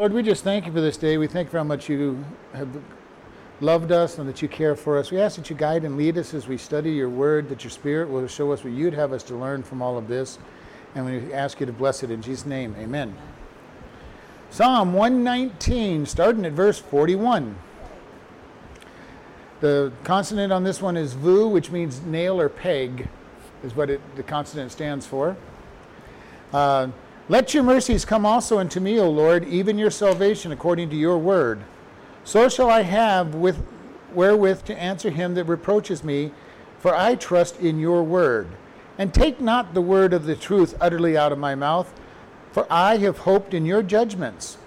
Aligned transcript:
Lord, 0.00 0.12
we 0.12 0.24
just 0.24 0.42
thank 0.42 0.66
you 0.66 0.72
for 0.72 0.80
this 0.80 0.96
day. 0.96 1.18
We 1.18 1.28
thank 1.28 1.46
you 1.46 1.50
for 1.52 1.58
how 1.58 1.62
much 1.62 1.88
you 1.88 2.24
have 2.52 2.68
loved 3.60 3.92
us 3.92 4.18
and 4.18 4.28
that 4.28 4.42
you 4.42 4.48
care 4.48 4.74
for 4.74 4.98
us. 4.98 5.12
We 5.12 5.20
ask 5.20 5.36
that 5.36 5.48
you 5.48 5.54
guide 5.54 5.84
and 5.84 5.96
lead 5.96 6.18
us 6.18 6.34
as 6.34 6.48
we 6.48 6.56
study 6.56 6.90
your 6.90 7.08
word, 7.08 7.48
that 7.48 7.62
your 7.62 7.70
spirit 7.70 8.10
will 8.10 8.26
show 8.26 8.50
us 8.50 8.64
what 8.64 8.72
you'd 8.72 8.94
have 8.94 9.12
us 9.12 9.22
to 9.22 9.36
learn 9.36 9.62
from 9.62 9.80
all 9.80 9.96
of 9.96 10.08
this. 10.08 10.40
And 10.96 11.06
we 11.06 11.32
ask 11.32 11.60
you 11.60 11.66
to 11.66 11.72
bless 11.72 12.02
it 12.02 12.10
in 12.10 12.22
Jesus' 12.22 12.44
name. 12.44 12.74
Amen. 12.76 13.16
Psalm 14.50 14.94
119, 14.94 16.06
starting 16.06 16.44
at 16.44 16.50
verse 16.50 16.80
41. 16.80 17.56
The 19.60 19.92
consonant 20.02 20.52
on 20.52 20.64
this 20.64 20.82
one 20.82 20.96
is 20.96 21.12
Vau, 21.12 21.46
which 21.46 21.70
means 21.70 22.00
nail 22.00 22.40
or 22.40 22.48
peg, 22.48 23.08
is 23.62 23.76
what 23.76 23.90
it, 23.90 24.00
the 24.16 24.24
consonant 24.24 24.72
stands 24.72 25.06
for. 25.06 25.36
Uh, 26.52 26.88
let 27.28 27.54
your 27.54 27.62
mercies 27.62 28.04
come 28.04 28.26
also 28.26 28.58
unto 28.58 28.80
me, 28.80 28.98
O 28.98 29.08
Lord, 29.08 29.44
even 29.46 29.78
your 29.78 29.90
salvation 29.90 30.52
according 30.52 30.90
to 30.90 30.96
your 30.96 31.16
word. 31.16 31.62
So 32.24 32.48
shall 32.48 32.70
I 32.70 32.82
have 32.82 33.34
with 33.34 33.64
wherewith 34.12 34.64
to 34.64 34.78
answer 34.78 35.10
him 35.10 35.34
that 35.34 35.44
reproaches 35.44 36.04
me, 36.04 36.32
for 36.78 36.94
I 36.94 37.14
trust 37.14 37.58
in 37.60 37.78
your 37.78 38.02
word. 38.02 38.48
And 38.98 39.12
take 39.12 39.40
not 39.40 39.74
the 39.74 39.80
word 39.80 40.12
of 40.12 40.26
the 40.26 40.36
truth 40.36 40.76
utterly 40.80 41.16
out 41.16 41.32
of 41.32 41.38
my 41.38 41.54
mouth, 41.54 41.92
for 42.52 42.66
I 42.70 42.98
have 42.98 43.18
hoped 43.18 43.54
in 43.54 43.66
your 43.66 43.82
judgments. 43.82 44.58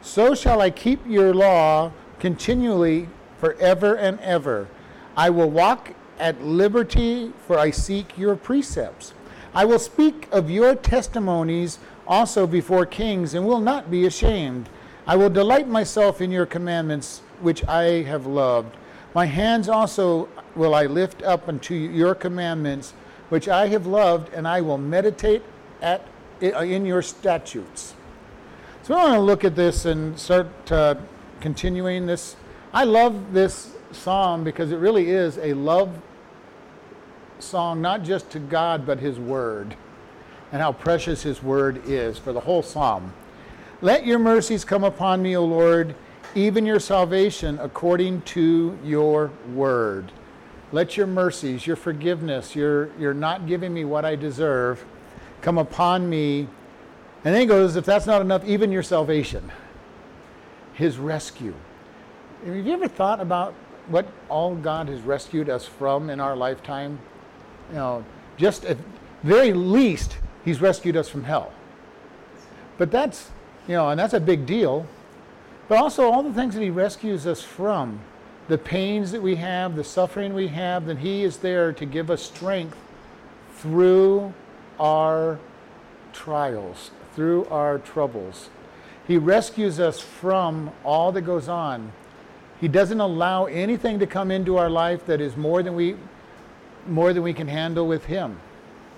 So 0.00 0.34
shall 0.34 0.60
I 0.60 0.70
keep 0.70 1.06
your 1.06 1.34
law 1.34 1.92
continually 2.18 3.08
forever 3.38 3.94
and 3.94 4.18
ever. 4.20 4.68
I 5.16 5.30
will 5.30 5.50
walk 5.50 5.94
at 6.18 6.42
liberty, 6.42 7.32
for 7.46 7.58
I 7.58 7.70
seek 7.70 8.16
your 8.16 8.36
precepts. 8.36 9.12
I 9.54 9.64
will 9.64 9.78
speak 9.78 10.28
of 10.32 10.50
your 10.50 10.74
testimonies 10.74 11.78
also 12.06 12.46
before 12.46 12.86
kings, 12.86 13.34
and 13.34 13.46
will 13.46 13.60
not 13.60 13.90
be 13.90 14.06
ashamed. 14.06 14.68
I 15.06 15.16
will 15.16 15.30
delight 15.30 15.68
myself 15.68 16.20
in 16.20 16.30
your 16.30 16.46
commandments, 16.46 17.20
which 17.40 17.64
I 17.66 18.02
have 18.02 18.26
loved. 18.26 18.76
My 19.14 19.26
hands 19.26 19.68
also 19.68 20.28
will 20.54 20.74
I 20.74 20.86
lift 20.86 21.22
up 21.22 21.48
unto 21.48 21.74
your 21.74 22.14
commandments, 22.14 22.92
which 23.28 23.48
I 23.48 23.68
have 23.68 23.86
loved, 23.86 24.32
and 24.32 24.46
I 24.46 24.60
will 24.60 24.78
meditate 24.78 25.42
at 25.80 26.06
in 26.40 26.84
your 26.84 27.00
statutes. 27.00 27.94
So 28.82 28.94
I 28.94 29.04
want 29.04 29.14
to 29.14 29.20
look 29.20 29.42
at 29.42 29.56
this 29.56 29.86
and 29.86 30.18
start 30.18 30.48
uh, 30.70 30.96
continuing 31.40 32.06
this. 32.06 32.36
I 32.74 32.84
love 32.84 33.32
this 33.32 33.74
psalm 33.90 34.44
because 34.44 34.70
it 34.70 34.76
really 34.76 35.10
is 35.10 35.38
a 35.38 35.54
love 35.54 35.98
song, 37.38 37.80
not 37.80 38.02
just 38.02 38.30
to 38.30 38.38
God, 38.38 38.86
but 38.86 38.98
His 38.98 39.18
Word 39.18 39.76
and 40.52 40.62
how 40.62 40.72
precious 40.72 41.22
His 41.22 41.42
word 41.42 41.82
is 41.86 42.18
for 42.18 42.32
the 42.32 42.40
whole 42.40 42.62
psalm. 42.62 43.12
Let 43.82 44.06
your 44.06 44.18
mercies 44.18 44.64
come 44.64 44.84
upon 44.84 45.22
me, 45.22 45.36
O 45.36 45.44
Lord, 45.44 45.94
even 46.34 46.66
your 46.66 46.80
salvation 46.80 47.58
according 47.60 48.22
to 48.22 48.78
your 48.84 49.30
word. 49.54 50.12
Let 50.72 50.96
your 50.96 51.06
mercies, 51.06 51.66
your 51.66 51.76
forgiveness, 51.76 52.56
your, 52.56 52.90
your 52.98 53.14
not 53.14 53.46
giving 53.46 53.72
me 53.72 53.84
what 53.84 54.04
I 54.04 54.16
deserve, 54.16 54.84
come 55.40 55.58
upon 55.58 56.08
me. 56.08 56.40
And 57.24 57.34
then 57.34 57.40
he 57.40 57.46
goes, 57.46 57.76
if 57.76 57.84
that's 57.84 58.06
not 58.06 58.20
enough, 58.20 58.44
even 58.44 58.72
your 58.72 58.82
salvation, 58.82 59.50
his 60.74 60.98
rescue. 60.98 61.54
Have 62.44 62.54
you 62.54 62.72
ever 62.72 62.88
thought 62.88 63.20
about 63.20 63.54
what 63.88 64.06
all 64.28 64.54
God 64.54 64.88
has 64.88 65.00
rescued 65.00 65.48
us 65.48 65.64
from 65.66 66.10
in 66.10 66.20
our 66.20 66.36
lifetime? 66.36 66.98
You 67.70 67.76
know, 67.76 68.04
just 68.36 68.64
at 68.64 68.76
very 69.22 69.52
least, 69.52 70.18
He's 70.46 70.60
rescued 70.60 70.96
us 70.96 71.08
from 71.08 71.24
hell. 71.24 71.52
But 72.78 72.92
that's, 72.92 73.30
you 73.66 73.74
know, 73.74 73.90
and 73.90 73.98
that's 73.98 74.14
a 74.14 74.20
big 74.20 74.46
deal. 74.46 74.86
But 75.68 75.78
also 75.78 76.10
all 76.10 76.22
the 76.22 76.32
things 76.32 76.54
that 76.54 76.62
He 76.62 76.70
rescues 76.70 77.26
us 77.26 77.42
from, 77.42 77.98
the 78.46 78.56
pains 78.56 79.10
that 79.10 79.20
we 79.20 79.34
have, 79.34 79.74
the 79.74 79.82
suffering 79.82 80.34
we 80.34 80.46
have, 80.46 80.86
that 80.86 80.98
He 80.98 81.24
is 81.24 81.38
there 81.38 81.72
to 81.72 81.84
give 81.84 82.12
us 82.12 82.22
strength 82.22 82.78
through 83.56 84.32
our 84.78 85.40
trials, 86.12 86.92
through 87.16 87.46
our 87.46 87.78
troubles. 87.78 88.48
He 89.08 89.18
rescues 89.18 89.80
us 89.80 89.98
from 89.98 90.70
all 90.84 91.10
that 91.10 91.22
goes 91.22 91.48
on. 91.48 91.90
He 92.60 92.68
doesn't 92.68 93.00
allow 93.00 93.46
anything 93.46 93.98
to 93.98 94.06
come 94.06 94.30
into 94.30 94.58
our 94.58 94.70
life 94.70 95.06
that 95.06 95.20
is 95.20 95.36
more 95.36 95.62
than 95.64 95.74
we 95.74 95.96
more 96.86 97.12
than 97.12 97.24
we 97.24 97.34
can 97.34 97.48
handle 97.48 97.88
with 97.88 98.04
him. 98.04 98.38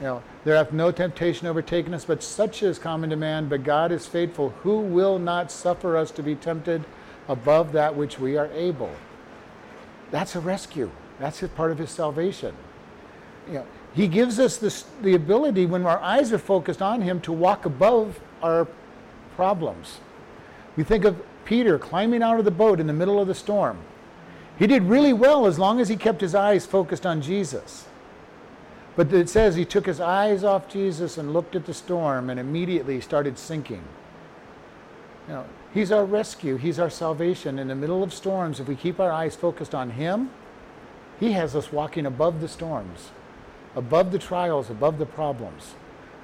You 0.00 0.06
know, 0.06 0.22
there 0.44 0.54
hath 0.54 0.72
no 0.72 0.92
temptation 0.92 1.48
overtaken 1.48 1.92
us, 1.92 2.04
but 2.04 2.22
such 2.22 2.62
is 2.62 2.78
common 2.78 3.10
to 3.10 3.16
man. 3.16 3.48
But 3.48 3.64
God 3.64 3.90
is 3.90 4.06
faithful, 4.06 4.50
who 4.62 4.78
will 4.78 5.18
not 5.18 5.50
suffer 5.50 5.96
us 5.96 6.10
to 6.12 6.22
be 6.22 6.36
tempted 6.36 6.84
above 7.28 7.72
that 7.72 7.96
which 7.96 8.18
we 8.18 8.36
are 8.36 8.50
able. 8.52 8.92
That's 10.10 10.36
a 10.36 10.40
rescue. 10.40 10.90
That's 11.18 11.42
a 11.42 11.48
part 11.48 11.72
of 11.72 11.78
his 11.78 11.90
salvation. 11.90 12.54
You 13.48 13.54
know, 13.54 13.66
he 13.92 14.06
gives 14.06 14.38
us 14.38 14.56
this, 14.56 14.84
the 15.02 15.14
ability, 15.14 15.66
when 15.66 15.84
our 15.84 15.98
eyes 16.00 16.32
are 16.32 16.38
focused 16.38 16.80
on 16.80 17.02
him, 17.02 17.20
to 17.22 17.32
walk 17.32 17.66
above 17.66 18.20
our 18.40 18.68
problems. 19.34 19.98
We 20.76 20.84
think 20.84 21.04
of 21.04 21.20
Peter 21.44 21.76
climbing 21.76 22.22
out 22.22 22.38
of 22.38 22.44
the 22.44 22.52
boat 22.52 22.78
in 22.78 22.86
the 22.86 22.92
middle 22.92 23.20
of 23.20 23.26
the 23.26 23.34
storm. 23.34 23.78
He 24.58 24.68
did 24.68 24.84
really 24.84 25.12
well 25.12 25.46
as 25.46 25.58
long 25.58 25.80
as 25.80 25.88
he 25.88 25.96
kept 25.96 26.20
his 26.20 26.36
eyes 26.36 26.66
focused 26.66 27.04
on 27.04 27.20
Jesus. 27.20 27.87
But 28.98 29.12
it 29.12 29.28
says 29.28 29.54
he 29.54 29.64
took 29.64 29.86
his 29.86 30.00
eyes 30.00 30.42
off 30.42 30.68
Jesus 30.68 31.18
and 31.18 31.32
looked 31.32 31.54
at 31.54 31.66
the 31.66 31.72
storm 31.72 32.28
and 32.30 32.40
immediately 32.40 33.00
started 33.00 33.38
sinking. 33.38 33.84
Know, 35.28 35.44
he's 35.72 35.92
our 35.92 36.04
rescue, 36.04 36.56
he's 36.56 36.80
our 36.80 36.90
salvation. 36.90 37.60
In 37.60 37.68
the 37.68 37.76
middle 37.76 38.02
of 38.02 38.12
storms, 38.12 38.58
if 38.58 38.66
we 38.66 38.74
keep 38.74 38.98
our 38.98 39.12
eyes 39.12 39.36
focused 39.36 39.72
on 39.72 39.90
him, 39.90 40.30
he 41.20 41.30
has 41.30 41.54
us 41.54 41.70
walking 41.70 42.06
above 42.06 42.40
the 42.40 42.48
storms, 42.48 43.10
above 43.76 44.10
the 44.10 44.18
trials, 44.18 44.68
above 44.68 44.98
the 44.98 45.06
problems. 45.06 45.76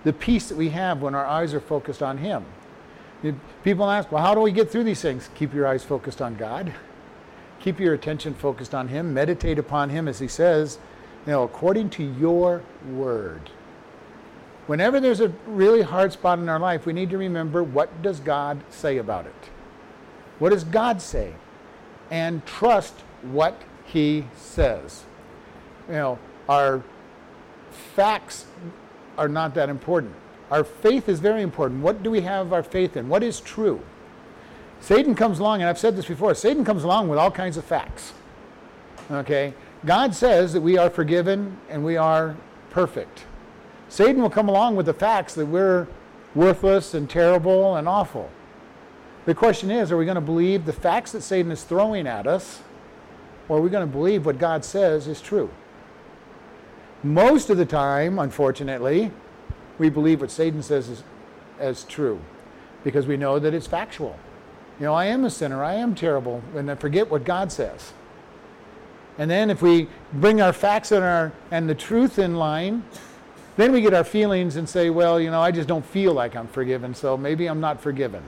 The 0.02 0.12
peace 0.12 0.48
that 0.48 0.58
we 0.58 0.70
have 0.70 1.00
when 1.00 1.14
our 1.14 1.26
eyes 1.26 1.54
are 1.54 1.60
focused 1.60 2.02
on 2.02 2.18
him. 2.18 2.44
People 3.62 3.88
ask, 3.88 4.10
well, 4.10 4.24
how 4.24 4.34
do 4.34 4.40
we 4.40 4.50
get 4.50 4.68
through 4.68 4.82
these 4.82 5.00
things? 5.00 5.30
Keep 5.36 5.54
your 5.54 5.68
eyes 5.68 5.84
focused 5.84 6.20
on 6.20 6.34
God. 6.34 6.74
Keep 7.60 7.78
your 7.78 7.94
attention 7.94 8.34
focused 8.34 8.74
on 8.74 8.88
Him. 8.88 9.14
Meditate 9.14 9.60
upon 9.60 9.90
Him, 9.90 10.08
as 10.08 10.18
He 10.18 10.28
says, 10.28 10.78
you 11.26 11.32
know, 11.32 11.42
according 11.42 11.90
to 11.90 12.02
your 12.02 12.62
word. 12.90 13.50
Whenever 14.66 15.00
there's 15.00 15.20
a 15.20 15.28
really 15.46 15.82
hard 15.82 16.12
spot 16.12 16.38
in 16.38 16.48
our 16.48 16.58
life, 16.58 16.86
we 16.86 16.92
need 16.92 17.10
to 17.10 17.18
remember 17.18 17.62
what 17.62 18.02
does 18.02 18.20
God 18.20 18.60
say 18.70 18.98
about 18.98 19.26
it? 19.26 19.34
What 20.38 20.50
does 20.50 20.64
God 20.64 21.00
say? 21.02 21.34
And 22.10 22.44
trust 22.46 22.94
what 23.22 23.60
he 23.84 24.26
says. 24.36 25.04
You 25.88 25.94
know, 25.94 26.18
our 26.48 26.82
facts 27.94 28.46
are 29.18 29.28
not 29.28 29.54
that 29.54 29.68
important. 29.68 30.14
Our 30.50 30.64
faith 30.64 31.08
is 31.08 31.20
very 31.20 31.42
important. 31.42 31.82
What 31.82 32.02
do 32.02 32.10
we 32.10 32.20
have 32.22 32.52
our 32.52 32.62
faith 32.62 32.96
in? 32.96 33.08
What 33.08 33.22
is 33.22 33.40
true? 33.40 33.80
Satan 34.80 35.14
comes 35.14 35.38
along, 35.38 35.62
and 35.62 35.68
I've 35.68 35.78
said 35.78 35.96
this 35.96 36.06
before, 36.06 36.34
Satan 36.34 36.64
comes 36.64 36.84
along 36.84 37.08
with 37.08 37.18
all 37.18 37.30
kinds 37.30 37.56
of 37.56 37.64
facts. 37.64 38.12
Okay? 39.10 39.54
God 39.84 40.14
says 40.14 40.52
that 40.54 40.62
we 40.62 40.78
are 40.78 40.88
forgiven 40.88 41.58
and 41.68 41.84
we 41.84 41.96
are 41.96 42.36
perfect. 42.70 43.26
Satan 43.88 44.22
will 44.22 44.30
come 44.30 44.48
along 44.48 44.76
with 44.76 44.86
the 44.86 44.94
facts 44.94 45.34
that 45.34 45.46
we're 45.46 45.86
worthless 46.34 46.94
and 46.94 47.08
terrible 47.08 47.76
and 47.76 47.86
awful. 47.86 48.30
The 49.26 49.34
question 49.34 49.70
is 49.70 49.92
are 49.92 49.96
we 49.96 50.04
going 50.04 50.14
to 50.16 50.20
believe 50.20 50.64
the 50.64 50.72
facts 50.72 51.12
that 51.12 51.22
Satan 51.22 51.52
is 51.52 51.64
throwing 51.64 52.06
at 52.06 52.26
us, 52.26 52.60
or 53.48 53.58
are 53.58 53.60
we 53.60 53.70
going 53.70 53.86
to 53.86 53.92
believe 53.92 54.26
what 54.26 54.38
God 54.38 54.64
says 54.64 55.06
is 55.06 55.20
true? 55.20 55.50
Most 57.02 57.50
of 57.50 57.58
the 57.58 57.66
time, 57.66 58.18
unfortunately, 58.18 59.10
we 59.78 59.90
believe 59.90 60.20
what 60.20 60.30
Satan 60.30 60.62
says 60.62 60.88
is 60.88 61.02
as 61.58 61.84
true 61.84 62.20
because 62.82 63.06
we 63.06 63.16
know 63.16 63.38
that 63.38 63.54
it's 63.54 63.66
factual. 63.66 64.18
You 64.78 64.86
know, 64.86 64.94
I 64.94 65.06
am 65.06 65.24
a 65.24 65.30
sinner, 65.30 65.62
I 65.62 65.74
am 65.74 65.94
terrible, 65.94 66.42
and 66.54 66.70
I 66.70 66.74
forget 66.74 67.10
what 67.10 67.24
God 67.24 67.52
says. 67.52 67.92
And 69.18 69.30
then 69.30 69.50
if 69.50 69.62
we 69.62 69.88
bring 70.12 70.40
our 70.40 70.52
facts 70.52 70.92
and 70.92 71.04
our 71.04 71.32
and 71.50 71.68
the 71.68 71.74
truth 71.74 72.18
in 72.18 72.36
line, 72.36 72.84
then 73.56 73.70
we 73.70 73.80
get 73.80 73.94
our 73.94 74.04
feelings 74.04 74.56
and 74.56 74.68
say, 74.68 74.90
well, 74.90 75.20
you 75.20 75.30
know, 75.30 75.40
I 75.40 75.52
just 75.52 75.68
don't 75.68 75.86
feel 75.86 76.12
like 76.12 76.34
I'm 76.34 76.48
forgiven, 76.48 76.94
so 76.94 77.16
maybe 77.16 77.46
I'm 77.46 77.60
not 77.60 77.80
forgiven. 77.80 78.22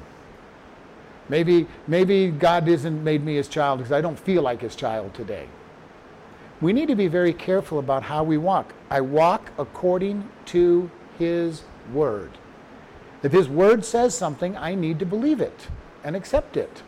Maybe 1.28 1.66
maybe 1.88 2.30
God 2.30 2.68
isn't 2.68 3.02
made 3.02 3.24
me 3.24 3.34
his 3.34 3.48
child 3.48 3.78
because 3.78 3.92
I 3.92 4.00
don't 4.00 4.18
feel 4.18 4.42
like 4.42 4.60
his 4.60 4.76
child 4.76 5.14
today. 5.14 5.48
We 6.60 6.72
need 6.72 6.88
to 6.88 6.94
be 6.94 7.08
very 7.08 7.32
careful 7.32 7.78
about 7.78 8.04
how 8.04 8.22
we 8.22 8.38
walk. 8.38 8.72
I 8.88 9.00
walk 9.00 9.50
according 9.58 10.28
to 10.46 10.90
his 11.18 11.64
word. 11.92 12.38
If 13.22 13.32
his 13.32 13.48
word 13.48 13.84
says 13.84 14.16
something, 14.16 14.56
I 14.56 14.74
need 14.74 14.98
to 15.00 15.06
believe 15.06 15.40
it 15.40 15.68
and 16.04 16.14
accept 16.14 16.56
it. 16.56 16.82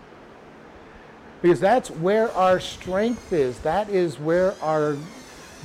Because 1.43 1.61
that's 1.61 1.91
where 1.91 2.33
our 2.33 2.59
strength 2.59 3.33
is. 3.33 3.59
That 3.61 3.89
is 3.89 4.19
where 4.19 4.55
our 4.63 4.97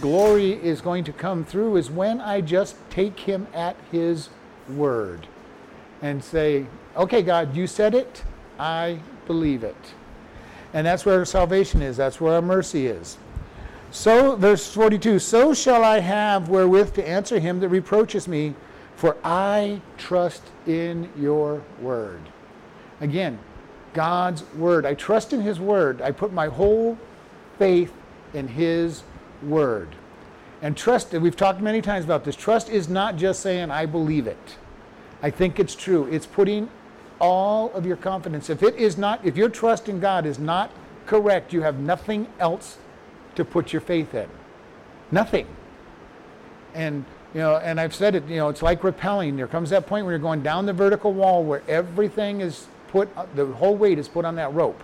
glory 0.01 0.53
is 0.53 0.81
going 0.81 1.03
to 1.05 1.13
come 1.13 1.43
through, 1.43 1.77
is 1.77 1.89
when 1.89 2.21
I 2.21 2.41
just 2.41 2.75
take 2.89 3.19
him 3.19 3.47
at 3.53 3.75
his 3.91 4.29
word 4.69 5.27
and 6.01 6.23
say, 6.23 6.67
okay, 6.95 7.21
God, 7.21 7.55
you 7.55 7.67
said 7.67 7.95
it. 7.95 8.23
I 8.59 8.99
believe 9.25 9.63
it. 9.63 9.93
And 10.73 10.85
that's 10.85 11.05
where 11.05 11.19
our 11.19 11.25
salvation 11.25 11.81
is. 11.81 11.97
That's 11.97 12.19
where 12.19 12.33
our 12.33 12.41
mercy 12.41 12.87
is. 12.87 13.17
So, 13.91 14.35
verse 14.35 14.73
42 14.73 15.19
So 15.19 15.53
shall 15.53 15.83
I 15.83 15.99
have 15.99 16.49
wherewith 16.49 16.93
to 16.95 17.07
answer 17.07 17.39
him 17.39 17.59
that 17.59 17.69
reproaches 17.69 18.27
me, 18.27 18.55
for 18.95 19.17
I 19.23 19.81
trust 19.97 20.43
in 20.65 21.09
your 21.17 21.61
word. 21.79 22.21
Again, 23.01 23.37
God's 23.93 24.43
word. 24.55 24.85
I 24.85 24.93
trust 24.93 25.33
in 25.33 25.41
his 25.41 25.59
word. 25.59 26.01
I 26.01 26.11
put 26.11 26.33
my 26.33 26.47
whole 26.47 26.97
faith 27.57 27.93
in 28.33 28.47
his 28.47 29.03
word. 29.41 29.95
And 30.61 30.77
trust, 30.77 31.13
and 31.13 31.21
we've 31.21 31.35
talked 31.35 31.61
many 31.61 31.81
times 31.81 32.05
about 32.05 32.23
this, 32.23 32.35
trust 32.35 32.69
is 32.69 32.87
not 32.87 33.17
just 33.17 33.41
saying, 33.41 33.69
I 33.69 33.85
believe 33.85 34.27
it. 34.27 34.57
I 35.21 35.29
think 35.29 35.59
it's 35.59 35.75
true. 35.75 36.07
It's 36.11 36.25
putting 36.25 36.69
all 37.19 37.71
of 37.73 37.85
your 37.85 37.97
confidence. 37.97 38.49
If 38.49 38.63
it 38.63 38.75
is 38.75 38.97
not, 38.97 39.23
if 39.25 39.37
your 39.37 39.49
trust 39.49 39.89
in 39.89 39.99
God 39.99 40.25
is 40.25 40.39
not 40.39 40.71
correct, 41.05 41.53
you 41.53 41.61
have 41.61 41.79
nothing 41.79 42.27
else 42.39 42.77
to 43.35 43.45
put 43.45 43.73
your 43.73 43.81
faith 43.81 44.13
in. 44.13 44.29
Nothing. 45.11 45.47
And 46.73 47.05
you 47.33 47.39
know, 47.39 47.57
and 47.57 47.79
I've 47.79 47.95
said 47.95 48.15
it, 48.15 48.27
you 48.27 48.37
know, 48.37 48.49
it's 48.49 48.61
like 48.61 48.81
rappelling. 48.81 49.37
There 49.37 49.47
comes 49.47 49.71
that 49.71 49.87
point 49.87 50.05
where 50.05 50.13
you're 50.13 50.19
going 50.19 50.43
down 50.43 50.65
the 50.65 50.73
vertical 50.73 51.13
wall 51.13 51.43
where 51.43 51.63
everything 51.67 52.41
is 52.41 52.67
put, 52.93 53.09
the 53.35 53.47
whole 53.47 53.75
weight 53.75 53.97
is 53.97 54.07
put 54.07 54.23
on 54.23 54.35
that 54.35 54.53
rope. 54.53 54.81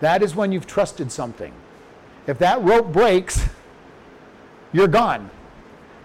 That 0.00 0.22
is 0.22 0.36
when 0.36 0.52
you've 0.52 0.66
trusted 0.66 1.10
something. 1.10 1.52
If 2.26 2.38
that 2.38 2.62
rope 2.62 2.92
breaks, 2.92 3.46
you're 4.72 4.86
gone 4.86 5.30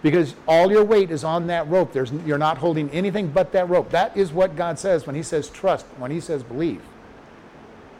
because 0.01 0.33
all 0.47 0.71
your 0.71 0.85
weight 0.85 1.11
is 1.11 1.25
on 1.25 1.47
that 1.47 1.67
rope. 1.67 1.91
There's, 1.91 2.11
you're 2.25 2.37
not 2.37 2.57
holding 2.57 2.89
anything 2.91 3.27
but 3.27 3.51
that 3.51 3.69
rope. 3.69 3.89
That 3.91 4.15
is 4.15 4.31
what 4.31 4.55
God 4.55 4.79
says 4.79 5.05
when 5.05 5.15
He 5.15 5.21
says 5.21 5.49
trust, 5.49 5.85
when 5.97 6.09
He 6.09 6.21
says 6.21 6.41
believe. 6.41 6.81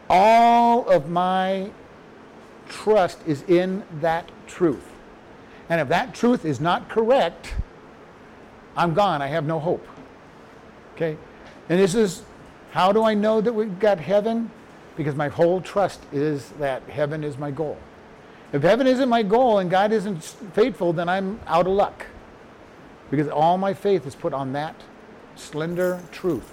All 0.10 0.90
of 0.90 1.10
my 1.10 1.72
trust 2.70 3.20
is 3.28 3.44
in 3.44 3.84
that 4.00 4.32
truth. 4.48 4.86
And 5.70 5.82
if 5.82 5.90
that 5.90 6.16
truth 6.16 6.46
is 6.46 6.62
not 6.62 6.88
correct, 6.88 7.54
I'm 8.78 8.94
gone. 8.94 9.22
I 9.22 9.28
have 9.28 9.46
no 9.46 9.60
hope. 9.60 9.86
Okay? 10.96 11.18
And 11.70 11.80
this 11.80 11.96
is 11.96 12.24
how 12.74 12.92
do 12.92 13.04
I 13.04 13.14
know 13.14 13.40
that 13.40 13.54
we've 13.54 13.78
got 13.80 14.00
heaven? 14.00 14.50
Because 14.98 15.14
my 15.14 15.28
whole 15.28 15.62
trust 15.62 16.02
is 16.12 16.50
that 16.58 16.82
heaven 16.90 17.24
is 17.24 17.38
my 17.38 17.52
goal. 17.52 17.78
If 18.52 18.64
heaven 18.64 18.88
isn't 18.88 19.08
my 19.08 19.22
goal 19.22 19.60
and 19.60 19.70
God 19.70 19.92
isn't 19.92 20.24
faithful, 20.54 20.92
then 20.92 21.08
I'm 21.08 21.40
out 21.46 21.68
of 21.68 21.74
luck. 21.74 22.08
Because 23.12 23.28
all 23.28 23.60
my 23.60 23.76
faith 23.76 24.08
is 24.08 24.16
put 24.16 24.34
on 24.34 24.54
that 24.54 24.76
slender 25.36 26.02
truth. 26.12 26.52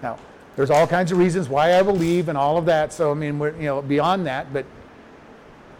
Now, 0.00 0.16
there's 0.54 0.70
all 0.70 0.86
kinds 0.86 1.10
of 1.10 1.18
reasons 1.18 1.48
why 1.48 1.76
I 1.76 1.82
believe 1.82 2.28
and 2.28 2.38
all 2.38 2.56
of 2.56 2.64
that. 2.66 2.92
So 2.92 3.10
I 3.10 3.14
mean, 3.14 3.40
we're 3.40 3.56
you 3.56 3.64
know 3.64 3.82
beyond 3.82 4.28
that, 4.28 4.52
but 4.52 4.64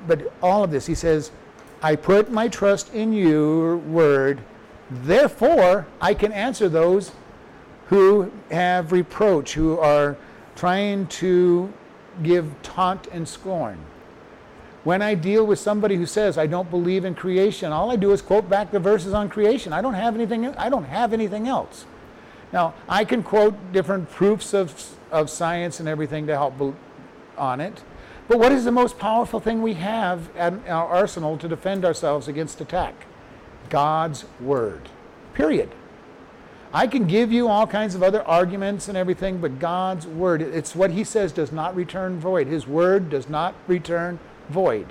but 0.08 0.32
all 0.42 0.64
of 0.64 0.72
this, 0.72 0.86
he 0.86 0.94
says, 0.96 1.30
I 1.82 1.94
put 1.94 2.32
my 2.32 2.48
trust 2.48 2.92
in 2.92 3.12
your 3.12 3.76
word, 3.76 4.40
therefore 4.90 5.86
I 6.00 6.14
can 6.14 6.32
answer 6.32 6.68
those 6.68 7.12
who 7.86 8.30
have 8.50 8.92
reproach, 8.92 9.54
who 9.54 9.78
are 9.78 10.16
trying 10.54 11.06
to 11.06 11.72
give 12.22 12.50
taunt 12.62 13.06
and 13.12 13.28
scorn. 13.28 13.78
When 14.84 15.02
I 15.02 15.14
deal 15.14 15.44
with 15.44 15.58
somebody 15.58 15.96
who 15.96 16.06
says 16.06 16.38
I 16.38 16.46
don't 16.46 16.70
believe 16.70 17.04
in 17.04 17.14
creation, 17.14 17.72
all 17.72 17.90
I 17.90 17.96
do 17.96 18.12
is 18.12 18.22
quote 18.22 18.48
back 18.48 18.70
the 18.70 18.78
verses 18.78 19.12
on 19.12 19.28
creation. 19.28 19.72
I 19.72 19.82
don't 19.82 19.94
have 19.94 20.14
anything 20.14 20.46
I 20.56 20.68
don't 20.68 20.84
have 20.84 21.12
anything 21.12 21.48
else. 21.48 21.86
Now, 22.52 22.74
I 22.88 23.04
can 23.04 23.22
quote 23.22 23.72
different 23.72 24.08
proofs 24.10 24.54
of, 24.54 24.96
of 25.10 25.28
science 25.28 25.80
and 25.80 25.88
everything 25.88 26.26
to 26.28 26.34
help 26.34 26.76
on 27.36 27.60
it. 27.60 27.82
But 28.28 28.38
what 28.38 28.52
is 28.52 28.64
the 28.64 28.72
most 28.72 28.98
powerful 28.98 29.40
thing 29.40 29.62
we 29.62 29.74
have 29.74 30.34
at 30.36 30.54
our 30.68 30.86
arsenal 30.86 31.36
to 31.38 31.48
defend 31.48 31.84
ourselves 31.84 32.28
against 32.28 32.60
attack? 32.60 32.94
God's 33.68 34.24
Word. 34.40 34.88
Period. 35.34 35.70
I 36.72 36.86
can 36.86 37.06
give 37.06 37.32
you 37.32 37.48
all 37.48 37.66
kinds 37.66 37.94
of 37.94 38.02
other 38.02 38.22
arguments 38.24 38.88
and 38.88 38.96
everything, 38.96 39.38
but 39.38 39.58
God's 39.58 40.06
Word, 40.06 40.42
it's 40.42 40.74
what 40.74 40.90
He 40.90 41.04
says 41.04 41.32
does 41.32 41.52
not 41.52 41.74
return 41.74 42.18
void. 42.18 42.46
His 42.46 42.66
Word 42.66 43.10
does 43.10 43.28
not 43.28 43.54
return 43.66 44.18
void. 44.48 44.86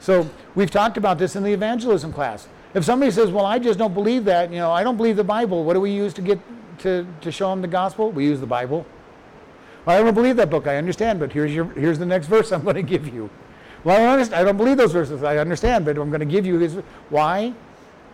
So 0.00 0.28
we've 0.54 0.70
talked 0.70 0.96
about 0.96 1.18
this 1.18 1.36
in 1.36 1.42
the 1.42 1.52
evangelism 1.52 2.12
class. 2.12 2.48
If 2.74 2.84
somebody 2.84 3.10
says, 3.10 3.30
Well, 3.30 3.46
I 3.46 3.58
just 3.58 3.78
don't 3.78 3.94
believe 3.94 4.24
that, 4.26 4.50
you 4.50 4.58
know, 4.58 4.70
I 4.70 4.82
don't 4.82 4.96
believe 4.96 5.16
the 5.16 5.24
Bible, 5.24 5.64
what 5.64 5.74
do 5.74 5.80
we 5.80 5.90
use 5.90 6.14
to 6.14 6.22
get 6.22 6.38
to, 6.78 7.06
to 7.20 7.32
show 7.32 7.50
them 7.50 7.62
the 7.62 7.68
gospel? 7.68 8.10
We 8.10 8.24
use 8.24 8.40
the 8.40 8.46
Bible. 8.46 8.86
Well, 9.84 9.98
I 9.98 10.02
don't 10.02 10.14
believe 10.14 10.36
that 10.36 10.50
book. 10.50 10.66
I 10.66 10.76
understand, 10.76 11.18
but 11.18 11.32
here's 11.32 11.54
your 11.54 11.66
here's 11.70 11.98
the 11.98 12.06
next 12.06 12.26
verse 12.34 12.52
I'm 12.52 12.62
going 12.62 12.76
to 12.76 12.82
give 12.82 13.12
you. 13.12 13.30
Well, 13.84 14.18
I, 14.18 14.40
I 14.40 14.44
don't 14.44 14.56
believe 14.56 14.76
those 14.76 14.92
verses. 14.92 15.22
I 15.22 15.38
understand, 15.38 15.84
but 15.84 15.96
I'm 15.96 16.10
going 16.10 16.20
to 16.20 16.26
give 16.26 16.44
you 16.44 16.58
his. 16.58 16.74
Why? 17.10 17.54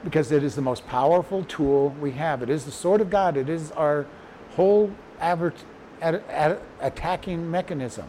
Because 0.04 0.30
it 0.30 0.44
is 0.44 0.54
the 0.54 0.62
most 0.62 0.86
powerful 0.86 1.44
tool 1.44 1.90
we 2.00 2.12
have. 2.12 2.42
It 2.42 2.50
is 2.50 2.64
the 2.64 2.70
sword 2.70 3.00
of 3.00 3.10
God. 3.10 3.36
It 3.36 3.48
is 3.48 3.72
our 3.72 4.06
whole 4.50 4.92
ad, 5.20 5.54
ad, 6.02 6.60
attacking 6.80 7.50
mechanism, 7.50 8.06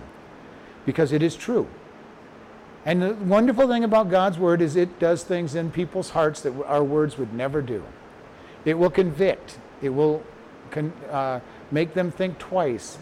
because 0.86 1.12
it 1.12 1.24
is 1.24 1.36
true. 1.36 1.68
And 2.86 3.02
the 3.02 3.14
wonderful 3.16 3.68
thing 3.68 3.84
about 3.84 4.10
God's 4.10 4.38
word 4.38 4.62
is 4.62 4.76
it 4.76 5.00
does 5.00 5.24
things 5.24 5.56
in 5.56 5.72
people's 5.72 6.12
hearts 6.12 6.42
that 6.42 6.54
our 6.66 6.84
words 6.84 7.18
would 7.18 7.34
never 7.34 7.62
do. 7.62 7.84
It 8.64 8.78
will 8.78 8.92
convict. 8.92 9.58
It 9.82 9.90
will 9.90 10.22
con, 10.70 10.94
uh, 11.10 11.40
make 11.72 11.94
them 11.94 12.12
think 12.12 12.38
twice. 12.38 13.00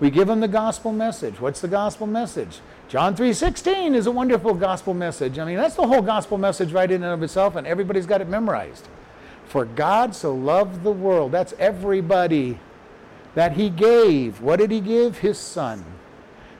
We 0.00 0.10
give 0.10 0.26
them 0.26 0.40
the 0.40 0.48
gospel 0.48 0.92
message. 0.92 1.40
What's 1.40 1.60
the 1.60 1.68
gospel 1.68 2.06
message? 2.06 2.60
John 2.88 3.14
3:16 3.14 3.94
is 3.94 4.06
a 4.06 4.10
wonderful 4.10 4.54
gospel 4.54 4.92
message. 4.92 5.38
I 5.38 5.44
mean, 5.44 5.56
that's 5.56 5.76
the 5.76 5.86
whole 5.86 6.02
gospel 6.02 6.36
message 6.36 6.72
right 6.72 6.90
in 6.90 7.02
and 7.02 7.12
of 7.12 7.22
itself, 7.22 7.54
and 7.56 7.66
everybody's 7.66 8.06
got 8.06 8.20
it 8.20 8.28
memorized. 8.28 8.88
For 9.46 9.64
God 9.64 10.14
so 10.14 10.34
loved 10.34 10.82
the 10.82 10.90
world, 10.90 11.32
that's 11.32 11.54
everybody, 11.58 12.58
that 13.34 13.52
he 13.52 13.70
gave. 13.70 14.40
What 14.40 14.58
did 14.58 14.70
he 14.70 14.80
give? 14.80 15.18
His 15.18 15.38
son. 15.38 15.84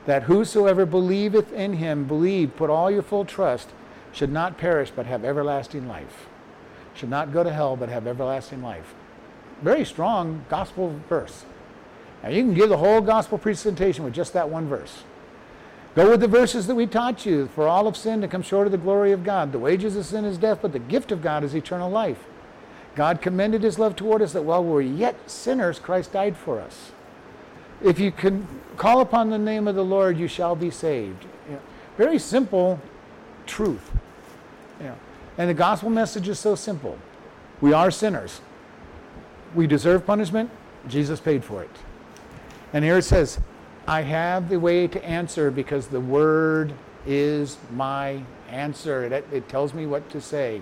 That 0.06 0.24
whosoever 0.24 0.86
believeth 0.86 1.52
in 1.52 1.74
him, 1.74 2.04
believe, 2.04 2.56
put 2.56 2.70
all 2.70 2.90
your 2.90 3.02
full 3.02 3.24
trust, 3.24 3.70
should 4.12 4.30
not 4.30 4.58
perish 4.58 4.92
but 4.94 5.06
have 5.06 5.24
everlasting 5.24 5.88
life. 5.88 6.28
Should 6.94 7.10
not 7.10 7.32
go 7.32 7.42
to 7.42 7.52
hell 7.52 7.74
but 7.74 7.88
have 7.88 8.06
everlasting 8.06 8.62
life. 8.62 8.94
Very 9.60 9.84
strong 9.84 10.44
gospel 10.48 11.00
verse. 11.08 11.44
Now, 12.22 12.30
you 12.30 12.42
can 12.42 12.54
give 12.54 12.70
the 12.70 12.78
whole 12.78 13.00
gospel 13.00 13.36
presentation 13.36 14.04
with 14.04 14.14
just 14.14 14.32
that 14.32 14.48
one 14.48 14.66
verse. 14.66 15.04
Go 15.94 16.10
with 16.10 16.20
the 16.20 16.28
verses 16.28 16.66
that 16.66 16.74
we 16.74 16.86
taught 16.86 17.24
you. 17.24 17.48
For 17.48 17.68
all 17.68 17.84
have 17.84 17.96
sinned 17.96 18.24
and 18.24 18.32
come 18.32 18.42
short 18.42 18.66
of 18.66 18.72
the 18.72 18.78
glory 18.78 19.12
of 19.12 19.24
God. 19.24 19.52
The 19.52 19.58
wages 19.58 19.94
of 19.96 20.06
sin 20.06 20.24
is 20.24 20.38
death, 20.38 20.58
but 20.62 20.72
the 20.72 20.78
gift 20.78 21.12
of 21.12 21.22
God 21.22 21.44
is 21.44 21.54
eternal 21.54 21.90
life. 21.90 22.24
God 22.94 23.20
commended 23.20 23.62
his 23.62 23.78
love 23.78 23.96
toward 23.96 24.22
us 24.22 24.32
that 24.32 24.42
while 24.42 24.64
we 24.64 24.70
were 24.70 24.80
yet 24.80 25.30
sinners, 25.30 25.78
Christ 25.78 26.12
died 26.12 26.36
for 26.36 26.60
us. 26.60 26.92
If 27.82 27.98
you 27.98 28.12
can 28.12 28.46
call 28.76 29.00
upon 29.00 29.30
the 29.30 29.38
name 29.38 29.68
of 29.68 29.74
the 29.74 29.84
Lord, 29.84 30.16
you 30.16 30.28
shall 30.28 30.56
be 30.56 30.70
saved. 30.70 31.24
You 31.48 31.56
know, 31.56 31.60
very 31.96 32.18
simple 32.18 32.80
truth. 33.46 33.90
You 34.80 34.86
know, 34.86 34.96
and 35.38 35.50
the 35.50 35.54
gospel 35.54 35.90
message 35.90 36.28
is 36.28 36.38
so 36.38 36.54
simple. 36.54 36.98
We 37.60 37.72
are 37.72 37.90
sinners. 37.90 38.40
We 39.54 39.66
deserve 39.66 40.06
punishment. 40.06 40.50
Jesus 40.88 41.20
paid 41.20 41.44
for 41.44 41.62
it. 41.62 41.70
And 42.74 42.84
here 42.84 42.98
it 42.98 43.04
says, 43.04 43.38
I 43.86 44.02
have 44.02 44.48
the 44.48 44.58
way 44.58 44.88
to 44.88 45.04
answer 45.04 45.52
because 45.52 45.86
the 45.86 46.00
word 46.00 46.74
is 47.06 47.56
my 47.72 48.20
answer. 48.50 49.04
It, 49.04 49.26
it 49.32 49.48
tells 49.48 49.72
me 49.72 49.86
what 49.86 50.10
to 50.10 50.20
say. 50.20 50.60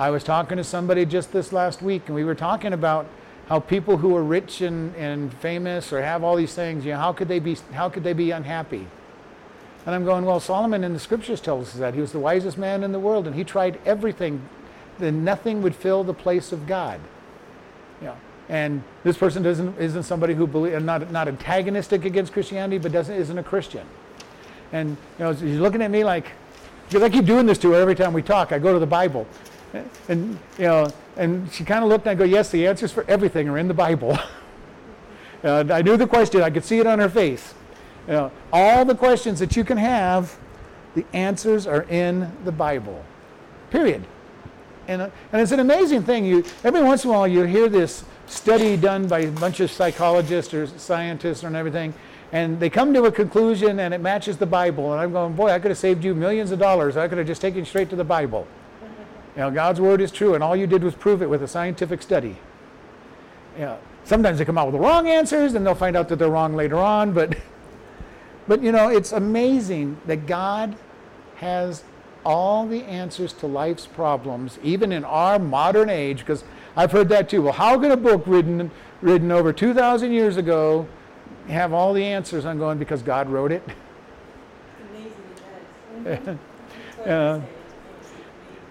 I 0.00 0.10
was 0.10 0.24
talking 0.24 0.56
to 0.56 0.64
somebody 0.64 1.06
just 1.06 1.32
this 1.32 1.52
last 1.52 1.80
week, 1.80 2.02
and 2.06 2.14
we 2.16 2.24
were 2.24 2.34
talking 2.34 2.72
about 2.72 3.06
how 3.48 3.60
people 3.60 3.98
who 3.98 4.16
are 4.16 4.22
rich 4.22 4.62
and, 4.62 4.94
and 4.96 5.32
famous 5.34 5.92
or 5.92 6.02
have 6.02 6.24
all 6.24 6.34
these 6.34 6.54
things, 6.54 6.84
you 6.84 6.92
know, 6.92 6.98
how 6.98 7.12
could 7.12 7.28
they 7.28 7.38
be 7.38 7.56
how 7.72 7.88
could 7.88 8.02
they 8.02 8.12
be 8.12 8.32
unhappy? 8.32 8.86
And 9.86 9.94
I'm 9.94 10.04
going, 10.04 10.24
well, 10.24 10.40
Solomon 10.40 10.84
in 10.84 10.92
the 10.92 10.98
scriptures 10.98 11.40
tells 11.40 11.68
us 11.68 11.74
that 11.74 11.94
he 11.94 12.00
was 12.00 12.12
the 12.12 12.18
wisest 12.18 12.58
man 12.58 12.82
in 12.82 12.90
the 12.90 12.98
world, 12.98 13.26
and 13.28 13.34
he 13.34 13.44
tried 13.44 13.80
everything, 13.86 14.46
then 14.98 15.24
nothing 15.24 15.62
would 15.62 15.74
fill 15.74 16.02
the 16.02 16.14
place 16.14 16.52
of 16.52 16.66
God. 16.66 17.00
You 18.00 18.08
know, 18.08 18.16
and 18.48 18.82
this 19.04 19.16
person 19.16 19.42
doesn't 19.42 19.78
isn't 19.78 20.04
somebody 20.04 20.34
who 20.34 20.46
believe 20.46 20.82
not 20.82 21.10
not 21.10 21.28
antagonistic 21.28 22.04
against 22.04 22.32
Christianity, 22.32 22.78
but 22.78 22.92
doesn't 22.92 23.14
isn't 23.14 23.38
a 23.38 23.42
Christian. 23.42 23.86
And 24.72 24.90
you 25.18 25.24
know, 25.24 25.32
he's 25.32 25.58
looking 25.58 25.82
at 25.82 25.90
me 25.90 26.04
like, 26.04 26.26
because 26.88 27.02
I 27.02 27.10
keep 27.10 27.24
doing 27.24 27.46
this 27.46 27.58
to 27.58 27.72
her 27.72 27.80
every 27.80 27.94
time 27.94 28.12
we 28.12 28.22
talk. 28.22 28.52
I 28.52 28.58
go 28.58 28.72
to 28.72 28.78
the 28.78 28.86
Bible, 28.86 29.26
and 30.08 30.38
you 30.58 30.64
know, 30.64 30.90
and 31.16 31.50
she 31.52 31.64
kind 31.64 31.82
of 31.84 31.90
looked 31.90 32.06
and 32.06 32.12
I 32.12 32.14
go, 32.14 32.24
yes, 32.24 32.50
the 32.50 32.66
answers 32.66 32.92
for 32.92 33.04
everything 33.08 33.48
are 33.48 33.58
in 33.58 33.68
the 33.68 33.74
Bible. 33.74 34.18
and 35.42 35.70
I 35.70 35.82
knew 35.82 35.96
the 35.96 36.06
question. 36.06 36.42
I 36.42 36.50
could 36.50 36.64
see 36.64 36.78
it 36.78 36.86
on 36.86 36.98
her 36.98 37.08
face. 37.08 37.54
You 38.06 38.14
know, 38.14 38.32
all 38.52 38.84
the 38.86 38.94
questions 38.94 39.38
that 39.40 39.56
you 39.56 39.64
can 39.64 39.76
have, 39.76 40.38
the 40.94 41.04
answers 41.12 41.66
are 41.66 41.82
in 41.82 42.32
the 42.44 42.52
Bible. 42.52 43.04
Period. 43.70 44.04
And, 44.86 45.02
uh, 45.02 45.10
and 45.32 45.42
it's 45.42 45.52
an 45.52 45.60
amazing 45.60 46.04
thing. 46.04 46.24
You 46.24 46.44
every 46.64 46.82
once 46.82 47.04
in 47.04 47.10
a 47.10 47.12
while 47.12 47.28
you 47.28 47.42
hear 47.42 47.68
this 47.68 48.04
study 48.28 48.76
done 48.76 49.08
by 49.08 49.20
a 49.20 49.30
bunch 49.30 49.60
of 49.60 49.70
psychologists 49.70 50.52
or 50.54 50.66
scientists 50.66 51.42
and 51.42 51.56
everything, 51.56 51.94
and 52.32 52.60
they 52.60 52.68
come 52.68 52.92
to 52.94 53.04
a 53.04 53.12
conclusion 53.12 53.80
and 53.80 53.94
it 53.94 54.00
matches 54.00 54.36
the 54.36 54.46
Bible. 54.46 54.92
And 54.92 55.00
I'm 55.00 55.12
going, 55.12 55.34
boy, 55.34 55.50
I 55.50 55.58
could 55.58 55.70
have 55.70 55.78
saved 55.78 56.04
you 56.04 56.14
millions 56.14 56.50
of 56.50 56.58
dollars. 56.58 56.96
I 56.96 57.08
could 57.08 57.18
have 57.18 57.26
just 57.26 57.40
taken 57.40 57.64
straight 57.64 57.90
to 57.90 57.96
the 57.96 58.04
Bible. 58.04 58.46
You 59.34 59.44
know, 59.44 59.50
God's 59.50 59.80
word 59.80 60.00
is 60.00 60.10
true, 60.10 60.34
and 60.34 60.42
all 60.42 60.56
you 60.56 60.66
did 60.66 60.82
was 60.82 60.94
prove 60.94 61.22
it 61.22 61.30
with 61.30 61.42
a 61.42 61.48
scientific 61.48 62.02
study. 62.02 62.36
You 63.56 63.66
know, 63.66 63.78
sometimes 64.04 64.38
they 64.38 64.44
come 64.44 64.58
out 64.58 64.66
with 64.66 64.74
the 64.74 64.80
wrong 64.80 65.06
answers, 65.06 65.54
and 65.54 65.64
they'll 65.64 65.76
find 65.76 65.96
out 65.96 66.08
that 66.08 66.16
they're 66.16 66.28
wrong 66.28 66.56
later 66.56 66.78
on. 66.78 67.12
But, 67.12 67.36
but 68.48 68.62
you 68.62 68.72
know, 68.72 68.88
it's 68.88 69.12
amazing 69.12 70.00
that 70.06 70.26
God 70.26 70.76
has 71.36 71.84
all 72.24 72.66
the 72.66 72.82
answers 72.82 73.32
to 73.34 73.46
life's 73.46 73.86
problems, 73.86 74.58
even 74.62 74.90
in 74.90 75.04
our 75.04 75.38
modern 75.38 75.88
age. 75.88 76.18
Because 76.18 76.42
I've 76.78 76.92
heard 76.92 77.08
that 77.08 77.28
too. 77.28 77.42
Well, 77.42 77.52
how 77.52 77.76
could 77.76 77.90
a 77.90 77.96
book 77.96 78.22
written 78.24 78.70
written 79.02 79.32
over 79.32 79.52
2,000 79.52 80.12
years 80.12 80.36
ago 80.36 80.86
have 81.48 81.72
all 81.72 81.92
the 81.92 82.04
answers? 82.04 82.46
I'm 82.46 82.56
going 82.56 82.78
because 82.78 83.02
God 83.02 83.28
wrote 83.28 83.50
it. 83.50 83.64
Amazing, 86.04 86.38
Uh, 87.04 87.40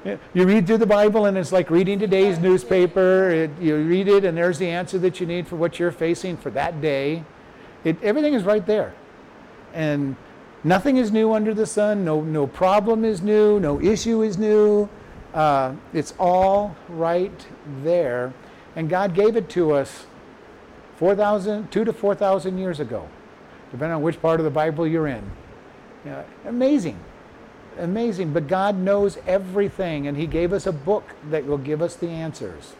you 0.33 0.45
read 0.45 0.65
through 0.65 0.77
the 0.77 0.85
Bible 0.85 1.25
and 1.25 1.37
it's 1.37 1.51
like 1.51 1.69
reading 1.69 1.99
today's 1.99 2.39
newspaper. 2.39 3.29
It, 3.29 3.51
you 3.59 3.75
read 3.75 4.07
it 4.07 4.23
and 4.23 4.37
there's 4.37 4.57
the 4.57 4.69
answer 4.69 4.97
that 4.99 5.19
you 5.19 5.27
need 5.27 5.45
for 5.45 5.57
what 5.57 5.77
you're 5.77 5.91
facing 5.91 6.37
for 6.37 6.49
that 6.51 6.79
day. 6.79 7.25
It, 7.83 8.01
everything 8.01 8.33
is 8.33 8.43
right 8.43 8.65
there. 8.65 8.93
And 9.73 10.15
nothing 10.63 10.95
is 10.95 11.11
new 11.11 11.33
under 11.33 11.53
the 11.53 11.65
sun. 11.65 12.05
No, 12.05 12.21
no 12.21 12.47
problem 12.47 13.03
is 13.03 13.21
new. 13.21 13.59
No 13.59 13.81
issue 13.81 14.21
is 14.21 14.37
new. 14.37 14.87
Uh, 15.37 15.75
it's 15.93 16.13
all 16.19 16.75
right 16.89 17.47
there. 17.83 18.33
And 18.75 18.89
God 18.89 19.13
gave 19.13 19.35
it 19.35 19.49
to 19.51 19.71
us 19.71 20.05
4,000, 20.97 21.71
two 21.71 21.85
to 21.85 21.93
4,000 21.93 22.57
years 22.57 22.79
ago, 22.79 23.07
depending 23.71 23.95
on 23.95 24.01
which 24.01 24.21
part 24.21 24.39
of 24.39 24.43
the 24.43 24.51
Bible 24.51 24.87
you're 24.87 25.07
in. 25.07 25.23
Amazing 26.45 26.99
amazing. 27.79 28.33
But 28.33 28.47
God 28.47 28.77
knows 28.77 29.17
everything, 29.27 30.07
and 30.07 30.17
He 30.17 30.27
gave 30.27 30.53
us 30.53 30.67
a 30.67 30.71
book 30.71 31.03
that 31.29 31.45
will 31.45 31.57
give 31.57 31.81
us 31.81 31.95
the 31.95 32.09
answers. 32.09 32.75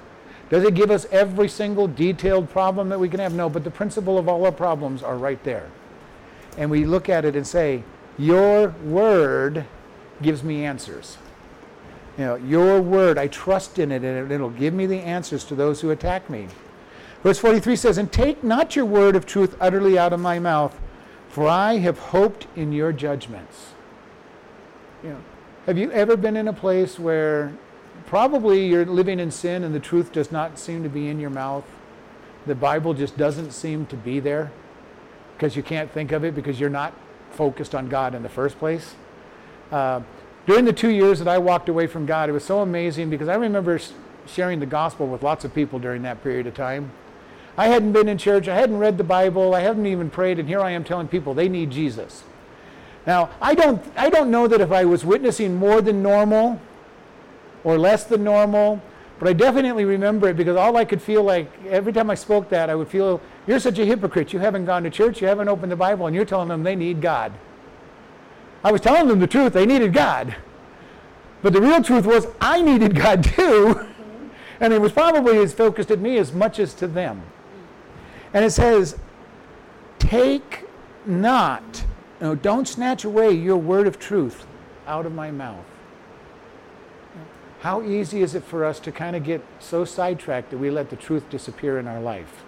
Does 0.49 0.63
it 0.63 0.75
give 0.75 0.91
us 0.91 1.05
every 1.11 1.49
single 1.49 1.87
detailed 1.87 2.49
problem 2.49 2.89
that 2.89 2.99
we 2.99 3.09
can 3.09 3.19
have? 3.19 3.33
No, 3.33 3.49
but 3.49 3.63
the 3.63 3.71
principle 3.71 4.17
of 4.17 4.29
all 4.29 4.45
our 4.45 4.51
problems 4.51 5.03
are 5.03 5.17
right 5.17 5.43
there. 5.43 5.69
And 6.57 6.71
we 6.71 6.85
look 6.85 7.09
at 7.09 7.25
it 7.25 7.35
and 7.35 7.45
say, 7.45 7.83
Your 8.17 8.69
word 8.83 9.65
gives 10.21 10.43
me 10.43 10.63
answers. 10.63 11.17
You 12.17 12.25
know, 12.25 12.35
your 12.35 12.81
word, 12.81 13.17
I 13.17 13.27
trust 13.27 13.77
in 13.77 13.91
it, 13.91 14.03
and 14.03 14.31
it'll 14.31 14.49
give 14.49 14.73
me 14.73 14.87
the 14.87 14.99
answers 14.99 15.43
to 15.45 15.55
those 15.55 15.81
who 15.81 15.91
attack 15.91 16.29
me. 16.29 16.47
Verse 17.21 17.37
43 17.37 17.75
says, 17.75 17.97
And 17.97 18.11
take 18.11 18.43
not 18.43 18.75
your 18.75 18.85
word 18.85 19.15
of 19.15 19.25
truth 19.25 19.55
utterly 19.59 19.99
out 19.99 20.13
of 20.13 20.19
my 20.19 20.39
mouth, 20.39 20.79
for 21.29 21.47
I 21.47 21.77
have 21.77 21.99
hoped 21.99 22.47
in 22.55 22.71
your 22.71 22.91
judgments. 22.91 23.73
You 25.03 25.09
know, 25.09 25.19
have 25.67 25.77
you 25.77 25.91
ever 25.91 26.17
been 26.17 26.35
in 26.35 26.47
a 26.47 26.53
place 26.53 26.97
where 26.97 27.53
probably 28.07 28.65
you're 28.65 28.85
living 28.85 29.19
in 29.19 29.29
sin 29.29 29.63
and 29.63 29.75
the 29.75 29.79
truth 29.79 30.11
does 30.11 30.31
not 30.31 30.57
seem 30.57 30.81
to 30.83 30.89
be 30.89 31.09
in 31.09 31.19
your 31.19 31.29
mouth? 31.29 31.65
The 32.47 32.55
Bible 32.55 32.93
just 32.93 33.17
doesn't 33.17 33.51
seem 33.51 33.85
to 33.87 33.95
be 33.95 34.19
there 34.19 34.51
because 35.35 35.55
you 35.55 35.61
can't 35.61 35.91
think 35.91 36.11
of 36.11 36.23
it 36.23 36.33
because 36.33 36.59
you're 36.59 36.69
not 36.69 36.93
focused 37.31 37.75
on 37.75 37.89
God 37.89 38.15
in 38.15 38.23
the 38.23 38.29
first 38.29 38.57
place. 38.57 38.95
Uh, 39.71 40.01
during 40.47 40.63
the 40.63 40.73
two 40.73 40.89
years 40.89 41.19
that 41.19 41.27
I 41.27 41.37
walked 41.37 41.67
away 41.67 41.87
from 41.87 42.05
God, 42.05 42.29
it 42.29 42.31
was 42.31 42.43
so 42.43 42.61
amazing 42.61 43.09
because 43.09 43.27
I 43.27 43.35
remember 43.35 43.79
sharing 44.25 44.59
the 44.59 44.65
gospel 44.65 45.05
with 45.05 45.21
lots 45.21 45.45
of 45.45 45.53
people 45.53 45.77
during 45.77 46.01
that 46.03 46.23
period 46.23 46.47
of 46.47 46.55
time. 46.55 46.91
I 47.57 47.67
hadn't 47.67 47.91
been 47.91 48.07
in 48.07 48.17
church, 48.17 48.47
I 48.47 48.55
hadn't 48.55 48.77
read 48.77 48.97
the 48.97 49.03
Bible, 49.03 49.53
I 49.53 49.61
hadn't 49.61 49.85
even 49.85 50.09
prayed, 50.09 50.39
and 50.39 50.47
here 50.47 50.61
I 50.61 50.71
am 50.71 50.83
telling 50.83 51.07
people 51.07 51.33
they 51.33 51.49
need 51.49 51.69
Jesus. 51.69 52.23
Now, 53.05 53.29
I 53.41 53.55
don't, 53.55 53.83
I 53.97 54.09
don't 54.09 54.31
know 54.31 54.47
that 54.47 54.61
if 54.61 54.71
I 54.71 54.85
was 54.85 55.03
witnessing 55.03 55.55
more 55.55 55.81
than 55.81 56.01
normal 56.01 56.61
or 57.63 57.77
less 57.77 58.05
than 58.05 58.23
normal, 58.23 58.81
but 59.19 59.27
I 59.27 59.33
definitely 59.33 59.85
remember 59.85 60.29
it 60.29 60.37
because 60.37 60.55
all 60.55 60.77
I 60.77 60.85
could 60.85 61.01
feel 61.01 61.23
like 61.23 61.51
every 61.65 61.91
time 61.91 62.09
I 62.09 62.15
spoke 62.15 62.49
that, 62.49 62.69
I 62.69 62.75
would 62.75 62.87
feel, 62.87 63.19
you're 63.47 63.59
such 63.59 63.79
a 63.79 63.85
hypocrite. 63.85 64.31
You 64.31 64.39
haven't 64.39 64.65
gone 64.65 64.83
to 64.83 64.89
church, 64.89 65.21
you 65.21 65.27
haven't 65.27 65.49
opened 65.49 65.71
the 65.71 65.77
Bible, 65.77 66.05
and 66.05 66.15
you're 66.15 66.25
telling 66.25 66.47
them 66.47 66.63
they 66.63 66.75
need 66.75 67.01
God. 67.01 67.33
I 68.67 68.71
was 68.71 68.81
telling 68.81 69.07
them 69.07 69.19
the 69.19 69.27
truth, 69.27 69.53
they 69.53 69.65
needed 69.65 69.93
God. 69.93 70.35
But 71.41 71.53
the 71.53 71.61
real 71.61 71.81
truth 71.81 72.05
was, 72.05 72.27
I 72.41 72.61
needed 72.61 72.95
God 72.95 73.23
too. 73.35 73.87
And 74.59 74.73
it 74.73 74.81
was 74.81 74.91
probably 74.91 75.37
as 75.37 75.53
focused 75.53 75.91
at 75.91 75.99
me 75.99 76.17
as 76.17 76.33
much 76.33 76.59
as 76.59 76.73
to 76.75 76.87
them. 76.87 77.21
And 78.33 78.43
it 78.43 78.51
says, 78.51 78.97
Take 79.99 80.65
not 81.05 81.85
no, 82.19 82.33
don't 82.33 82.67
snatch 82.67 83.03
away 83.03 83.31
your 83.31 83.57
word 83.57 83.87
of 83.87 83.99
truth 83.99 84.47
out 84.87 85.05
of 85.05 85.13
my 85.13 85.29
mouth. 85.31 85.65
How 87.59 87.81
easy 87.83 88.21
is 88.21 88.35
it 88.35 88.43
for 88.43 88.65
us 88.65 88.79
to 88.81 88.91
kind 88.91 89.15
of 89.15 89.23
get 89.23 89.43
so 89.59 89.85
sidetracked 89.85 90.51
that 90.51 90.57
we 90.57 90.69
let 90.69 90.89
the 90.89 90.95
truth 90.95 91.29
disappear 91.29 91.79
in 91.79 91.87
our 91.87 91.99
life? 91.99 92.43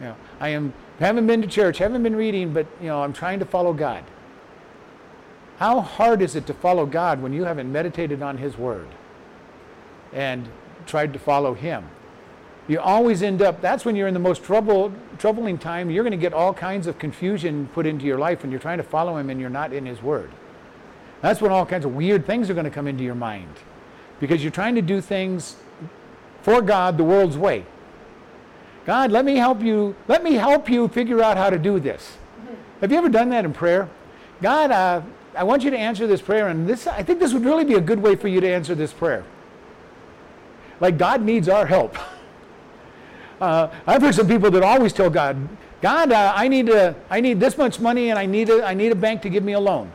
You 0.00 0.06
know, 0.06 0.16
I 0.40 0.50
am 0.50 0.72
haven't 0.98 1.26
been 1.26 1.42
to 1.42 1.48
church, 1.48 1.78
haven't 1.78 2.02
been 2.02 2.16
reading, 2.16 2.52
but 2.52 2.66
you 2.80 2.86
know, 2.88 3.02
I'm 3.02 3.12
trying 3.12 3.38
to 3.40 3.44
follow 3.44 3.72
God. 3.72 4.04
How 5.62 5.80
hard 5.80 6.22
is 6.22 6.34
it 6.34 6.48
to 6.48 6.54
follow 6.54 6.86
God 6.86 7.22
when 7.22 7.32
you 7.32 7.44
haven't 7.44 7.70
meditated 7.70 8.20
on 8.20 8.36
his 8.36 8.58
word 8.58 8.88
and 10.12 10.48
tried 10.86 11.12
to 11.12 11.20
follow 11.20 11.54
him? 11.54 11.84
you 12.66 12.80
always 12.80 13.22
end 13.22 13.40
up 13.40 13.60
that's 13.60 13.84
when 13.84 13.94
you're 13.94 14.08
in 14.08 14.14
the 14.14 14.18
most 14.18 14.42
trouble, 14.42 14.92
troubling 15.18 15.58
time. 15.58 15.88
You're 15.88 16.02
going 16.02 16.10
to 16.10 16.16
get 16.16 16.32
all 16.32 16.52
kinds 16.52 16.88
of 16.88 16.98
confusion 16.98 17.68
put 17.74 17.86
into 17.86 18.06
your 18.06 18.18
life 18.18 18.42
when 18.42 18.50
you're 18.50 18.58
trying 18.58 18.78
to 18.78 18.82
follow 18.82 19.16
him 19.16 19.30
and 19.30 19.40
you're 19.40 19.50
not 19.50 19.72
in 19.72 19.86
his 19.86 20.02
word. 20.02 20.32
That's 21.20 21.40
when 21.40 21.52
all 21.52 21.64
kinds 21.64 21.84
of 21.84 21.94
weird 21.94 22.26
things 22.26 22.50
are 22.50 22.54
going 22.54 22.64
to 22.64 22.70
come 22.70 22.88
into 22.88 23.04
your 23.04 23.14
mind 23.14 23.54
because 24.18 24.42
you're 24.42 24.50
trying 24.50 24.74
to 24.74 24.82
do 24.82 25.00
things 25.00 25.54
for 26.42 26.60
god 26.60 26.98
the 26.98 27.04
world's 27.04 27.38
way. 27.38 27.64
God 28.84 29.12
let 29.12 29.24
me 29.24 29.36
help 29.36 29.62
you 29.62 29.94
let 30.08 30.24
me 30.24 30.34
help 30.34 30.68
you 30.68 30.88
figure 30.88 31.22
out 31.22 31.36
how 31.36 31.50
to 31.50 31.58
do 31.58 31.78
this. 31.78 32.16
Have 32.80 32.90
you 32.90 32.98
ever 32.98 33.08
done 33.08 33.28
that 33.28 33.44
in 33.44 33.52
prayer? 33.52 33.88
God 34.40 34.72
uh, 34.72 35.02
i 35.36 35.42
want 35.42 35.62
you 35.62 35.70
to 35.70 35.78
answer 35.78 36.06
this 36.06 36.20
prayer 36.20 36.48
and 36.48 36.68
this 36.68 36.86
i 36.86 37.02
think 37.02 37.18
this 37.18 37.32
would 37.32 37.44
really 37.44 37.64
be 37.64 37.74
a 37.74 37.80
good 37.80 38.00
way 38.00 38.14
for 38.16 38.28
you 38.28 38.40
to 38.40 38.48
answer 38.48 38.74
this 38.74 38.92
prayer 38.92 39.24
like 40.80 40.98
god 40.98 41.22
needs 41.22 41.48
our 41.48 41.66
help 41.66 41.96
Uh, 43.42 43.68
I've 43.88 44.00
heard 44.00 44.14
some 44.14 44.28
people 44.28 44.52
that 44.52 44.62
always 44.62 44.92
tell 44.92 45.10
God, 45.10 45.36
God, 45.80 46.12
uh, 46.12 46.32
I 46.36 46.46
need 46.46 46.68
a, 46.68 46.94
I 47.10 47.20
need 47.20 47.40
this 47.40 47.58
much 47.58 47.80
money, 47.80 48.10
and 48.10 48.16
I 48.16 48.24
need 48.24 48.48
a, 48.48 48.64
I 48.64 48.72
need 48.72 48.92
a 48.92 48.94
bank 48.94 49.20
to 49.22 49.28
give 49.28 49.42
me 49.42 49.54
a 49.54 49.58
loan. 49.58 49.90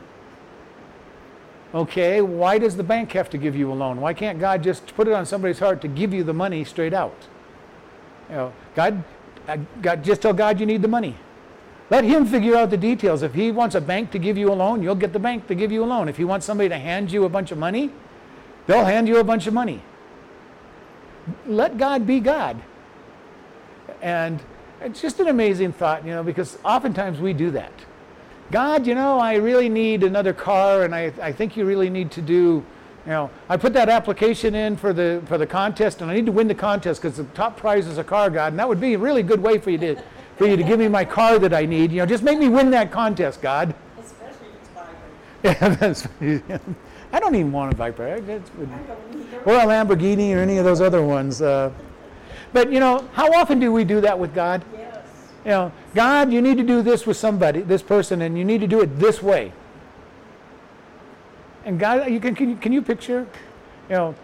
Okay, 1.74 2.20
why 2.20 2.58
does 2.58 2.76
the 2.76 2.84
bank 2.84 3.14
have 3.14 3.30
to 3.30 3.38
give 3.38 3.56
you 3.56 3.72
a 3.72 3.74
loan? 3.74 4.02
Why 4.02 4.14
can't 4.14 4.38
God 4.38 4.64
just 4.64 4.94
put 4.96 5.08
it 5.08 5.14
on 5.14 5.26
somebody's 5.26 5.60
heart 5.60 5.80
to 5.82 5.88
give 5.88 6.14
you 6.14 6.26
the 6.26 6.34
money 6.34 6.66
straight 6.66 6.94
out? 6.94 7.16
You 8.30 8.36
know, 8.36 8.54
God, 8.76 9.02
uh, 9.48 9.56
God, 9.82 10.04
just 10.04 10.22
tell 10.22 10.34
God 10.34 10.60
you 10.60 10.66
need 10.66 10.82
the 10.82 10.90
money. 10.90 11.16
Let 11.90 12.04
Him 12.04 12.26
figure 12.26 12.56
out 12.56 12.70
the 12.70 12.78
details. 12.78 13.24
If 13.24 13.34
He 13.34 13.52
wants 13.52 13.76
a 13.76 13.82
bank 13.82 14.12
to 14.12 14.20
give 14.20 14.38
you 14.38 14.52
a 14.52 14.56
loan, 14.56 14.84
you'll 14.84 14.96
get 14.96 15.14
the 15.14 15.20
bank 15.20 15.48
to 15.48 15.56
give 15.56 15.72
you 15.72 15.84
a 15.84 15.86
loan. 15.86 16.10
If 16.10 16.18
He 16.18 16.26
wants 16.26 16.46
somebody 16.46 16.70
to 16.70 16.78
hand 16.78 17.12
you 17.12 17.24
a 17.24 17.30
bunch 17.30 17.52
of 17.52 17.58
money, 17.58 17.92
they'll 18.66 18.86
hand 18.86 19.08
you 19.08 19.18
a 19.18 19.24
bunch 19.24 19.48
of 19.48 19.54
money. 19.54 19.82
Let 21.46 21.78
God 21.78 22.06
be 22.06 22.20
God. 22.20 22.62
And 24.02 24.42
it's 24.82 25.02
just 25.02 25.20
an 25.20 25.28
amazing 25.28 25.74
thought, 25.74 26.06
you 26.06 26.12
know, 26.12 26.24
because 26.24 26.58
oftentimes 26.64 27.20
we 27.20 27.34
do 27.34 27.52
that. 27.52 27.72
God, 28.52 28.88
you 28.88 28.96
know, 28.96 29.20
I 29.20 29.36
really 29.36 29.68
need 29.68 30.04
another 30.04 30.34
car, 30.34 30.84
and 30.84 30.96
I, 30.96 31.12
I 31.22 31.32
think 31.32 31.58
you 31.58 31.66
really 31.66 31.90
need 31.90 32.12
to 32.12 32.22
do, 32.22 32.64
you 33.06 33.12
know, 33.12 33.30
I 33.50 33.58
put 33.58 33.74
that 33.74 33.90
application 33.90 34.56
in 34.56 34.78
for 34.78 34.94
the 34.94 35.22
for 35.26 35.38
the 35.38 35.48
contest, 35.48 36.02
and 36.02 36.10
I 36.10 36.14
need 36.14 36.26
to 36.28 36.32
win 36.32 36.48
the 36.48 36.56
contest 36.56 37.02
because 37.02 37.18
the 37.18 37.26
top 37.26 37.58
prize 37.58 37.88
is 37.88 37.98
a 37.98 38.04
car, 38.04 38.30
God, 38.30 38.54
and 38.54 38.60
that 38.60 38.70
would 38.70 38.80
be 38.80 38.94
a 38.94 39.00
really 39.00 39.24
good 39.24 39.42
way 39.42 39.58
for 39.58 39.70
you 39.70 39.78
to 39.80 40.02
for 40.38 40.48
you 40.48 40.56
to 40.56 40.64
give 40.64 40.80
me 40.80 40.88
my 40.88 41.04
car 41.04 41.40
that 41.40 41.54
I 41.54 41.66
need. 41.66 41.92
You 41.92 42.00
know, 42.00 42.06
just 42.06 42.24
make 42.24 42.38
me 42.38 42.48
win 42.48 42.70
that 42.72 42.92
contest, 42.92 43.42
God. 43.42 43.74
Especially 44.00 44.48
if 44.48 45.44
it's 45.44 45.60
Viper. 45.60 46.18
Yeah, 46.50 46.58
I 47.14 47.20
don't 47.20 47.36
even 47.36 47.52
want 47.52 47.74
a 47.74 47.76
Viper. 47.76 48.04
Or 49.46 49.54
a 49.54 49.66
Lamborghini 49.66 50.36
or 50.36 50.40
any 50.40 50.58
of 50.58 50.66
those 50.66 50.82
other 50.82 51.04
ones. 51.04 51.42
Uh, 51.42 51.72
but 52.54 52.72
you 52.72 52.80
know, 52.80 53.08
how 53.14 53.32
often 53.34 53.60
do 53.60 53.72
we 53.72 53.84
do 53.84 54.02
that 54.02 54.18
with 54.18 54.34
God? 54.34 54.64
Yes. 54.74 55.06
You 55.44 55.52
know, 55.52 55.72
God, 55.96 56.32
you 56.32 56.42
need 56.42 56.58
to 56.58 56.64
do 56.64 56.82
this 56.82 57.08
with 57.08 57.18
somebody, 57.18 57.62
this 57.62 57.82
person, 57.82 58.22
and 58.22 58.38
you 58.38 58.46
need 58.46 58.62
to 58.62 58.68
do 58.68 58.82
it 58.82 59.00
this 59.00 59.24
way. 59.24 59.54
And 61.66 61.80
God, 61.80 62.10
you 62.10 62.20
can, 62.20 62.36
can, 62.36 62.50
you, 62.50 62.56
can 62.56 62.72
you 62.72 62.82
picture, 62.82 63.28
you 63.90 63.96
know, 63.96 64.16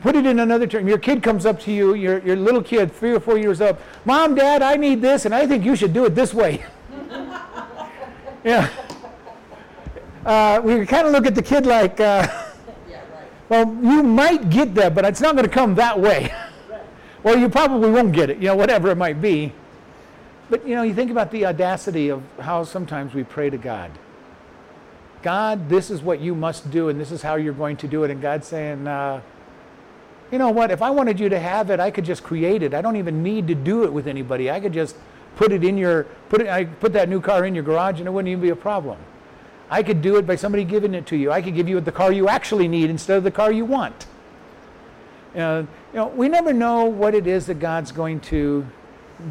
put 0.00 0.16
it 0.16 0.26
in 0.26 0.38
another 0.38 0.66
term. 0.66 0.88
Your 0.88 0.98
kid 0.98 1.22
comes 1.22 1.46
up 1.46 1.60
to 1.62 1.72
you, 1.72 1.94
your, 1.94 2.18
your 2.20 2.36
little 2.36 2.62
kid, 2.62 2.92
three 2.92 3.12
or 3.12 3.20
four 3.20 3.38
years 3.38 3.60
up, 3.60 3.80
Mom, 4.04 4.34
Dad, 4.34 4.62
I 4.62 4.76
need 4.76 5.00
this, 5.00 5.24
and 5.24 5.34
I 5.34 5.46
think 5.46 5.64
you 5.64 5.76
should 5.76 5.92
do 5.92 6.04
it 6.04 6.14
this 6.14 6.32
way. 6.32 6.64
yeah. 8.44 8.68
Uh, 10.24 10.60
we 10.62 10.84
kind 10.86 11.06
of 11.06 11.12
look 11.12 11.26
at 11.26 11.34
the 11.34 11.42
kid 11.42 11.66
like, 11.66 12.00
uh, 12.00 12.26
Yeah, 12.88 13.00
right. 13.00 13.30
well, 13.48 13.66
you 13.82 14.02
might 14.02 14.50
get 14.50 14.74
that, 14.74 14.94
but 14.94 15.04
it's 15.04 15.20
not 15.20 15.34
going 15.34 15.46
to 15.46 15.52
come 15.52 15.74
that 15.76 15.98
way. 15.98 16.32
or 17.24 17.36
you 17.36 17.48
probably 17.48 17.90
won't 17.90 18.12
get 18.12 18.30
it, 18.30 18.38
you 18.38 18.48
know, 18.48 18.56
whatever 18.56 18.90
it 18.90 18.96
might 18.96 19.20
be. 19.20 19.52
But, 20.50 20.66
you 20.66 20.74
know, 20.74 20.82
you 20.82 20.94
think 20.94 21.10
about 21.10 21.30
the 21.30 21.46
audacity 21.46 22.08
of 22.08 22.22
how 22.40 22.64
sometimes 22.64 23.12
we 23.12 23.24
pray 23.24 23.50
to 23.50 23.58
God. 23.58 23.90
God, 25.22 25.68
this 25.68 25.90
is 25.90 26.00
what 26.00 26.20
you 26.20 26.34
must 26.34 26.70
do, 26.70 26.88
and 26.88 26.98
this 26.98 27.10
is 27.10 27.22
how 27.22 27.34
you're 27.34 27.52
going 27.52 27.76
to 27.78 27.88
do 27.88 28.04
it. 28.04 28.10
And 28.10 28.22
God's 28.22 28.46
saying, 28.46 28.86
uh, 28.86 29.20
you 30.30 30.38
know 30.38 30.50
what? 30.50 30.70
If 30.70 30.82
I 30.82 30.90
wanted 30.90 31.18
you 31.18 31.28
to 31.28 31.38
have 31.38 31.70
it, 31.70 31.80
I 31.80 31.90
could 31.90 32.04
just 32.04 32.22
create 32.22 32.62
it. 32.62 32.74
I 32.74 32.82
don't 32.82 32.96
even 32.96 33.22
need 33.22 33.46
to 33.48 33.54
do 33.54 33.84
it 33.84 33.92
with 33.92 34.06
anybody. 34.06 34.50
I 34.50 34.60
could 34.60 34.72
just 34.72 34.96
put 35.36 35.52
it 35.52 35.64
in 35.64 35.78
your 35.78 36.04
put 36.28 36.42
it. 36.42 36.48
I 36.48 36.64
put 36.64 36.92
that 36.92 37.08
new 37.08 37.20
car 37.20 37.46
in 37.46 37.54
your 37.54 37.64
garage, 37.64 37.98
and 37.98 38.06
it 38.06 38.10
wouldn't 38.10 38.30
even 38.30 38.42
be 38.42 38.50
a 38.50 38.56
problem. 38.56 38.98
I 39.70 39.82
could 39.82 40.02
do 40.02 40.16
it 40.16 40.26
by 40.26 40.36
somebody 40.36 40.64
giving 40.64 40.94
it 40.94 41.06
to 41.06 41.16
you. 41.16 41.30
I 41.30 41.42
could 41.42 41.54
give 41.54 41.68
you 41.68 41.80
the 41.80 41.92
car 41.92 42.12
you 42.12 42.28
actually 42.28 42.68
need 42.68 42.90
instead 42.90 43.18
of 43.18 43.24
the 43.24 43.30
car 43.30 43.52
you 43.52 43.64
want. 43.64 44.06
Uh, 45.34 45.64
you 45.92 45.96
know, 45.98 46.08
we 46.08 46.28
never 46.28 46.52
know 46.52 46.84
what 46.84 47.14
it 47.14 47.26
is 47.26 47.46
that 47.46 47.60
God's 47.60 47.92
going 47.92 48.20
to 48.20 48.66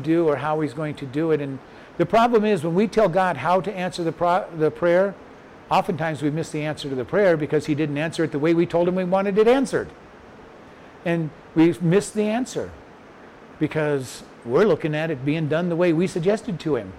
do 0.03 0.27
or 0.27 0.35
how 0.35 0.61
He's 0.61 0.73
going 0.73 0.95
to 0.95 1.05
do 1.05 1.31
it. 1.31 1.41
And 1.41 1.59
the 1.97 2.05
problem 2.05 2.45
is 2.45 2.63
when 2.63 2.75
we 2.75 2.87
tell 2.87 3.09
God 3.09 3.37
how 3.37 3.61
to 3.61 3.75
answer 3.75 4.03
the, 4.03 4.11
pro- 4.11 4.47
the 4.55 4.69
prayer, 4.69 5.15
oftentimes 5.71 6.21
we 6.21 6.29
miss 6.29 6.51
the 6.51 6.61
answer 6.61 6.87
to 6.89 6.95
the 6.95 7.05
prayer 7.05 7.35
because 7.35 7.65
He 7.65 7.75
didn't 7.75 7.97
answer 7.97 8.23
it 8.23 8.31
the 8.31 8.39
way 8.39 8.53
we 8.53 8.65
told 8.65 8.87
Him 8.87 8.95
we 8.95 9.03
wanted 9.03 9.37
it 9.37 9.47
answered. 9.47 9.89
And 11.07 11.29
we 11.55 11.73
miss 11.79 12.09
the 12.09 12.23
answer 12.23 12.69
because 13.59 14.23
we're 14.43 14.65
looking 14.65 14.93
at 14.93 15.09
it 15.09 15.23
being 15.23 15.47
done 15.47 15.69
the 15.69 15.75
way 15.77 15.93
we 15.93 16.05
suggested 16.05 16.59
to 16.59 16.75
Him. 16.75 16.91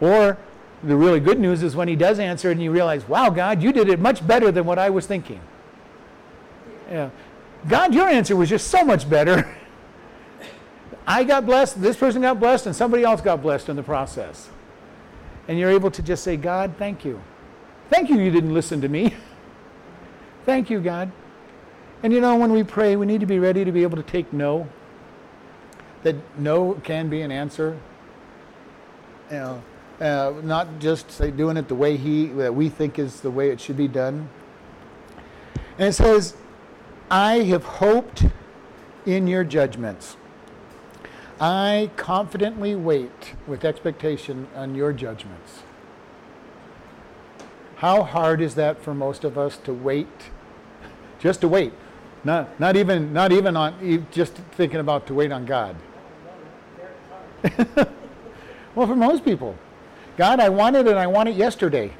Or 0.00 0.36
the 0.82 0.96
really 0.96 1.20
good 1.20 1.38
news 1.38 1.62
is 1.62 1.76
when 1.76 1.86
He 1.86 1.94
does 1.94 2.18
answer 2.18 2.50
and 2.50 2.60
you 2.60 2.72
realize, 2.72 3.08
wow, 3.08 3.30
God, 3.30 3.62
you 3.62 3.72
did 3.72 3.88
it 3.88 4.00
much 4.00 4.26
better 4.26 4.50
than 4.50 4.64
what 4.64 4.76
I 4.76 4.90
was 4.90 5.06
thinking. 5.06 5.40
Yeah. 6.90 7.10
God, 7.68 7.94
your 7.94 8.08
answer 8.08 8.34
was 8.34 8.48
just 8.48 8.72
so 8.72 8.84
much 8.84 9.08
better. 9.08 9.48
I 11.06 11.22
got 11.22 11.46
blessed, 11.46 11.80
this 11.80 11.96
person 11.96 12.22
got 12.22 12.40
blessed, 12.40 12.66
and 12.66 12.74
somebody 12.74 13.04
else 13.04 13.20
got 13.20 13.40
blessed 13.40 13.68
in 13.68 13.76
the 13.76 13.84
process. 13.84 14.48
And 15.46 15.60
you're 15.60 15.70
able 15.70 15.92
to 15.92 16.02
just 16.02 16.24
say, 16.24 16.36
God, 16.36 16.74
thank 16.76 17.04
you. 17.04 17.22
Thank 17.88 18.10
you, 18.10 18.18
you 18.18 18.32
didn't 18.32 18.52
listen 18.52 18.80
to 18.80 18.88
me. 18.88 19.14
thank 20.44 20.70
you, 20.70 20.80
God. 20.80 21.12
And 22.02 22.12
you 22.12 22.20
know, 22.20 22.36
when 22.36 22.52
we 22.52 22.62
pray, 22.62 22.96
we 22.96 23.06
need 23.06 23.20
to 23.20 23.26
be 23.26 23.38
ready 23.38 23.64
to 23.64 23.72
be 23.72 23.82
able 23.82 23.96
to 23.96 24.02
take 24.02 24.32
no. 24.32 24.68
That 26.04 26.16
no 26.38 26.74
can 26.84 27.08
be 27.08 27.22
an 27.22 27.32
answer. 27.32 27.78
You 29.30 29.36
know, 29.36 29.62
uh, 30.00 30.32
not 30.42 30.78
just 30.78 31.10
say 31.10 31.30
doing 31.30 31.56
it 31.56 31.66
the 31.66 31.74
way 31.74 31.96
he 31.96 32.26
that 32.26 32.54
we 32.54 32.68
think 32.68 32.98
is 32.98 33.20
the 33.20 33.30
way 33.30 33.50
it 33.50 33.60
should 33.60 33.76
be 33.76 33.88
done. 33.88 34.28
And 35.78 35.88
it 35.88 35.92
says, 35.92 36.34
I 37.10 37.40
have 37.40 37.64
hoped 37.64 38.26
in 39.06 39.26
your 39.26 39.42
judgments. 39.42 40.16
I 41.40 41.90
confidently 41.96 42.74
wait 42.74 43.34
with 43.46 43.64
expectation 43.64 44.48
on 44.54 44.74
your 44.74 44.92
judgments. 44.92 45.62
How 47.76 48.02
hard 48.02 48.40
is 48.40 48.56
that 48.56 48.82
for 48.82 48.92
most 48.92 49.22
of 49.22 49.38
us 49.38 49.56
to 49.58 49.72
wait? 49.72 50.08
Just 51.20 51.40
to 51.42 51.48
wait. 51.48 51.72
Not, 52.24 52.58
not 52.58 52.76
even 52.76 53.12
not 53.12 53.32
even 53.32 53.56
on 53.56 54.06
just 54.10 54.34
thinking 54.52 54.80
about 54.80 55.06
to 55.06 55.14
wait 55.14 55.30
on 55.32 55.46
God. 55.46 55.76
well, 58.74 58.86
for 58.86 58.96
most 58.96 59.24
people, 59.24 59.56
God, 60.16 60.40
I 60.40 60.48
wanted 60.48 60.86
it 60.86 60.90
and 60.90 60.98
I 60.98 61.06
want 61.06 61.28
it 61.28 61.36
yesterday. 61.36 61.92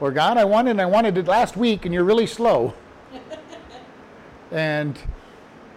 Or 0.00 0.10
God, 0.10 0.36
I 0.36 0.44
wanted 0.44 0.70
it 0.70 0.72
and 0.72 0.80
I 0.80 0.86
wanted 0.86 1.16
it 1.16 1.26
last 1.26 1.56
week 1.56 1.84
and 1.84 1.94
you're 1.94 2.04
really 2.04 2.26
slow. 2.26 2.74
And 4.52 4.98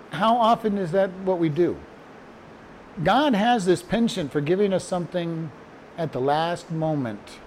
how 0.09 0.35
often 0.35 0.79
is 0.79 0.91
that 0.93 1.11
what 1.25 1.37
we 1.37 1.47
do? 1.47 1.77
God 3.03 3.35
has 3.35 3.65
this 3.65 3.83
penchant 3.83 4.31
for 4.31 4.41
giving 4.41 4.73
us 4.73 4.83
something 4.83 5.51
at 5.95 6.11
the 6.11 6.19
last 6.19 6.71
moment. 6.71 7.39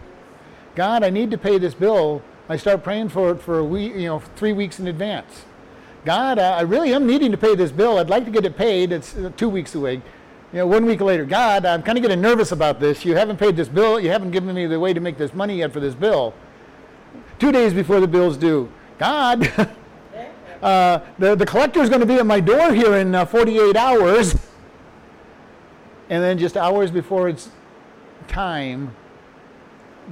God, 0.77 1.03
I 1.03 1.11
need 1.11 1.33
to 1.33 1.39
pay 1.39 1.59
this 1.59 1.75
bill. 1.75 2.23
I 2.49 2.57
start 2.57 2.85
praying 2.85 3.09
for 3.09 3.33
it 3.33 3.43
for 3.43 3.59
a 3.59 3.65
week, 3.65 3.95
you 3.95 4.07
know, 4.07 4.21
three 4.37 4.53
weeks 4.53 4.79
in 4.79 4.87
advance. 4.87 5.45
God, 6.07 6.39
I 6.39 6.61
really 6.61 6.95
am 6.95 7.05
needing 7.05 7.33
to 7.33 7.37
pay 7.37 7.57
this 7.57 7.73
bill. 7.73 7.99
I'd 7.99 8.09
like 8.09 8.25
to 8.27 8.31
get 8.31 8.45
it 8.45 8.57
paid. 8.57 8.93
It's 8.93 9.17
uh, 9.17 9.33
two 9.37 9.49
weeks 9.49 9.75
away. 9.75 9.95
You 10.53 10.61
know, 10.61 10.67
one 10.69 10.87
week 10.87 11.01
later, 11.01 11.25
God, 11.25 11.67
I'm 11.67 11.83
kind 11.83 11.99
of 11.99 12.03
getting 12.03 12.21
nervous 12.21 12.53
about 12.53 12.79
this. 12.79 13.05
You 13.05 13.17
haven't 13.17 13.39
paid 13.39 13.57
this 13.57 13.69
bill. 13.69 13.99
You 13.99 14.11
haven't 14.11 14.31
given 14.31 14.55
me 14.55 14.67
the 14.67 14.79
way 14.79 14.95
to 14.95 15.01
make 15.01 15.19
this 15.19 15.35
money 15.35 15.59
yet 15.59 15.73
for 15.73 15.81
this 15.81 15.97
bill. 15.97 16.33
Two 17.41 17.51
days 17.51 17.75
before 17.75 17.99
the 17.99 18.07
bill's 18.07 18.37
due, 18.37 18.71
God, 18.99 19.53
uh, 20.63 21.01
the, 21.19 21.35
the 21.35 21.45
collector 21.45 21.81
is 21.81 21.89
going 21.89 22.03
to 22.03 22.07
be 22.07 22.15
at 22.15 22.25
my 22.25 22.39
door 22.39 22.73
here 22.73 22.95
in 22.95 23.13
uh, 23.13 23.27
48 23.27 23.75
hours. 23.75 24.37
And 26.09 26.23
then 26.23 26.39
just 26.39 26.57
hours 26.57 26.93
before 26.93 27.29
it's 27.29 27.51
time, 28.29 28.95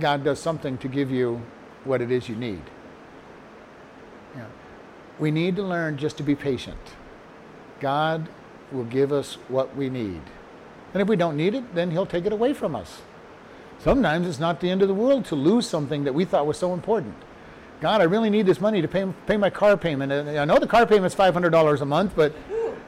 God 0.01 0.25
does 0.25 0.41
something 0.41 0.77
to 0.79 0.89
give 0.89 1.13
you 1.13 1.41
what 1.85 2.03
it 2.03 2.11
is 2.11 2.29
you 2.29 2.35
need. 2.35 2.63
We 5.19 5.31
need 5.31 5.57
to 5.57 5.63
learn 5.63 5.97
just 5.97 6.17
to 6.19 6.23
be 6.23 6.35
patient. 6.35 6.79
God 7.81 8.29
will 8.73 8.85
give 8.85 9.13
us 9.13 9.35
what 9.49 9.75
we 9.77 9.89
need. 9.89 10.21
And 10.93 11.03
if 11.03 11.09
we 11.09 11.17
don't 11.17 11.37
need 11.37 11.55
it, 11.55 11.75
then 11.75 11.91
He'll 11.91 12.07
take 12.07 12.27
it 12.27 12.33
away 12.33 12.53
from 12.53 12.75
us. 12.75 13.03
Sometimes 13.79 14.27
it's 14.27 14.39
not 14.39 14.61
the 14.61 14.71
end 14.71 14.83
of 14.83 14.89
the 14.89 14.95
world 14.95 15.25
to 15.27 15.35
lose 15.35 15.69
something 15.69 16.05
that 16.05 16.15
we 16.15 16.25
thought 16.25 16.47
was 16.47 16.57
so 16.57 16.73
important. 16.73 17.15
God, 17.81 18.01
I 18.01 18.05
really 18.05 18.31
need 18.31 18.47
this 18.47 18.61
money 18.61 18.81
to 18.81 18.89
pay, 18.89 19.07
pay 19.27 19.37
my 19.37 19.51
car 19.51 19.77
payment. 19.77 20.11
And 20.11 20.39
I 20.39 20.45
know 20.45 20.59
the 20.59 20.67
car 20.67 20.87
payment's 20.87 21.15
$500 21.15 21.81
a 21.81 21.85
month, 21.85 22.13
but 22.17 22.35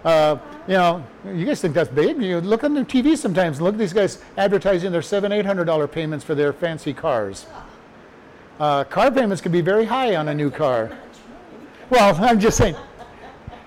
uh, 0.05 0.39
you 0.69 0.75
know, 0.75 1.05
you 1.35 1.45
guys 1.45 1.61
think 1.61 1.75
that's 1.75 1.91
big. 1.91 2.23
You 2.23 2.41
look 2.41 2.63
on 2.63 2.75
the 2.75 2.83
TV 2.83 3.17
sometimes. 3.17 3.61
Look 3.61 3.75
at 3.75 3.79
these 3.79 3.93
guys 3.93 4.23
advertising 4.37 4.93
their 4.93 5.03
seven, 5.03 5.33
eight 5.33 5.45
hundred 5.45 5.65
dollar 5.65 5.89
payments 5.89 6.25
for 6.25 6.37
their 6.37 6.53
fancy 6.53 6.93
cars. 6.93 7.47
Uh, 8.61 8.85
car 8.85 9.11
payments 9.11 9.43
can 9.43 9.51
be 9.51 9.61
very 9.61 9.85
high 9.85 10.15
on 10.15 10.29
a 10.29 10.35
new 10.35 10.51
car. 10.51 10.97
Well, 11.91 12.17
I'm 12.21 12.41
just 12.41 12.57
saying. 12.57 12.77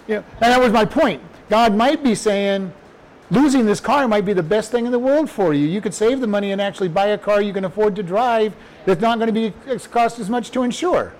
You 0.08 0.16
know, 0.16 0.24
and 0.42 0.52
that 0.52 0.60
was 0.60 0.72
my 0.72 0.86
point. 0.86 1.22
God 1.50 1.76
might 1.76 2.04
be 2.04 2.16
saying, 2.16 2.72
losing 3.32 3.66
this 3.66 3.80
car 3.80 4.08
might 4.08 4.26
be 4.26 4.34
the 4.34 4.44
best 4.44 4.72
thing 4.72 4.86
in 4.86 4.92
the 4.92 5.00
world 5.00 5.30
for 5.30 5.54
you. 5.54 5.68
You 5.68 5.82
could 5.82 5.94
save 5.94 6.20
the 6.20 6.28
money 6.28 6.52
and 6.52 6.62
actually 6.62 6.90
buy 6.90 7.08
a 7.08 7.18
car 7.18 7.42
you 7.42 7.54
can 7.54 7.66
afford 7.66 7.96
to 7.96 8.04
drive 8.04 8.56
that's 8.86 9.02
not 9.02 9.20
going 9.20 9.34
to 9.34 9.52
be 9.52 9.54
cost 9.90 10.20
as 10.20 10.30
much 10.30 10.52
to 10.52 10.64
insure. 10.64 11.14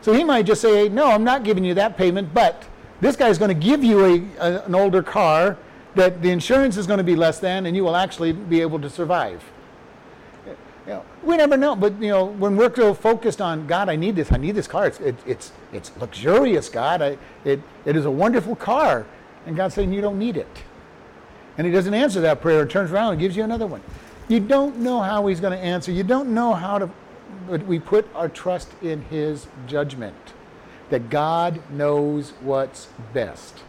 So 0.00 0.12
he 0.12 0.24
might 0.24 0.44
just 0.44 0.60
say, 0.60 0.88
no, 0.88 1.06
I'm 1.06 1.24
not 1.24 1.44
giving 1.44 1.64
you 1.64 1.74
that 1.74 1.96
payment, 1.96 2.34
but 2.34 2.64
this 3.00 3.16
guy's 3.16 3.38
going 3.38 3.48
to 3.48 3.66
give 3.66 3.82
you 3.82 4.04
a, 4.04 4.22
a, 4.38 4.64
an 4.64 4.74
older 4.74 5.02
car 5.02 5.56
that 5.94 6.20
the 6.20 6.30
insurance 6.30 6.76
is 6.76 6.86
going 6.86 6.98
to 6.98 7.04
be 7.04 7.16
less 7.16 7.38
than, 7.38 7.66
and 7.66 7.76
you 7.76 7.84
will 7.84 7.96
actually 7.96 8.32
be 8.32 8.60
able 8.60 8.80
to 8.80 8.90
survive. 8.90 9.42
You 10.86 10.92
know, 10.92 11.04
we 11.22 11.36
never 11.38 11.56
know, 11.56 11.74
but 11.74 12.00
you 12.00 12.10
know, 12.10 12.26
when 12.26 12.56
we're 12.56 12.74
so 12.74 12.92
focused 12.92 13.40
on 13.40 13.66
God, 13.66 13.88
I 13.88 13.96
need 13.96 14.16
this, 14.16 14.30
I 14.30 14.36
need 14.36 14.52
this 14.52 14.66
car. 14.66 14.86
It's 14.86 15.00
it, 15.00 15.16
it's 15.26 15.52
it's 15.72 15.90
luxurious, 15.98 16.68
God. 16.68 17.00
I, 17.00 17.18
it 17.44 17.62
it 17.86 17.96
is 17.96 18.04
a 18.04 18.10
wonderful 18.10 18.54
car, 18.54 19.06
and 19.46 19.56
God's 19.56 19.74
saying 19.74 19.94
you 19.94 20.02
don't 20.02 20.18
need 20.18 20.36
it, 20.36 20.62
and 21.56 21.66
He 21.66 21.72
doesn't 21.72 21.94
answer 21.94 22.20
that 22.20 22.42
prayer. 22.42 22.62
and 22.62 22.70
Turns 22.70 22.92
around 22.92 23.12
and 23.12 23.20
gives 23.20 23.34
you 23.34 23.44
another 23.44 23.66
one. 23.66 23.80
You 24.28 24.40
don't 24.40 24.78
know 24.78 25.00
how 25.00 25.26
He's 25.26 25.40
going 25.40 25.58
to 25.58 25.64
answer. 25.64 25.90
You 25.90 26.04
don't 26.04 26.34
know 26.34 26.52
how 26.52 26.78
to. 26.78 26.90
But 27.48 27.66
we 27.66 27.78
put 27.78 28.06
our 28.14 28.28
trust 28.28 28.70
in 28.82 29.02
His 29.06 29.46
judgment 29.66 30.34
that 30.90 31.08
God 31.08 31.60
knows 31.70 32.32
what's 32.40 32.88
best. 33.14 33.62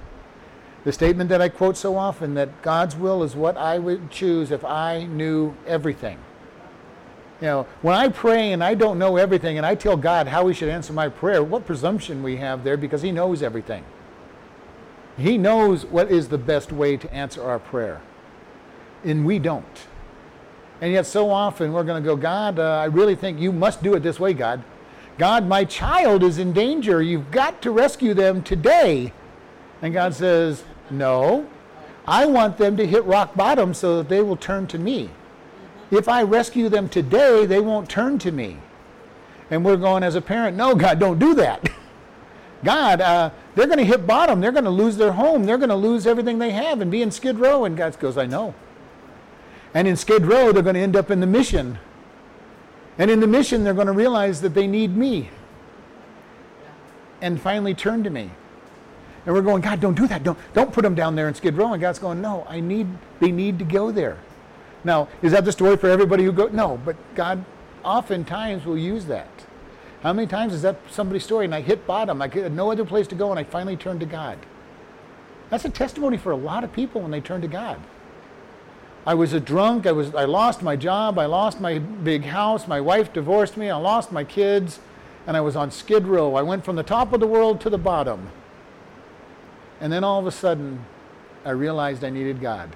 The 0.84 0.91
statement 0.91 1.30
that 1.30 1.41
I 1.41 1.49
quote 1.49 1.78
so 1.78 1.97
often 1.97 2.34
that 2.36 2.62
God's 2.62 2.95
will 2.95 3.23
is 3.23 3.36
what 3.36 3.58
I 3.58 3.80
would 3.80 4.12
choose 4.12 4.51
if 4.51 4.63
I 4.63 5.06
knew 5.06 5.56
everything. 5.65 6.19
You 7.41 7.48
know, 7.48 7.67
when 7.82 7.95
I 7.95 8.08
pray 8.08 8.54
and 8.54 8.63
I 8.63 8.76
don't 8.76 8.98
know 8.98 9.17
everything 9.17 9.58
and 9.58 9.65
I 9.65 9.76
tell 9.76 9.98
God 9.98 10.28
how 10.28 10.48
He 10.48 10.54
should 10.54 10.69
answer 10.69 10.93
my 10.93 11.10
prayer, 11.10 11.43
what 11.43 11.65
presumption 11.65 12.24
we 12.24 12.38
have 12.38 12.63
there 12.63 12.78
because 12.78 13.02
He 13.02 13.12
knows 13.12 13.43
everything. 13.43 13.84
He 15.17 15.38
knows 15.38 15.86
what 15.86 16.12
is 16.12 16.30
the 16.30 16.38
best 16.38 16.71
way 16.71 16.98
to 16.98 17.13
answer 17.13 17.43
our 17.43 17.60
prayer. 17.60 18.02
And 19.04 19.26
we 19.26 19.39
don't. 19.39 19.88
And 20.82 20.91
yet, 20.91 21.06
so 21.06 21.30
often 21.30 21.71
we're 21.71 21.84
going 21.84 22.02
to 22.04 22.06
go, 22.06 22.17
God, 22.17 22.60
uh, 22.60 22.80
I 22.80 22.86
really 22.86 23.15
think 23.15 23.39
you 23.39 23.52
must 23.52 23.82
do 23.82 23.93
it 23.95 24.02
this 24.02 24.19
way, 24.19 24.34
God. 24.34 24.63
God, 25.17 25.48
my 25.48 25.63
child 25.63 26.24
is 26.24 26.38
in 26.38 26.52
danger. 26.52 27.02
You've 27.02 27.32
got 27.32 27.62
to 27.62 27.71
rescue 27.71 28.13
them 28.13 28.43
today. 28.43 29.13
And 29.82 29.93
God 29.93 30.13
says, 30.13 30.63
No, 30.89 31.48
I 32.06 32.26
want 32.26 32.58
them 32.58 32.76
to 32.78 32.86
hit 32.86 33.06
rock 33.06 33.36
bottom 33.36 33.74
so 33.74 33.98
that 33.98 34.10
they 34.10 34.21
will 34.21 34.36
turn 34.36 34.67
to 34.67 34.78
me. 34.78 35.10
If 35.91 36.08
I 36.08 36.24
rescue 36.24 36.69
them 36.69 36.89
today, 36.89 37.45
they 37.45 37.60
won't 37.60 37.89
turn 37.89 38.17
to 38.19 38.32
me. 38.32 38.58
And 39.52 39.63
we're 39.63 39.78
going 39.78 40.04
as 40.04 40.15
a 40.15 40.21
parent, 40.21 40.58
No, 40.58 40.76
God, 40.76 41.00
don't 41.00 41.19
do 41.19 41.36
that. 41.36 41.69
God, 42.63 43.02
uh, 43.02 43.30
they're 43.54 43.67
going 43.67 43.78
to 43.78 43.86
hit 43.86 44.08
bottom. 44.08 44.41
They're 44.41 44.52
going 44.52 44.63
to 44.63 44.71
lose 44.71 44.98
their 44.98 45.12
home. 45.12 45.45
They're 45.45 45.58
going 45.58 45.69
to 45.69 45.76
lose 45.76 46.08
everything 46.08 46.39
they 46.39 46.50
have 46.52 46.82
and 46.82 46.89
be 46.89 47.02
in 47.02 47.12
Skid 47.12 47.38
Row. 47.38 47.65
And 47.65 47.78
God 47.78 48.00
goes, 48.00 48.17
I 48.17 48.26
know. 48.26 48.56
And 49.74 49.88
in 49.88 49.95
Skid 49.95 50.26
Row, 50.26 50.52
they're 50.52 50.63
going 50.63 50.76
to 50.76 50.82
end 50.82 50.95
up 50.95 51.12
in 51.12 51.19
the 51.19 51.28
mission 51.28 51.78
and 52.98 53.12
in 53.12 53.19
the 53.19 53.28
mission, 53.28 53.63
they're 53.63 53.74
going 53.74 53.88
to 53.88 53.93
realize 53.93 54.41
that 54.41 54.54
they 54.54 54.67
need 54.67 54.95
me 54.95 55.30
and 57.21 57.39
finally 57.39 57.74
turn 57.74 58.04
to 58.04 58.10
me. 58.10 58.30
And 59.26 59.34
we're 59.34 59.41
going, 59.41 59.62
God, 59.62 59.82
don't 59.82 59.95
do 59.95 60.08
that. 60.08 60.24
Don't, 60.24 60.38
don't 60.54 60.71
put 60.71 60.84
them 60.84 60.95
down 60.95 61.15
there 61.15 61.28
in 61.28 61.34
Skid 61.34 61.56
Row. 61.56 61.74
And 61.74 61.82
God's 61.82 62.00
going, 62.00 62.21
no, 62.21 62.45
I 62.48 62.60
need, 62.60 62.88
they 63.19 63.32
need 63.32 63.60
to 63.60 63.65
go 63.65 63.91
there. 63.91 64.17
Now, 64.86 65.10
is 65.21 65.34
that 65.34 65.43
the 65.43 65.52
story 65.52 65.76
for 65.76 65.89
everybody 65.89 66.24
who 66.24 66.32
goes? 66.32 66.54
No, 66.54 66.80
but 66.86 66.95
God 67.15 67.43
oftentimes 67.84 68.65
will 68.65 68.78
use 68.78 69.06
that. 69.06 69.28
How 70.02 70.13
many 70.13 70.28
times 70.28 70.54
is 70.54 70.62
that 70.62 70.78
somebody's 70.89 71.24
story 71.24 71.45
and 71.45 71.56
I 71.56 71.62
hit 71.62 71.88
bottom? 71.88 72.21
I 72.21 72.28
had 72.28 72.54
no 72.54 72.71
other 72.71 72.86
place 72.86 73.08
to 73.08 73.15
go 73.15 73.32
and 73.32 73.39
I 73.39 73.43
finally 73.43 73.76
turned 73.76 74.00
to 74.02 74.06
God. 74.06 74.38
That's 75.50 75.65
a 75.65 75.69
testimony 75.69 76.17
for 76.17 76.32
a 76.32 76.36
lot 76.36 76.63
of 76.63 76.71
people 76.71 77.02
when 77.02 77.10
they 77.10 77.19
turn 77.19 77.41
to 77.41 77.48
God. 77.48 77.80
I 79.08 79.15
was 79.15 79.34
a 79.34 79.39
drunk. 79.39 79.86
I 79.86 79.91
was. 79.91 80.13
I 80.15 80.26
lost 80.26 80.62
my 80.63 80.76
job. 80.76 81.19
I 81.19 81.26
lost 81.26 81.60
my 81.60 81.78
big 81.78 82.24
house. 82.24 82.67
My 82.67 82.82
wife 82.82 83.13
divorced 83.13 83.56
me. 83.56 83.69
I 83.69 83.78
lost 83.78 84.12
my 84.12 84.24
kids, 84.24 84.80
and 85.28 85.38
I 85.38 85.41
was 85.41 85.56
on 85.56 85.69
Skid 85.69 86.08
Row. 86.08 86.36
I 86.36 86.41
went 86.41 86.65
from 86.65 86.76
the 86.76 86.84
top 86.84 87.13
of 87.13 87.19
the 87.19 87.28
world 87.28 87.62
to 87.62 87.69
the 87.69 87.78
bottom. 87.78 88.30
And 89.80 89.93
then 89.93 90.04
all 90.04 90.19
of 90.19 90.26
a 90.26 90.32
sudden, 90.32 90.84
I 91.43 91.52
realized 91.52 92.04
I 92.04 92.10
needed 92.10 92.41
God. 92.41 92.76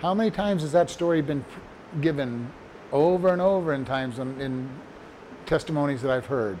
How 0.00 0.14
many 0.14 0.30
times 0.30 0.62
has 0.62 0.72
that 0.72 0.88
story 0.88 1.20
been 1.20 1.44
given 2.00 2.50
over 2.90 3.28
and 3.28 3.42
over 3.42 3.74
in 3.74 3.84
times 3.84 4.18
in, 4.18 4.40
in 4.40 4.70
testimonies 5.44 6.00
that 6.02 6.10
I've 6.10 6.26
heard? 6.26 6.58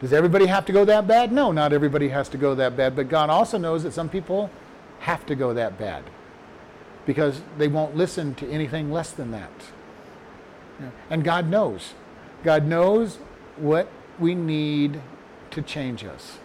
Does 0.00 0.12
everybody 0.12 0.46
have 0.46 0.64
to 0.66 0.72
go 0.72 0.84
that 0.84 1.06
bad? 1.06 1.32
No, 1.32 1.52
not 1.52 1.72
everybody 1.72 2.08
has 2.08 2.28
to 2.30 2.36
go 2.36 2.54
that 2.56 2.76
bad. 2.76 2.96
But 2.96 3.08
God 3.08 3.30
also 3.30 3.58
knows 3.58 3.82
that 3.84 3.92
some 3.92 4.08
people 4.08 4.50
have 5.00 5.24
to 5.26 5.34
go 5.34 5.54
that 5.54 5.78
bad 5.78 6.04
because 7.06 7.40
they 7.56 7.68
won't 7.68 7.96
listen 7.96 8.34
to 8.36 8.48
anything 8.50 8.92
less 8.92 9.10
than 9.10 9.30
that. 9.30 9.50
And 11.10 11.24
God 11.24 11.48
knows. 11.48 11.94
God 12.44 12.66
knows 12.66 13.16
what 13.56 13.88
we 14.18 14.34
need 14.34 15.00
to 15.50 15.62
change 15.62 16.04
us. 16.04 16.38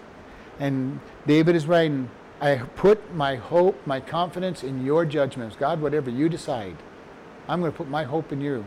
And 0.60 1.00
David 1.28 1.56
is 1.56 1.68
writing, 1.68 2.10
I 2.44 2.58
put 2.58 3.16
my 3.16 3.38
hope, 3.38 3.88
my 3.88 4.02
confidence 4.02 4.64
in 4.64 4.86
your 4.86 5.06
judgments. 5.06 5.56
God, 5.56 5.80
whatever 5.80 6.10
you 6.10 6.28
decide, 6.28 6.76
I'm 7.48 7.62
going 7.62 7.72
to 7.72 7.78
put 7.78 7.88
my 7.88 8.04
hope 8.04 8.34
in 8.34 8.42
you. 8.42 8.66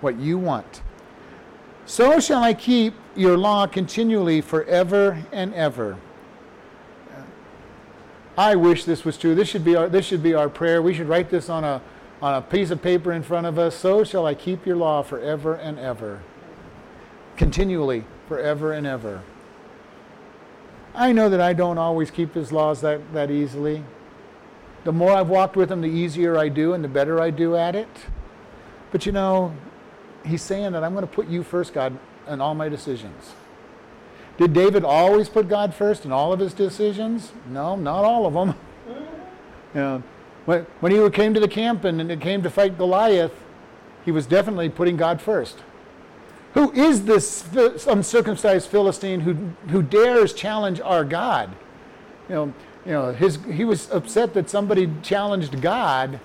What 0.00 0.18
you 0.18 0.36
want. 0.36 0.82
So 1.86 2.18
shall 2.18 2.42
I 2.42 2.54
keep 2.54 2.94
your 3.14 3.38
law 3.38 3.68
continually 3.68 4.40
forever 4.40 5.24
and 5.30 5.54
ever. 5.54 5.96
I 8.36 8.56
wish 8.56 8.84
this 8.84 9.04
was 9.04 9.16
true. 9.16 9.36
This 9.36 9.46
should 9.48 9.64
be 9.64 9.76
our, 9.76 9.88
this 9.88 10.04
should 10.04 10.24
be 10.24 10.34
our 10.34 10.48
prayer. 10.48 10.82
We 10.82 10.92
should 10.92 11.08
write 11.08 11.30
this 11.30 11.48
on 11.48 11.62
a, 11.62 11.80
on 12.20 12.34
a 12.34 12.42
piece 12.42 12.72
of 12.72 12.82
paper 12.82 13.12
in 13.12 13.22
front 13.22 13.46
of 13.46 13.60
us. 13.60 13.76
So 13.76 14.02
shall 14.02 14.26
I 14.26 14.34
keep 14.34 14.66
your 14.66 14.76
law 14.76 15.04
forever 15.04 15.54
and 15.54 15.78
ever. 15.78 16.20
Continually, 17.36 18.06
forever 18.26 18.72
and 18.72 18.88
ever. 18.88 19.22
I 20.96 21.12
know 21.12 21.28
that 21.28 21.42
I 21.42 21.52
don't 21.52 21.76
always 21.76 22.10
keep 22.10 22.34
his 22.34 22.52
laws 22.52 22.80
that, 22.80 23.12
that 23.12 23.30
easily. 23.30 23.84
The 24.84 24.92
more 24.92 25.12
I've 25.12 25.28
walked 25.28 25.54
with 25.54 25.70
him, 25.70 25.82
the 25.82 25.88
easier 25.88 26.38
I 26.38 26.48
do 26.48 26.72
and 26.72 26.82
the 26.82 26.88
better 26.88 27.20
I 27.20 27.30
do 27.30 27.54
at 27.54 27.76
it. 27.76 27.88
But 28.90 29.04
you 29.04 29.12
know, 29.12 29.54
he's 30.24 30.40
saying 30.42 30.72
that 30.72 30.82
I'm 30.82 30.94
going 30.94 31.06
to 31.06 31.12
put 31.12 31.28
you 31.28 31.42
first, 31.42 31.74
God, 31.74 31.98
in 32.26 32.40
all 32.40 32.54
my 32.54 32.70
decisions. 32.70 33.34
Did 34.38 34.54
David 34.54 34.84
always 34.84 35.28
put 35.28 35.48
God 35.48 35.74
first 35.74 36.06
in 36.06 36.12
all 36.12 36.32
of 36.32 36.40
his 36.40 36.54
decisions? 36.54 37.32
No, 37.50 37.76
not 37.76 38.04
all 38.04 38.26
of 38.26 38.32
them. 38.32 38.54
Know, 39.74 40.02
when, 40.46 40.66
when 40.80 40.92
he 40.92 41.10
came 41.10 41.34
to 41.34 41.40
the 41.40 41.48
camp 41.48 41.84
and, 41.84 42.00
and 42.00 42.10
it 42.10 42.22
came 42.22 42.42
to 42.42 42.50
fight 42.50 42.78
Goliath, 42.78 43.32
he 44.04 44.10
was 44.10 44.24
definitely 44.24 44.70
putting 44.70 44.96
God 44.96 45.20
first. 45.20 45.58
Who 46.56 46.72
is 46.72 47.04
this 47.04 47.44
uncircumcised 47.86 48.70
Philistine 48.70 49.20
who, 49.20 49.34
who 49.68 49.82
dares 49.82 50.32
challenge 50.32 50.80
our 50.80 51.04
God? 51.04 51.54
You 52.30 52.34
know, 52.34 52.54
you 52.86 52.92
know 52.92 53.12
his, 53.12 53.38
he 53.44 53.66
was 53.66 53.90
upset 53.90 54.32
that 54.32 54.48
somebody 54.48 54.90
challenged 55.02 55.60
God, 55.60 56.18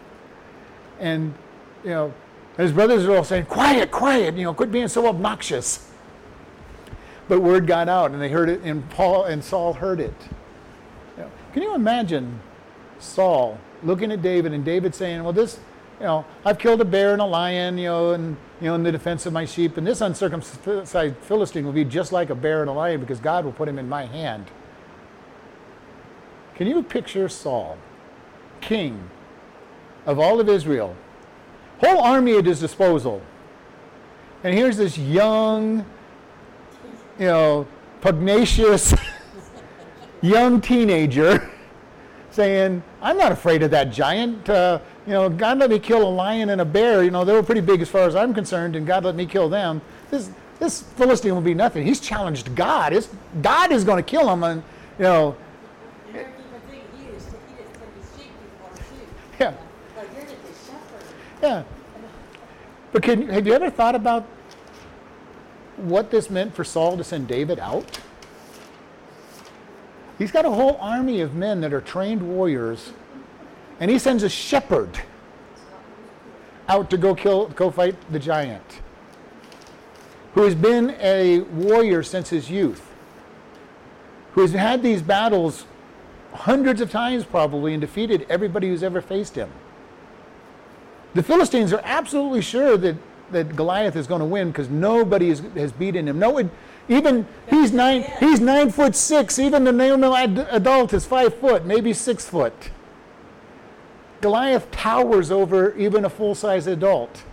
and 1.01 1.33
you 1.83 1.89
know, 1.89 2.13
his 2.55 2.71
brothers 2.71 3.05
are 3.05 3.17
all 3.17 3.25
saying, 3.25 3.47
"Quiet, 3.47 3.91
quiet! 3.91 4.37
You 4.37 4.45
know, 4.45 4.53
quit 4.53 4.71
being 4.71 4.87
so 4.87 5.05
obnoxious." 5.07 5.91
But 7.27 7.41
word 7.41 7.67
got 7.67 7.89
out, 7.89 8.11
and 8.11 8.21
they 8.21 8.29
heard 8.29 8.47
it, 8.47 8.61
and 8.61 8.89
Paul 8.89 9.25
and 9.25 9.43
Saul 9.43 9.73
heard 9.73 9.99
it. 9.99 10.15
You 11.17 11.23
know, 11.23 11.31
can 11.51 11.61
you 11.61 11.75
imagine 11.75 12.39
Saul 12.99 13.59
looking 13.83 14.13
at 14.13 14.21
David 14.21 14.53
and 14.53 14.63
David 14.63 14.95
saying, 14.95 15.25
"Well, 15.25 15.33
this, 15.33 15.59
you 15.99 16.05
know, 16.05 16.25
I've 16.45 16.57
killed 16.57 16.79
a 16.79 16.85
bear 16.85 17.11
and 17.11 17.21
a 17.21 17.25
lion, 17.25 17.77
you 17.77 17.87
know, 17.87 18.11
and 18.11 18.37
you 18.61 18.67
know, 18.67 18.75
in 18.75 18.83
the 18.83 18.91
defense 18.91 19.25
of 19.25 19.33
my 19.33 19.43
sheep, 19.43 19.75
and 19.75 19.85
this 19.85 20.01
uncircumcised 20.01 21.17
Philistine 21.17 21.65
will 21.65 21.73
be 21.73 21.83
just 21.83 22.11
like 22.11 22.29
a 22.29 22.35
bear 22.35 22.61
and 22.61 22.69
a 22.69 22.73
lion 22.73 23.01
because 23.01 23.19
God 23.19 23.43
will 23.43 23.51
put 23.51 23.67
him 23.67 23.79
in 23.79 23.89
my 23.89 24.05
hand." 24.05 24.45
Can 26.55 26.67
you 26.67 26.83
picture 26.83 27.27
Saul, 27.27 27.77
king 28.61 29.09
of 30.05 30.19
all 30.19 30.39
of 30.39 30.47
Israel, 30.47 30.95
whole 31.79 31.99
army 31.99 32.37
at 32.37 32.45
his 32.45 32.59
disposal, 32.59 33.21
and 34.43 34.53
here's 34.53 34.77
this 34.77 34.97
young 34.97 35.85
you 37.21 37.27
know, 37.27 37.67
pugnacious 38.01 38.95
young 40.21 40.59
teenager 40.59 41.51
saying, 42.31 42.81
I'm 43.01 43.17
not 43.17 43.31
afraid 43.31 43.61
of 43.61 43.71
that 43.71 43.91
giant. 43.91 44.49
Uh, 44.49 44.79
you 45.07 45.13
know, 45.13 45.29
God 45.29 45.57
let 45.57 45.69
me 45.69 45.79
kill 45.79 46.07
a 46.07 46.09
lion 46.09 46.49
and 46.49 46.61
a 46.61 46.65
bear. 46.65 47.03
You 47.03 47.11
know, 47.11 47.25
they 47.25 47.33
were 47.33 47.43
pretty 47.43 47.61
big 47.61 47.81
as 47.81 47.89
far 47.89 48.01
as 48.01 48.15
I'm 48.15 48.33
concerned, 48.33 48.75
and 48.75 48.85
God 48.85 49.03
let 49.03 49.15
me 49.15 49.25
kill 49.25 49.49
them. 49.49 49.81
This, 50.09 50.29
this 50.59 50.81
Philistine 50.81 51.33
will 51.33 51.41
be 51.41 51.53
nothing. 51.53 51.85
He's 51.85 51.99
challenged 51.99 52.55
God. 52.55 52.93
It's, 52.93 53.09
God 53.41 53.71
is 53.71 53.83
going 53.83 53.97
to 53.97 54.07
kill 54.07 54.29
him, 54.31 54.43
and, 54.43 54.63
you 54.97 55.03
know. 55.03 55.35
Yeah. 59.39 59.53
Yeah. 61.41 61.63
But 62.91 63.01
can, 63.01 63.27
have 63.29 63.47
you 63.47 63.53
ever 63.53 63.69
thought 63.71 63.95
about 63.95 64.27
what 65.77 66.11
this 66.11 66.29
meant 66.29 66.53
for 66.53 66.63
Saul 66.63 66.97
to 66.97 67.03
send 67.03 67.27
David 67.27 67.57
out? 67.57 67.99
He's 70.19 70.31
got 70.31 70.45
a 70.45 70.51
whole 70.51 70.77
army 70.79 71.21
of 71.21 71.33
men 71.33 71.61
that 71.61 71.73
are 71.73 71.81
trained 71.81 72.21
warriors, 72.21 72.93
and 73.81 73.89
he 73.89 73.97
sends 73.97 74.21
a 74.21 74.29
shepherd 74.29 75.01
out 76.69 76.89
to 76.91 76.97
go 76.97 77.15
kill, 77.15 77.47
go 77.47 77.71
fight 77.71 77.95
the 78.11 78.19
giant, 78.19 78.79
who 80.35 80.43
has 80.43 80.55
been 80.55 80.95
a 81.01 81.39
warrior 81.39 82.03
since 82.03 82.29
his 82.29 82.49
youth, 82.49 82.93
who 84.33 84.41
has 84.41 84.53
had 84.53 84.83
these 84.83 85.01
battles 85.01 85.65
hundreds 86.33 86.79
of 86.79 86.91
times 86.91 87.25
probably 87.25 87.73
and 87.73 87.81
defeated 87.81 88.25
everybody 88.29 88.69
who's 88.69 88.83
ever 88.83 89.01
faced 89.01 89.35
him. 89.35 89.49
The 91.15 91.23
Philistines 91.23 91.73
are 91.73 91.81
absolutely 91.83 92.41
sure 92.41 92.77
that 92.77 92.95
that 93.31 93.55
Goliath 93.55 93.95
is 93.95 94.07
going 94.07 94.19
to 94.19 94.25
win 94.25 94.49
because 94.49 94.69
nobody 94.69 95.29
is, 95.29 95.41
has 95.55 95.71
beaten 95.71 96.07
him. 96.07 96.19
No, 96.19 96.49
even 96.89 97.25
he's 97.49 97.71
nine. 97.71 98.03
He's 98.19 98.41
nine 98.41 98.71
foot 98.71 98.93
six. 98.93 99.39
Even 99.39 99.63
the 99.63 99.71
normal 99.71 100.15
adult 100.15 100.93
is 100.93 101.05
five 101.05 101.33
foot, 101.35 101.65
maybe 101.65 101.93
six 101.93 102.27
foot. 102.27 102.71
Goliath 104.21 104.69
towers 104.71 105.31
over 105.31 105.75
even 105.75 106.05
a 106.05 106.09
full-size 106.09 106.67
adult, 106.67 107.23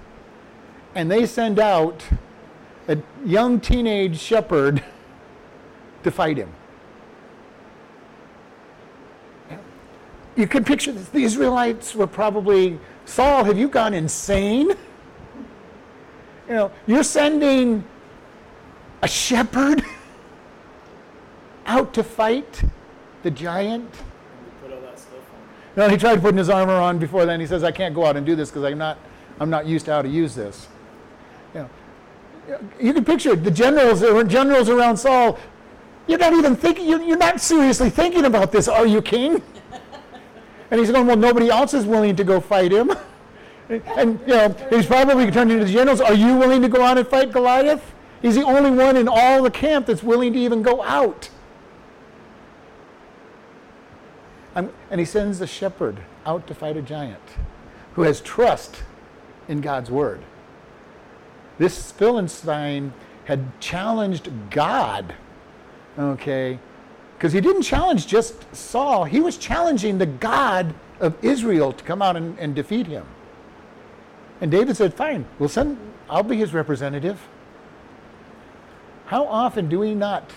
and 0.94 1.10
they 1.10 1.26
send 1.26 1.58
out 1.58 2.02
a 2.88 2.98
young 3.24 3.60
teenage 3.60 4.18
shepherd 4.18 4.82
to 6.02 6.10
fight 6.10 6.38
him. 6.38 6.52
You 10.34 10.46
can 10.46 10.64
picture 10.64 10.92
this. 10.92 11.08
the 11.08 11.24
Israelites 11.24 11.94
were 11.94 12.06
probably 12.06 12.78
Saul. 13.04 13.44
Have 13.44 13.58
you 13.58 13.68
gone 13.68 13.92
insane? 13.92 14.68
You 16.48 16.54
know, 16.54 16.70
you're 16.86 17.02
sending 17.02 17.84
a 19.02 19.08
shepherd 19.08 19.84
out 21.66 21.92
to 21.94 22.04
fight 22.04 22.62
the 23.24 23.30
giant. 23.30 23.92
No, 25.78 25.88
he 25.88 25.96
tried 25.96 26.20
putting 26.20 26.38
his 26.38 26.50
armor 26.50 26.72
on 26.72 26.98
before 26.98 27.24
then. 27.24 27.38
He 27.38 27.46
says, 27.46 27.62
"I 27.62 27.70
can't 27.70 27.94
go 27.94 28.04
out 28.04 28.16
and 28.16 28.26
do 28.26 28.34
this 28.34 28.50
because 28.50 28.64
I'm 28.64 28.78
not, 28.78 28.98
I'm 29.38 29.48
not 29.48 29.64
used 29.64 29.84
to 29.84 29.92
how 29.92 30.02
to 30.02 30.08
use 30.08 30.34
this." 30.34 30.66
You 31.54 31.60
know, 32.48 32.58
you 32.80 32.92
can 32.92 33.04
picture 33.04 33.30
it. 33.30 33.44
The 33.44 33.52
generals, 33.52 34.00
there 34.00 34.12
were 34.12 34.24
generals 34.24 34.68
around 34.68 34.96
Saul. 34.96 35.38
You're 36.08 36.18
not 36.18 36.32
even 36.32 36.56
thinking. 36.56 36.88
You're, 36.88 37.00
you're 37.02 37.16
not 37.16 37.40
seriously 37.40 37.90
thinking 37.90 38.24
about 38.24 38.50
this, 38.50 38.66
are 38.66 38.88
you, 38.88 39.00
King? 39.00 39.40
And 40.72 40.80
he's 40.80 40.90
going, 40.90 41.06
"Well, 41.06 41.16
nobody 41.16 41.48
else 41.48 41.74
is 41.74 41.86
willing 41.86 42.16
to 42.16 42.24
go 42.24 42.40
fight 42.40 42.72
him." 42.72 42.92
And, 43.98 44.18
you 44.20 44.28
know, 44.28 44.56
he's 44.70 44.86
probably 44.86 45.30
turning 45.30 45.58
to 45.58 45.64
the 45.66 45.70
generals, 45.70 46.00
Are 46.00 46.14
you 46.14 46.36
willing 46.36 46.62
to 46.62 46.70
go 46.70 46.80
out 46.80 46.96
and 46.96 47.06
fight 47.06 47.30
Goliath? 47.30 47.92
He's 48.22 48.34
the 48.34 48.42
only 48.42 48.70
one 48.70 48.96
in 48.96 49.08
all 49.08 49.42
the 49.42 49.50
camp 49.50 49.84
that's 49.84 50.02
willing 50.02 50.32
to 50.32 50.38
even 50.38 50.62
go 50.62 50.82
out. 50.82 51.28
And 54.58 54.98
he 55.00 55.04
sends 55.04 55.38
the 55.38 55.46
shepherd 55.46 55.98
out 56.26 56.46
to 56.46 56.54
fight 56.54 56.76
a 56.76 56.82
giant 56.82 57.22
who 57.94 58.02
has 58.02 58.20
trust 58.20 58.82
in 59.48 59.60
God's 59.60 59.90
word. 59.90 60.20
This 61.58 61.90
Philistine 61.90 62.92
had 63.24 63.60
challenged 63.60 64.30
God, 64.50 65.14
okay, 65.98 66.58
Because 67.16 67.32
he 67.32 67.40
didn't 67.40 67.62
challenge 67.62 68.06
just 68.06 68.54
Saul, 68.54 69.04
he 69.04 69.20
was 69.20 69.36
challenging 69.36 69.98
the 69.98 70.06
God 70.06 70.74
of 71.00 71.16
Israel 71.22 71.72
to 71.72 71.84
come 71.84 72.00
out 72.00 72.16
and, 72.16 72.38
and 72.38 72.54
defeat 72.54 72.86
him. 72.86 73.06
And 74.40 74.50
David 74.50 74.76
said, 74.76 74.94
Fine, 74.94 75.26
we'll 75.38 75.48
send, 75.48 75.78
I'll 76.08 76.22
be 76.22 76.36
his 76.36 76.54
representative. 76.54 77.20
How 79.06 79.26
often 79.26 79.68
do 79.68 79.80
we 79.80 79.94
not 79.94 80.30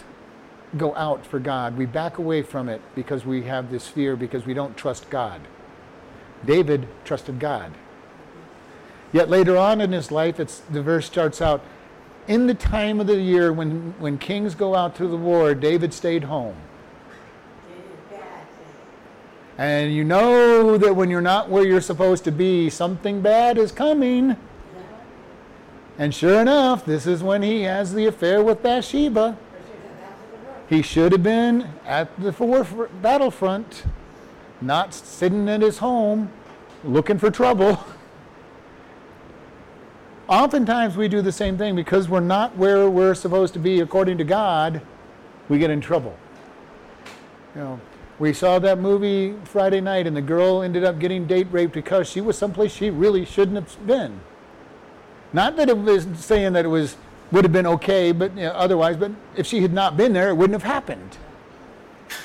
go 0.78 0.96
out 0.96 1.26
for 1.26 1.40
God? 1.40 1.78
We 1.78 1.86
back 1.86 2.18
away 2.18 2.42
from 2.42 2.70
it 2.70 2.82
because 2.96 3.26
we 3.26 3.44
have 3.44 3.72
this 3.72 3.88
fear, 3.88 4.16
because 4.16 4.46
we 4.46 4.54
don't 4.54 4.76
trust 4.78 5.10
God. 5.10 5.42
David 6.46 6.88
trusted 7.06 7.40
God. 7.40 7.72
Yet 9.14 9.30
later 9.30 9.58
on 9.58 9.82
in 9.82 9.92
his 9.92 10.12
life, 10.12 10.40
it's, 10.40 10.60
the 10.60 10.82
verse 10.82 11.06
starts 11.06 11.42
out 11.42 11.62
in 12.28 12.48
the 12.48 12.54
time 12.54 13.00
of 13.00 13.08
the 13.08 13.20
year 13.20 13.52
when, 13.52 13.94
when 14.00 14.18
kings 14.18 14.56
go 14.56 14.76
out 14.76 14.96
to 14.96 15.08
the 15.08 15.18
war, 15.18 15.54
David 15.54 15.94
stayed 15.94 16.24
home. 16.24 16.56
And 19.58 19.94
you 19.94 20.04
know 20.04 20.78
that 20.78 20.96
when 20.96 21.10
you're 21.10 21.22
not 21.22 21.50
where 21.50 21.66
you're 21.66 21.82
supposed 21.82 22.24
to 22.24 22.32
be, 22.32 22.70
something 22.70 23.22
bad 23.22 23.58
is 23.58 23.72
coming. 23.72 24.38
And 26.00 26.16
sure 26.16 26.42
enough, 26.42 26.86
this 26.86 27.06
is 27.06 27.22
when 27.22 27.44
he 27.44 27.62
has 27.64 27.94
the 27.94 28.08
affair 28.08 28.44
with 28.44 28.64
Bathsheba. 28.64 29.38
He 30.72 30.82
should 30.82 31.12
have 31.12 31.22
been 31.22 31.68
at 31.86 32.18
the 32.18 32.32
battlefront, 33.02 33.84
not 34.62 34.94
sitting 34.94 35.50
at 35.50 35.62
his 35.62 35.80
home 35.80 36.32
looking 36.86 37.20
for 37.20 37.30
trouble. 37.30 37.84
Oftentimes 40.30 40.96
we 40.96 41.10
do 41.10 41.22
the 41.22 41.32
same 41.34 41.58
thing 41.58 41.76
because 41.76 42.08
we're 42.08 42.22
not 42.22 42.56
where 42.56 42.90
we're 42.90 43.16
supposed 43.16 43.54
to 43.56 43.60
be 43.60 43.82
according 43.82 44.18
to 44.20 44.24
God, 44.24 44.82
we 45.50 45.60
get 45.60 45.72
in 45.72 45.82
trouble. 45.82 46.16
You 47.54 47.62
know, 47.62 47.82
we 48.18 48.32
saw 48.32 48.58
that 48.60 48.80
movie 48.80 49.36
Friday 49.44 49.82
night 49.82 50.08
and 50.08 50.16
the 50.16 50.22
girl 50.22 50.62
ended 50.62 50.86
up 50.86 51.00
getting 51.00 51.28
date 51.28 51.48
raped 51.52 51.74
because 51.74 52.10
she 52.10 52.22
was 52.22 52.38
someplace 52.38 52.72
she 52.72 52.90
really 52.90 53.26
shouldn't 53.26 53.58
have 53.58 53.86
been. 53.86 54.22
Not 55.34 55.58
that 55.58 55.68
it 55.68 55.78
was 55.78 56.08
saying 56.16 56.54
that 56.54 56.64
it 56.64 56.70
was 56.70 56.96
would 57.32 57.46
have 57.46 57.52
been 57.52 57.68
okay, 57.68 58.12
but 58.12 58.36
you 58.36 58.44
know, 58.44 58.52
otherwise, 58.52 58.98
but 58.98 59.12
if 59.36 59.46
she 59.48 59.62
had 59.62 59.74
not 59.74 59.96
been 59.96 60.14
there, 60.14 60.30
it 60.30 60.36
wouldn't 60.36 60.62
have 60.62 60.70
happened. 60.70 61.18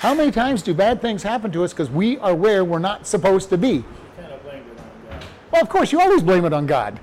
How 0.00 0.14
many 0.14 0.30
times 0.30 0.62
do 0.62 0.74
bad 0.74 1.00
things 1.00 1.22
happen 1.22 1.52
to 1.52 1.64
us 1.64 1.72
because 1.72 1.90
we 1.90 2.18
are 2.18 2.34
where 2.34 2.64
we're 2.64 2.78
not 2.78 3.06
supposed 3.06 3.48
to 3.50 3.58
be? 3.58 3.84
Kind 4.16 4.32
of 4.32 4.42
blamed 4.42 4.66
it 4.66 4.78
on 4.78 5.10
God. 5.10 5.24
Well, 5.52 5.62
of 5.62 5.68
course, 5.68 5.92
you 5.92 6.00
always 6.00 6.22
blame 6.22 6.44
it 6.44 6.52
on 6.52 6.66
God. 6.66 6.98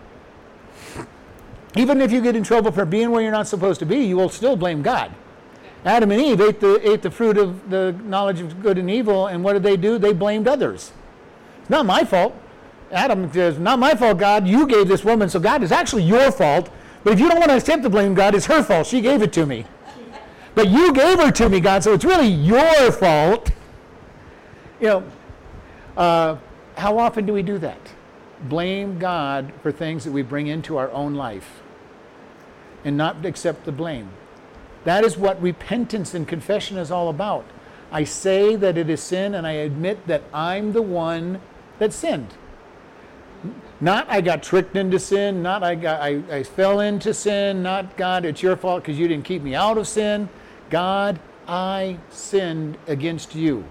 Even 1.76 2.02
if 2.02 2.12
you 2.12 2.22
get 2.22 2.36
in 2.36 2.44
trouble 2.44 2.72
for 2.72 2.86
being 2.86 3.10
where 3.10 3.22
you're 3.22 3.32
not 3.32 3.48
supposed 3.48 3.80
to 3.80 3.86
be, 3.86 3.98
you 3.98 4.18
will 4.18 4.30
still 4.30 4.56
blame 4.56 4.82
God. 4.82 5.12
Adam 5.86 6.12
and 6.12 6.22
Eve 6.22 6.40
ate 6.40 6.60
the, 6.60 6.90
ate 6.90 7.02
the 7.02 7.12
fruit 7.12 7.38
of 7.38 7.70
the 7.70 7.94
knowledge 8.04 8.40
of 8.40 8.62
good 8.62 8.78
and 8.78 8.90
evil, 8.90 9.28
and 9.28 9.44
what 9.44 9.54
did 9.54 9.64
they 9.64 9.76
do? 9.76 9.98
They 9.98 10.14
blamed 10.14 10.48
others. 10.48 10.92
It's 11.62 11.70
not 11.70 11.86
my 11.86 12.04
fault. 12.04 12.36
Adam 12.92 13.32
says, 13.34 13.58
Not 13.58 13.80
my 13.80 13.96
fault, 13.96 14.20
God. 14.20 14.48
You 14.48 14.68
gave 14.68 14.88
this 14.88 15.04
woman, 15.04 15.30
so 15.30 15.40
God, 15.40 15.64
is 15.64 15.72
actually 15.72 16.04
your 16.04 16.32
fault. 16.32 16.70
But 17.04 17.14
if 17.14 17.20
you 17.20 17.28
don't 17.28 17.40
want 17.40 17.52
to 17.52 17.58
accept 17.58 17.84
the 17.84 17.90
blame, 17.90 18.14
God, 18.14 18.36
it's 18.36 18.46
her 18.46 18.64
fault. 18.64 18.88
She 18.88 19.02
gave 19.02 19.22
it 19.22 19.34
to 19.34 19.46
me. 19.46 19.66
But 20.56 20.70
you 20.70 20.94
gave 20.94 21.20
her 21.20 21.32
to 21.32 21.50
me, 21.50 21.60
God, 21.60 21.84
so 21.84 21.94
it's 21.94 22.06
really 22.06 22.28
your 22.28 22.92
fault. 22.92 23.52
You 24.80 24.88
know, 24.88 25.04
uh, 25.98 26.38
how 26.78 26.98
often 26.98 27.26
do 27.26 27.34
we 27.34 27.42
do 27.42 27.58
that? 27.60 27.80
Blame 28.44 29.00
God 29.00 29.52
for 29.62 29.72
things 29.72 30.04
that 30.04 30.12
we 30.12 30.22
bring 30.22 30.48
into 30.48 30.78
our 30.78 30.92
own 30.92 31.16
life 31.16 31.62
and 32.84 32.98
not 32.98 33.26
accept 33.26 33.66
the 33.66 33.72
blame. 33.72 34.10
That 34.84 35.04
is 35.04 35.18
what 35.18 35.42
repentance 35.42 36.14
and 36.14 36.28
confession 36.28 36.78
is 36.78 36.92
all 36.92 37.10
about. 37.10 37.46
I 37.92 38.04
say 38.04 38.56
that 38.56 38.78
it 38.78 38.90
is 38.90 39.02
sin 39.02 39.36
and 39.36 39.48
I 39.48 39.54
admit 39.54 40.08
that 40.08 40.24
I'm 40.34 40.74
the 40.74 40.82
one 40.82 41.40
that 41.80 41.94
sinned. 41.94 42.34
Not 43.82 44.10
I 44.10 44.22
got 44.22 44.44
tricked 44.44 44.76
into 44.76 45.00
sin, 45.00 45.42
not 45.42 45.64
I, 45.64 45.76
got, 45.76 46.02
I, 46.02 46.22
I 46.32 46.44
fell 46.44 46.80
into 46.80 47.14
sin, 47.14 47.64
not 47.64 47.98
God, 47.98 48.26
it's 48.26 48.42
your 48.42 48.56
fault 48.56 48.84
because 48.84 48.98
you 48.98 49.08
didn't 49.08 49.26
keep 49.26 49.42
me 49.42 49.56
out 49.56 49.78
of 49.78 49.88
sin. 49.88 50.30
God, 50.70 51.20
I 51.48 51.98
sinned 52.10 52.78
against 52.88 53.36
you. 53.36 53.66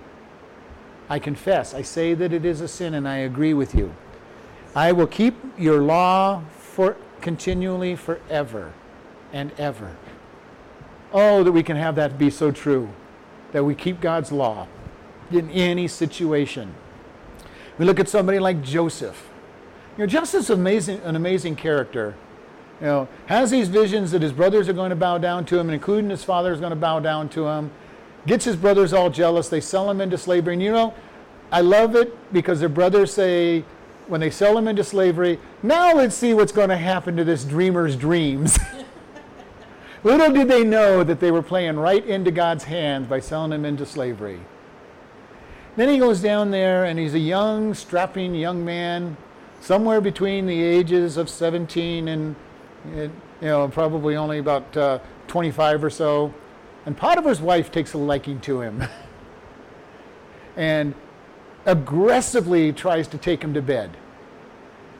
I 1.08 1.18
confess. 1.18 1.74
I 1.74 1.82
say 1.82 2.14
that 2.14 2.32
it 2.32 2.44
is 2.44 2.60
a 2.60 2.68
sin 2.68 2.94
and 2.94 3.08
I 3.08 3.18
agree 3.18 3.54
with 3.54 3.74
you. 3.74 3.94
I 4.74 4.92
will 4.92 5.06
keep 5.06 5.34
your 5.58 5.82
law 5.82 6.42
for 6.58 6.96
continually 7.20 7.96
forever 7.96 8.72
and 9.32 9.52
ever. 9.58 9.96
Oh, 11.12 11.42
that 11.44 11.52
we 11.52 11.62
can 11.62 11.76
have 11.76 11.94
that 11.96 12.18
be 12.18 12.30
so 12.30 12.50
true, 12.50 12.88
that 13.52 13.64
we 13.64 13.74
keep 13.74 14.00
God's 14.00 14.32
law 14.32 14.66
in 15.30 15.50
any 15.50 15.88
situation. 15.88 16.74
We 17.78 17.84
look 17.84 18.00
at 18.00 18.08
somebody 18.08 18.38
like 18.38 18.62
Joseph. 18.62 19.28
You 19.96 20.04
know, 20.04 20.06
Joseph's 20.06 20.50
amazing, 20.50 21.00
an 21.00 21.16
amazing 21.16 21.56
character. 21.56 22.14
You 22.80 22.86
know, 22.86 23.08
has 23.26 23.50
these 23.50 23.68
visions 23.68 24.10
that 24.12 24.22
his 24.22 24.32
brothers 24.32 24.68
are 24.68 24.72
going 24.72 24.90
to 24.90 24.96
bow 24.96 25.18
down 25.18 25.44
to 25.46 25.58
him, 25.58 25.68
and 25.68 25.74
including 25.74 26.10
his 26.10 26.24
father 26.24 26.52
is 26.52 26.60
going 26.60 26.70
to 26.70 26.76
bow 26.76 27.00
down 27.00 27.28
to 27.30 27.46
him. 27.46 27.70
Gets 28.26 28.44
his 28.44 28.56
brothers 28.56 28.92
all 28.92 29.10
jealous. 29.10 29.48
They 29.48 29.60
sell 29.60 29.90
him 29.90 30.00
into 30.00 30.16
slavery. 30.16 30.54
And 30.54 30.62
you 30.62 30.72
know, 30.72 30.94
I 31.50 31.60
love 31.60 31.94
it 31.94 32.32
because 32.32 32.60
their 32.60 32.68
brothers 32.68 33.12
say, 33.12 33.64
when 34.08 34.20
they 34.20 34.30
sell 34.30 34.56
him 34.56 34.66
into 34.66 34.82
slavery, 34.82 35.38
now 35.62 35.94
let's 35.94 36.14
see 36.14 36.34
what's 36.34 36.52
going 36.52 36.70
to 36.70 36.76
happen 36.76 37.16
to 37.16 37.24
this 37.24 37.44
dreamer's 37.44 37.94
dreams. 37.96 38.58
Little 40.04 40.32
did 40.32 40.48
they 40.48 40.64
know 40.64 41.04
that 41.04 41.20
they 41.20 41.30
were 41.30 41.42
playing 41.42 41.76
right 41.76 42.04
into 42.04 42.30
God's 42.30 42.64
hands 42.64 43.06
by 43.06 43.20
selling 43.20 43.52
him 43.52 43.64
into 43.64 43.86
slavery. 43.86 44.40
Then 45.76 45.88
he 45.88 45.98
goes 45.98 46.20
down 46.20 46.50
there 46.50 46.84
and 46.84 46.98
he's 46.98 47.14
a 47.14 47.18
young, 47.18 47.72
strapping 47.74 48.34
young 48.34 48.64
man, 48.64 49.16
somewhere 49.62 50.00
between 50.00 50.46
the 50.46 50.62
ages 50.62 51.16
of 51.16 51.30
17 51.30 52.08
and, 52.08 52.36
you 52.94 53.10
know, 53.40 53.66
probably 53.68 54.16
only 54.16 54.38
about 54.38 54.76
uh, 54.76 54.98
25 55.28 55.84
or 55.84 55.90
so. 55.90 56.34
And 56.84 56.94
Potiphar's 56.96 57.40
wife 57.40 57.72
takes 57.72 57.94
a 57.94 57.98
liking 57.98 58.40
to 58.40 58.60
him 58.60 58.84
and 60.56 60.94
aggressively 61.64 62.72
tries 62.72 63.08
to 63.08 63.18
take 63.18 63.42
him 63.42 63.54
to 63.54 63.62
bed. 63.62 63.96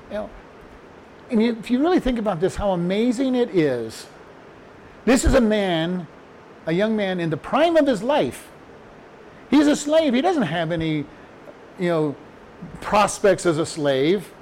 You 0.08 0.14
know, 0.14 0.30
and 1.30 1.42
if 1.42 1.70
you 1.70 1.80
really 1.80 2.00
think 2.00 2.18
about 2.18 2.40
this, 2.40 2.54
how 2.54 2.70
amazing 2.70 3.34
it 3.34 3.54
is 3.54 4.06
this 5.04 5.24
is 5.24 5.34
a 5.34 5.40
man, 5.40 6.06
a 6.66 6.72
young 6.72 6.94
man 6.94 7.18
in 7.18 7.30
the 7.30 7.36
prime 7.36 7.76
of 7.76 7.86
his 7.86 8.02
life. 8.02 8.48
He's 9.50 9.66
a 9.66 9.76
slave. 9.76 10.14
He 10.14 10.20
doesn't 10.20 10.44
have 10.44 10.70
any, 10.70 11.04
you 11.78 11.88
know, 11.88 12.16
prospects 12.80 13.44
as 13.44 13.58
a 13.58 13.66
slave. 13.66 14.32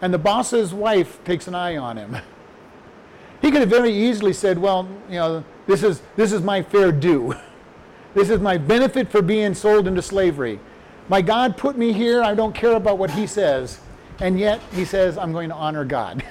And 0.00 0.14
the 0.14 0.18
boss's 0.18 0.72
wife 0.72 1.22
takes 1.24 1.48
an 1.48 1.54
eye 1.54 1.76
on 1.76 1.96
him. 1.96 2.16
He 3.40 3.52
could 3.52 3.60
have 3.60 3.70
very 3.70 3.92
easily 3.92 4.32
said, 4.32 4.58
well, 4.58 4.88
you 5.08 5.14
know, 5.14 5.44
this 5.68 5.84
is, 5.84 6.02
this 6.16 6.32
is 6.32 6.42
my 6.42 6.60
fair 6.60 6.90
due. 6.90 7.34
This 8.14 8.30
is 8.30 8.40
my 8.40 8.58
benefit 8.58 9.12
for 9.12 9.22
being 9.22 9.54
sold 9.54 9.86
into 9.86 10.02
slavery. 10.02 10.58
My 11.08 11.22
God 11.22 11.56
put 11.56 11.78
me 11.78 11.92
here. 11.92 12.22
I 12.22 12.34
don't 12.34 12.54
care 12.54 12.72
about 12.72 12.98
what 12.98 13.12
he 13.12 13.26
says. 13.26 13.78
And 14.18 14.40
yet 14.40 14.60
he 14.72 14.84
says, 14.84 15.16
I'm 15.16 15.30
going 15.30 15.50
to 15.50 15.54
honor 15.54 15.84
God. 15.84 16.24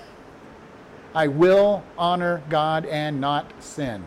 I 1.15 1.27
will 1.27 1.83
honor 1.97 2.43
God 2.49 2.85
and 2.85 3.21
not 3.21 3.63
sin. 3.63 4.03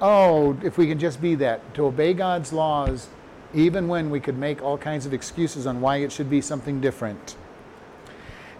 Oh, 0.00 0.56
if 0.62 0.78
we 0.78 0.86
can 0.86 0.98
just 0.98 1.20
be 1.20 1.34
that, 1.36 1.74
to 1.74 1.86
obey 1.86 2.14
God's 2.14 2.52
laws, 2.52 3.08
even 3.56 3.88
when 3.88 4.10
we 4.10 4.20
could 4.20 4.36
make 4.36 4.62
all 4.62 4.76
kinds 4.76 5.06
of 5.06 5.14
excuses 5.14 5.66
on 5.66 5.80
why 5.80 5.96
it 5.96 6.12
should 6.12 6.28
be 6.28 6.40
something 6.42 6.80
different. 6.80 7.36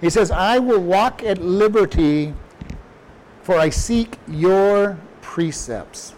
He 0.01 0.09
says, 0.09 0.31
I 0.31 0.59
will 0.59 0.81
walk 0.81 1.23
at 1.23 1.39
liberty, 1.39 2.35
for 3.43 3.59
I 3.59 3.69
seek 3.69 4.19
your 4.27 4.99
precepts. 5.21 6.15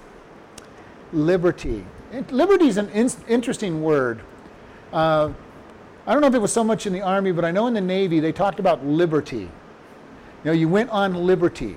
Liberty. 1.12 1.84
Liberty 2.30 2.68
is 2.68 2.76
an 2.76 2.88
in- 2.90 3.10
interesting 3.28 3.82
word. 3.82 4.20
Uh, 4.92 5.32
I 6.06 6.12
don't 6.12 6.20
know 6.20 6.28
if 6.28 6.34
it 6.34 6.40
was 6.40 6.52
so 6.52 6.64
much 6.64 6.86
in 6.86 6.92
the 6.92 7.02
Army, 7.02 7.32
but 7.32 7.44
I 7.44 7.50
know 7.50 7.66
in 7.66 7.74
the 7.74 7.80
Navy 7.80 8.20
they 8.20 8.32
talked 8.32 8.60
about 8.60 8.86
liberty. 8.86 9.40
You 9.40 9.50
know, 10.44 10.52
you 10.52 10.68
went 10.68 10.90
on 10.90 11.14
liberty. 11.26 11.76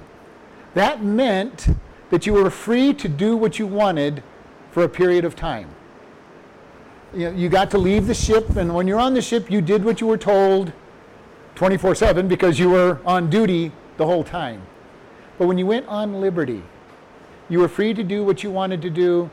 That 0.76 1.04
meant 1.04 1.68
that 2.12 2.26
you 2.26 2.34
were 2.34 2.50
free 2.50 2.94
to 2.94 3.10
do 3.10 3.36
what 3.36 3.58
you 3.58 3.66
wanted 3.66 4.24
for 4.72 4.84
a 4.84 4.90
period 4.90 5.26
of 5.26 5.36
time. 5.36 5.68
You, 7.14 7.30
know, 7.30 7.38
you 7.38 7.50
got 7.50 7.70
to 7.72 7.78
leave 7.78 8.08
the 8.08 8.14
ship, 8.14 8.56
and 8.56 8.74
when 8.74 8.88
you're 8.88 9.00
on 9.00 9.14
the 9.14 9.22
ship, 9.22 9.52
you 9.52 9.62
did 9.62 9.84
what 9.84 10.00
you 10.00 10.08
were 10.08 10.18
told 10.18 10.72
24 11.56 11.96
7 11.96 12.28
because 12.28 12.58
you 12.58 12.70
were 12.70 13.00
on 13.06 13.30
duty 13.30 13.72
the 13.98 14.06
whole 14.06 14.24
time. 14.24 14.62
But 15.38 15.48
when 15.48 15.58
you 15.58 15.66
went 15.66 15.88
on 15.88 16.22
liberty, 16.22 16.64
you 17.50 17.60
were 17.60 17.68
free 17.68 17.94
to 17.94 18.04
do 18.04 18.24
what 18.24 18.44
you 18.44 18.52
wanted 18.52 18.82
to 18.84 18.90
do 18.90 19.30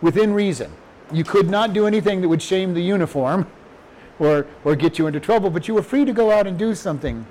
within 0.00 0.32
reason. 0.32 0.72
You 1.12 1.24
could 1.24 1.50
not 1.50 1.72
do 1.72 1.86
anything 1.86 2.20
that 2.22 2.28
would 2.28 2.42
shame 2.42 2.72
the 2.72 2.82
uniform 2.82 3.46
or, 4.18 4.46
or 4.64 4.74
get 4.74 4.98
you 4.98 5.06
into 5.06 5.20
trouble, 5.20 5.50
but 5.50 5.68
you 5.68 5.74
were 5.74 5.82
free 5.82 6.04
to 6.04 6.12
go 6.12 6.30
out 6.30 6.46
and 6.46 6.58
do 6.58 6.74
something. 6.74 7.26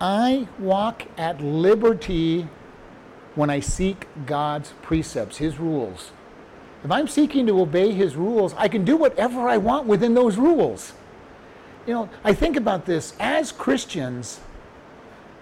I 0.00 0.48
walk 0.58 1.04
at 1.18 1.40
liberty 1.40 2.48
when 3.34 3.50
I 3.50 3.60
seek 3.60 4.06
God's 4.26 4.72
precepts, 4.80 5.36
His 5.36 5.58
rules. 5.58 6.12
If 6.84 6.90
I'm 6.90 7.08
seeking 7.08 7.46
to 7.46 7.60
obey 7.60 7.92
His 7.92 8.16
rules, 8.16 8.54
I 8.56 8.68
can 8.68 8.84
do 8.84 8.96
whatever 8.96 9.48
I 9.48 9.56
want 9.56 9.86
within 9.86 10.14
those 10.14 10.36
rules. 10.36 10.92
You 11.86 11.94
know, 11.94 12.08
I 12.22 12.34
think 12.34 12.56
about 12.56 12.86
this. 12.86 13.14
As 13.18 13.50
Christians, 13.50 14.40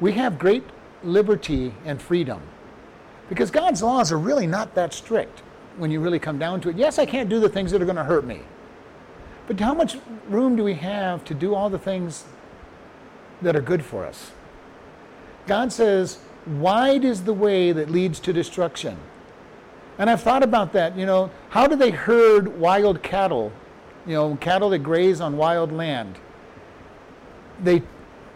we 0.01 0.13
have 0.13 0.39
great 0.39 0.65
liberty 1.03 1.75
and 1.85 2.01
freedom 2.01 2.41
because 3.29 3.51
God's 3.51 3.83
laws 3.83 4.13
are 4.13 4.19
really 4.19 4.47
not 4.47 4.75
that 4.75 4.93
strict 4.93 5.43
when 5.77 5.91
you 5.91 6.01
really 6.01 6.19
come 6.19 6.39
down 6.39 6.61
to 6.63 6.71
it. 6.71 6.77
Yes, 6.77 6.99
I 6.99 7.07
can't 7.07 7.29
do 7.29 7.41
the 7.41 7.49
things 7.49 7.71
that 7.73 7.83
are 7.83 7.85
going 7.87 7.97
to 7.97 8.05
hurt 8.05 8.25
me. 8.25 8.41
But 9.47 9.61
how 9.61 9.75
much 9.75 9.97
room 10.29 10.57
do 10.57 10.65
we 10.65 10.75
have 10.75 11.25
to 11.27 11.35
do 11.35 11.55
all 11.55 11.71
the 11.71 11.79
things 11.79 12.25
that 13.43 13.55
are 13.55 13.61
good 13.61 13.85
for 13.85 14.05
us? 14.05 14.33
God 15.47 15.73
says, 15.73 16.19
wide 16.47 17.05
is 17.05 17.25
the 17.25 17.35
way 17.35 17.73
that 17.73 17.91
leads 17.91 18.19
to 18.21 18.33
destruction. 18.33 18.97
And 19.99 20.11
I've 20.11 20.23
thought 20.23 20.43
about 20.43 20.73
that, 20.75 20.97
you 20.97 21.07
know, 21.07 21.31
how 21.51 21.67
do 21.67 21.77
they 21.77 21.91
herd 21.91 22.59
wild 22.59 23.03
cattle, 23.03 23.53
you 24.07 24.15
know, 24.15 24.37
cattle 24.37 24.71
that 24.71 24.81
graze 24.81 25.21
on 25.21 25.37
wild 25.37 25.73
land? 25.73 26.19
They, 27.63 27.83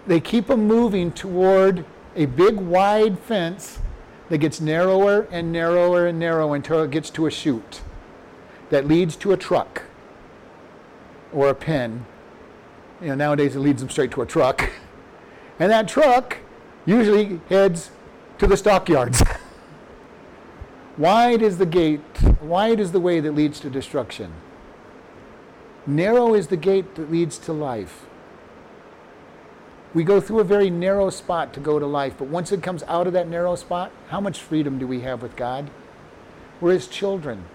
they 0.07 0.21
keep 0.21 0.47
them 0.47 0.67
moving 0.67 1.13
toward 1.13 1.85
a 2.17 2.27
big 2.27 2.57
wide 2.57 3.19
fence 3.19 3.79
that 4.31 4.39
gets 4.39 4.61
narrower 4.61 5.29
and 5.31 5.53
narrower 5.53 6.07
and 6.07 6.19
narrower 6.19 6.57
until 6.57 6.83
it 6.83 6.91
gets 6.91 7.11
to 7.11 7.27
a 7.27 7.31
chute 7.31 7.83
that 8.71 8.87
leads 8.87 9.17
to 9.17 9.33
a 9.33 9.37
truck 9.37 9.83
or 11.33 11.49
a 11.49 11.55
pen. 11.55 12.07
You 13.01 13.09
know, 13.09 13.15
nowadays 13.17 13.55
it 13.55 13.61
leads 13.61 13.83
them 13.83 13.91
straight 13.91 14.11
to 14.13 14.23
a 14.23 14.27
truck. 14.27 14.71
And 15.59 15.71
that 15.71 15.89
truck 15.89 16.39
usually 16.87 17.39
heads 17.51 17.91
to 18.39 18.47
the 18.47 18.57
stockyards. 18.57 19.23
wide 21.01 21.41
is 21.41 21.57
the 21.57 21.67
gate, 21.67 22.03
wide 22.43 22.79
is 22.79 22.93
the 22.93 23.01
way 23.01 23.21
that 23.21 23.33
leads 23.33 23.59
to 23.59 23.71
destruction. 23.71 24.31
Narrow 25.87 26.35
is 26.35 26.49
the 26.49 26.59
gate 26.59 26.95
that 26.97 27.11
leads 27.11 27.39
to 27.39 27.55
life. 27.55 28.05
We 29.95 30.05
go 30.05 30.21
through 30.21 30.41
a 30.41 30.45
very 30.45 30.69
narrow 30.69 31.09
spot 31.09 31.55
to 31.55 31.61
go 31.61 31.79
to 31.79 31.87
life, 31.87 32.17
but 32.19 32.29
once 32.29 32.53
it 32.53 32.63
comes 32.63 32.83
out 32.83 33.07
of 33.07 33.15
that 33.15 33.29
narrow 33.29 33.57
spot, 33.57 33.91
how 34.09 34.21
much 34.21 34.41
freedom 34.41 34.79
do 34.79 34.87
we 34.87 35.01
have 35.01 35.23
with 35.23 35.37
God? 35.37 35.71
We're 36.61 36.75
His 36.75 36.87
children. 36.87 37.47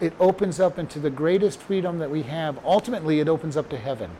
It 0.00 0.12
opens 0.18 0.58
up 0.58 0.76
into 0.76 0.98
the 0.98 1.08
greatest 1.08 1.60
freedom 1.60 2.00
that 2.00 2.10
we 2.10 2.22
have. 2.22 2.58
Ultimately, 2.64 3.20
it 3.20 3.28
opens 3.28 3.56
up 3.56 3.68
to 3.70 3.78
heaven. 3.78 4.10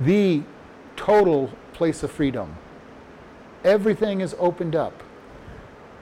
The 0.00 0.44
total 0.96 1.50
place 1.74 2.02
of 2.02 2.10
freedom. 2.10 2.56
Everything 3.62 4.22
is 4.22 4.34
opened 4.38 4.74
up. 4.74 5.02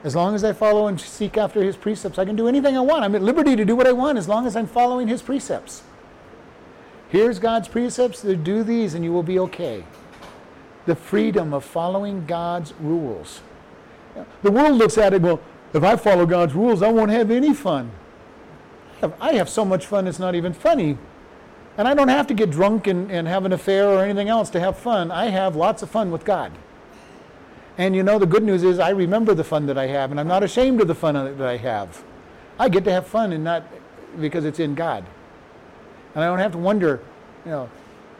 As 0.03 0.15
long 0.15 0.33
as 0.33 0.43
I 0.43 0.53
follow 0.53 0.87
and 0.87 0.99
seek 0.99 1.37
after 1.37 1.63
His 1.63 1.75
precepts, 1.75 2.17
I 2.17 2.25
can 2.25 2.35
do 2.35 2.47
anything 2.47 2.75
I 2.75 2.81
want. 2.81 3.03
I'm 3.03 3.15
at 3.15 3.21
liberty 3.21 3.55
to 3.55 3.65
do 3.65 3.75
what 3.75 3.87
I 3.87 3.91
want 3.91 4.17
as 4.17 4.27
long 4.27 4.47
as 4.47 4.55
I'm 4.55 4.67
following 4.67 5.07
His 5.07 5.21
precepts. 5.21 5.83
Here's 7.09 7.39
God's 7.39 7.67
precepts, 7.67 8.21
do 8.21 8.63
these 8.63 8.93
and 8.93 9.03
you 9.03 9.11
will 9.11 9.21
be 9.21 9.37
okay. 9.37 9.83
The 10.85 10.95
freedom 10.95 11.53
of 11.53 11.65
following 11.65 12.25
God's 12.25 12.73
rules. 12.79 13.41
The 14.43 14.51
world 14.51 14.77
looks 14.77 14.97
at 14.97 15.13
it, 15.13 15.21
well, 15.21 15.39
if 15.73 15.83
I 15.83 15.95
follow 15.97 16.25
God's 16.25 16.53
rules, 16.53 16.81
I 16.81 16.89
won't 16.89 17.11
have 17.11 17.29
any 17.29 17.53
fun. 17.53 17.91
I 19.19 19.33
have 19.33 19.49
so 19.49 19.65
much 19.65 19.85
fun, 19.85 20.07
it's 20.07 20.19
not 20.19 20.35
even 20.35 20.53
funny. 20.53 20.97
And 21.77 21.87
I 21.87 21.93
don't 21.93 22.09
have 22.09 22.27
to 22.27 22.33
get 22.33 22.49
drunk 22.49 22.87
and, 22.87 23.11
and 23.11 23.27
have 23.27 23.45
an 23.45 23.53
affair 23.53 23.87
or 23.87 24.03
anything 24.03 24.29
else 24.29 24.49
to 24.51 24.59
have 24.59 24.77
fun. 24.77 25.11
I 25.11 25.25
have 25.27 25.55
lots 25.55 25.81
of 25.81 25.89
fun 25.89 26.11
with 26.11 26.25
God. 26.25 26.51
And 27.77 27.95
you 27.95 28.03
know, 28.03 28.19
the 28.19 28.25
good 28.25 28.43
news 28.43 28.63
is 28.63 28.79
I 28.79 28.89
remember 28.89 29.33
the 29.33 29.43
fun 29.43 29.65
that 29.67 29.77
I 29.77 29.87
have, 29.87 30.11
and 30.11 30.19
I'm 30.19 30.27
not 30.27 30.43
ashamed 30.43 30.81
of 30.81 30.87
the 30.87 30.95
fun 30.95 31.15
that 31.15 31.47
I 31.47 31.57
have. 31.57 32.03
I 32.59 32.69
get 32.69 32.83
to 32.83 32.91
have 32.91 33.07
fun 33.07 33.31
and 33.33 33.43
not 33.43 33.63
because 34.19 34.45
it's 34.45 34.59
in 34.59 34.75
God. 34.75 35.05
And 36.13 36.23
I 36.23 36.27
don't 36.27 36.39
have 36.39 36.51
to 36.51 36.57
wonder, 36.57 36.99
you 37.45 37.51
know, 37.51 37.69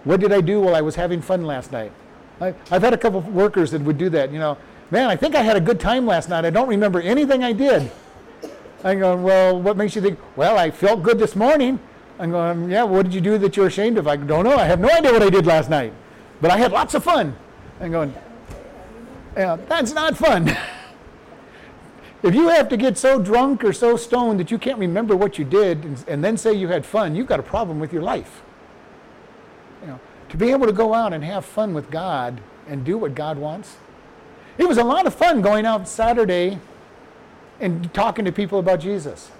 what 0.03 0.19
did 0.19 0.31
I 0.31 0.41
do 0.41 0.61
while 0.61 0.75
I 0.75 0.81
was 0.81 0.95
having 0.95 1.21
fun 1.21 1.45
last 1.45 1.71
night? 1.71 1.91
I, 2.39 2.55
have 2.69 2.81
had 2.81 2.93
a 2.93 2.97
couple 2.97 3.19
of 3.19 3.27
workers 3.27 3.71
that 3.71 3.81
would 3.81 3.97
do 3.97 4.09
that, 4.09 4.31
you 4.31 4.39
know. 4.39 4.57
Man, 4.89 5.09
I 5.09 5.15
think 5.15 5.35
I 5.35 5.41
had 5.41 5.55
a 5.55 5.61
good 5.61 5.79
time 5.79 6.05
last 6.05 6.27
night. 6.27 6.43
I 6.43 6.49
don't 6.49 6.67
remember 6.67 6.99
anything 6.99 7.43
I 7.43 7.53
did. 7.53 7.91
I'm 8.83 8.99
going, 8.99 9.21
well, 9.21 9.61
what 9.61 9.77
makes 9.77 9.95
you 9.95 10.01
think, 10.01 10.19
well, 10.35 10.57
I 10.57 10.71
felt 10.71 11.03
good 11.03 11.19
this 11.19 11.35
morning. 11.35 11.79
I'm 12.19 12.31
going, 12.31 12.63
um, 12.63 12.69
yeah, 12.71 12.83
what 12.83 13.03
did 13.03 13.13
you 13.13 13.21
do 13.21 13.37
that 13.37 13.55
you're 13.55 13.67
ashamed 13.67 13.97
of? 13.97 14.07
I 14.07 14.15
don't 14.15 14.43
know. 14.43 14.55
I 14.55 14.65
have 14.65 14.79
no 14.79 14.89
idea 14.89 15.11
what 15.11 15.21
I 15.21 15.29
did 15.29 15.45
last 15.45 15.69
night. 15.69 15.93
But 16.41 16.51
I 16.51 16.57
had 16.57 16.71
lots 16.71 16.95
of 16.95 17.03
fun. 17.03 17.35
I'm 17.79 17.91
going, 17.91 18.13
that's 19.35 19.93
not 19.93 20.17
fun. 20.17 20.55
if 22.23 22.35
you 22.35 22.49
have 22.49 22.69
to 22.69 22.77
get 22.77 22.97
so 22.97 23.21
drunk 23.21 23.63
or 23.63 23.73
so 23.73 23.97
stoned 23.97 24.39
that 24.39 24.51
you 24.51 24.57
can't 24.57 24.77
remember 24.77 25.15
what 25.15 25.39
you 25.39 25.45
did 25.45 25.83
and, 25.83 26.03
and 26.07 26.23
then 26.23 26.37
say 26.37 26.53
you 26.53 26.67
had 26.67 26.85
fun, 26.85 27.15
you've 27.15 27.27
got 27.27 27.39
a 27.39 27.43
problem 27.43 27.79
with 27.79 27.91
your 27.93 28.01
life. 28.01 28.41
You 29.81 29.87
know, 29.87 29.99
to 30.29 30.37
be 30.37 30.51
able 30.51 30.67
to 30.67 30.73
go 30.73 30.93
out 30.93 31.13
and 31.13 31.23
have 31.23 31.45
fun 31.45 31.73
with 31.73 31.89
God 31.89 32.41
and 32.67 32.85
do 32.85 32.97
what 32.97 33.15
God 33.15 33.37
wants. 33.37 33.77
It 34.57 34.67
was 34.67 34.77
a 34.77 34.83
lot 34.83 35.07
of 35.07 35.13
fun 35.13 35.41
going 35.41 35.65
out 35.65 35.87
Saturday 35.87 36.59
and 37.59 37.93
talking 37.93 38.25
to 38.25 38.31
people 38.31 38.59
about 38.59 38.79
Jesus. 38.79 39.31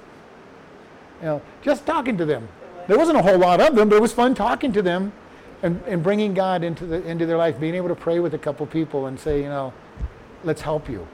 You 1.19 1.27
know, 1.27 1.41
just 1.61 1.85
talking 1.85 2.17
to 2.17 2.25
them. 2.25 2.47
There 2.87 2.97
wasn't 2.97 3.17
a 3.17 3.21
whole 3.21 3.37
lot 3.37 3.61
of 3.61 3.75
them, 3.75 3.89
but 3.89 3.95
it 3.95 4.01
was 4.01 4.13
fun 4.13 4.33
talking 4.33 4.73
to 4.73 4.81
them 4.81 5.13
and, 5.63 5.81
and 5.85 6.01
bringing 6.01 6.33
God 6.33 6.63
into, 6.63 6.85
the, 6.85 7.03
into 7.07 7.25
their 7.25 7.37
life, 7.37 7.59
being 7.59 7.75
able 7.75 7.89
to 7.89 7.95
pray 7.95 8.19
with 8.19 8.33
a 8.33 8.37
couple 8.37 8.65
people 8.65 9.05
and 9.05 9.19
say, 9.19 9.41
you 9.41 9.49
know, 9.49 9.73
let's 10.43 10.61
help 10.61 10.89
you. 10.89 11.07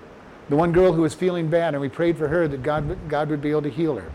The 0.49 0.55
one 0.55 0.71
girl 0.71 0.93
who 0.93 1.01
was 1.01 1.13
feeling 1.13 1.49
bad, 1.49 1.73
and 1.73 1.81
we 1.81 1.89
prayed 1.89 2.17
for 2.17 2.27
her 2.27 2.47
that 2.47 2.63
God, 2.63 3.09
God 3.09 3.29
would 3.29 3.41
be 3.41 3.51
able 3.51 3.63
to 3.63 3.69
heal 3.69 3.95
her. 3.95 4.11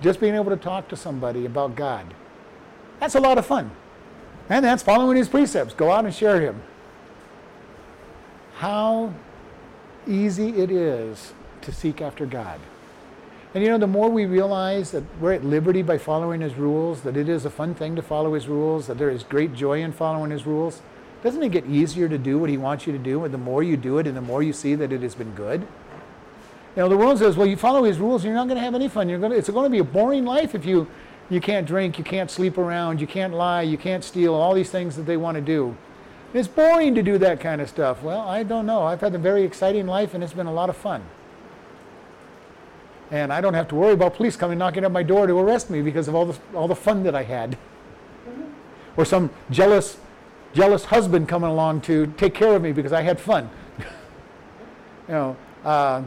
Just 0.00 0.20
being 0.20 0.34
able 0.34 0.50
to 0.50 0.56
talk 0.56 0.88
to 0.88 0.96
somebody 0.96 1.46
about 1.46 1.76
God. 1.76 2.14
That's 3.00 3.14
a 3.14 3.20
lot 3.20 3.38
of 3.38 3.46
fun. 3.46 3.70
And 4.48 4.64
that's 4.64 4.82
following 4.82 5.16
his 5.16 5.28
precepts. 5.28 5.74
Go 5.74 5.90
out 5.90 6.04
and 6.04 6.14
share 6.14 6.40
him. 6.40 6.62
How 8.56 9.12
easy 10.06 10.48
it 10.60 10.70
is 10.70 11.32
to 11.62 11.72
seek 11.72 12.00
after 12.00 12.26
God. 12.26 12.60
And 13.54 13.64
you 13.64 13.70
know, 13.70 13.78
the 13.78 13.86
more 13.86 14.10
we 14.10 14.26
realize 14.26 14.90
that 14.90 15.04
we're 15.20 15.32
at 15.32 15.44
liberty 15.44 15.82
by 15.82 15.98
following 15.98 16.40
his 16.40 16.54
rules, 16.54 17.02
that 17.02 17.16
it 17.16 17.28
is 17.28 17.44
a 17.44 17.50
fun 17.50 17.74
thing 17.74 17.96
to 17.96 18.02
follow 18.02 18.34
his 18.34 18.48
rules, 18.48 18.86
that 18.86 18.98
there 18.98 19.10
is 19.10 19.22
great 19.22 19.54
joy 19.54 19.82
in 19.82 19.92
following 19.92 20.30
his 20.30 20.46
rules, 20.46 20.82
doesn't 21.22 21.42
it 21.42 21.50
get 21.50 21.66
easier 21.66 22.08
to 22.08 22.18
do 22.18 22.38
what 22.38 22.50
he 22.50 22.56
wants 22.56 22.86
you 22.86 22.92
to 22.92 22.98
do? 22.98 23.24
And 23.24 23.32
the 23.32 23.38
more 23.38 23.62
you 23.62 23.76
do 23.76 23.98
it 23.98 24.06
and 24.06 24.16
the 24.16 24.20
more 24.20 24.42
you 24.42 24.52
see 24.52 24.74
that 24.74 24.92
it 24.92 25.02
has 25.02 25.14
been 25.14 25.34
good? 25.34 25.60
You 26.76 26.82
know, 26.82 26.88
the 26.88 26.96
world 26.96 27.18
says, 27.18 27.36
well, 27.36 27.46
you 27.46 27.56
follow 27.56 27.84
his 27.84 27.98
rules, 27.98 28.22
and 28.22 28.26
you're 28.26 28.34
not 28.34 28.48
going 28.48 28.58
to 28.58 28.64
have 28.64 28.74
any 28.74 28.88
fun. 28.88 29.08
You're 29.08 29.18
going 29.18 29.32
to, 29.32 29.38
it's 29.38 29.48
going 29.48 29.64
to 29.64 29.70
be 29.70 29.78
a 29.78 29.84
boring 29.84 30.26
life 30.26 30.54
if 30.54 30.66
you, 30.66 30.86
you 31.30 31.40
can't 31.40 31.66
drink, 31.66 31.96
you 31.98 32.04
can't 32.04 32.30
sleep 32.30 32.58
around, 32.58 33.00
you 33.00 33.06
can't 33.06 33.32
lie, 33.32 33.62
you 33.62 33.78
can't 33.78 34.04
steal, 34.04 34.34
all 34.34 34.52
these 34.52 34.70
things 34.70 34.94
that 34.96 35.04
they 35.04 35.16
want 35.16 35.36
to 35.36 35.40
do. 35.40 35.74
It's 36.34 36.48
boring 36.48 36.94
to 36.94 37.02
do 37.02 37.16
that 37.16 37.40
kind 37.40 37.62
of 37.62 37.70
stuff. 37.70 38.02
Well, 38.02 38.20
I 38.20 38.42
don't 38.42 38.66
know. 38.66 38.82
I've 38.82 39.00
had 39.00 39.14
a 39.14 39.18
very 39.18 39.42
exciting 39.42 39.86
life, 39.86 40.12
and 40.12 40.22
it's 40.22 40.34
been 40.34 40.46
a 40.46 40.52
lot 40.52 40.68
of 40.68 40.76
fun. 40.76 41.02
And 43.10 43.32
I 43.32 43.40
don't 43.40 43.54
have 43.54 43.68
to 43.68 43.74
worry 43.74 43.94
about 43.94 44.14
police 44.14 44.36
coming 44.36 44.58
knocking 44.58 44.84
at 44.84 44.92
my 44.92 45.02
door 45.02 45.26
to 45.26 45.38
arrest 45.38 45.70
me 45.70 45.80
because 45.80 46.08
of 46.08 46.14
all 46.14 46.26
the, 46.26 46.38
all 46.54 46.68
the 46.68 46.76
fun 46.76 47.04
that 47.04 47.14
I 47.14 47.22
had. 47.22 47.52
Mm-hmm. 48.28 49.00
Or 49.00 49.04
some 49.06 49.30
jealous 49.50 49.96
jealous 50.56 50.86
husband 50.86 51.28
coming 51.28 51.50
along 51.50 51.82
to 51.82 52.06
take 52.16 52.34
care 52.34 52.56
of 52.56 52.62
me 52.62 52.72
because 52.72 52.92
I 52.92 53.02
had 53.02 53.20
fun. 53.20 53.50
you 53.78 53.86
know, 55.08 55.36
uh, 55.64 56.02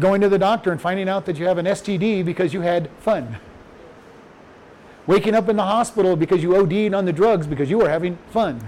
going 0.00 0.20
to 0.20 0.28
the 0.28 0.38
doctor 0.38 0.72
and 0.72 0.80
finding 0.80 1.08
out 1.08 1.24
that 1.26 1.38
you 1.38 1.46
have 1.46 1.58
an 1.58 1.66
STD 1.66 2.24
because 2.24 2.52
you 2.52 2.60
had 2.60 2.90
fun. 2.98 3.38
Waking 5.06 5.34
up 5.34 5.48
in 5.48 5.56
the 5.56 5.64
hospital 5.64 6.16
because 6.16 6.42
you 6.42 6.56
OD'd 6.56 6.92
on 6.92 7.04
the 7.04 7.12
drugs 7.12 7.46
because 7.46 7.70
you 7.70 7.78
were 7.78 7.88
having 7.88 8.18
fun. 8.30 8.60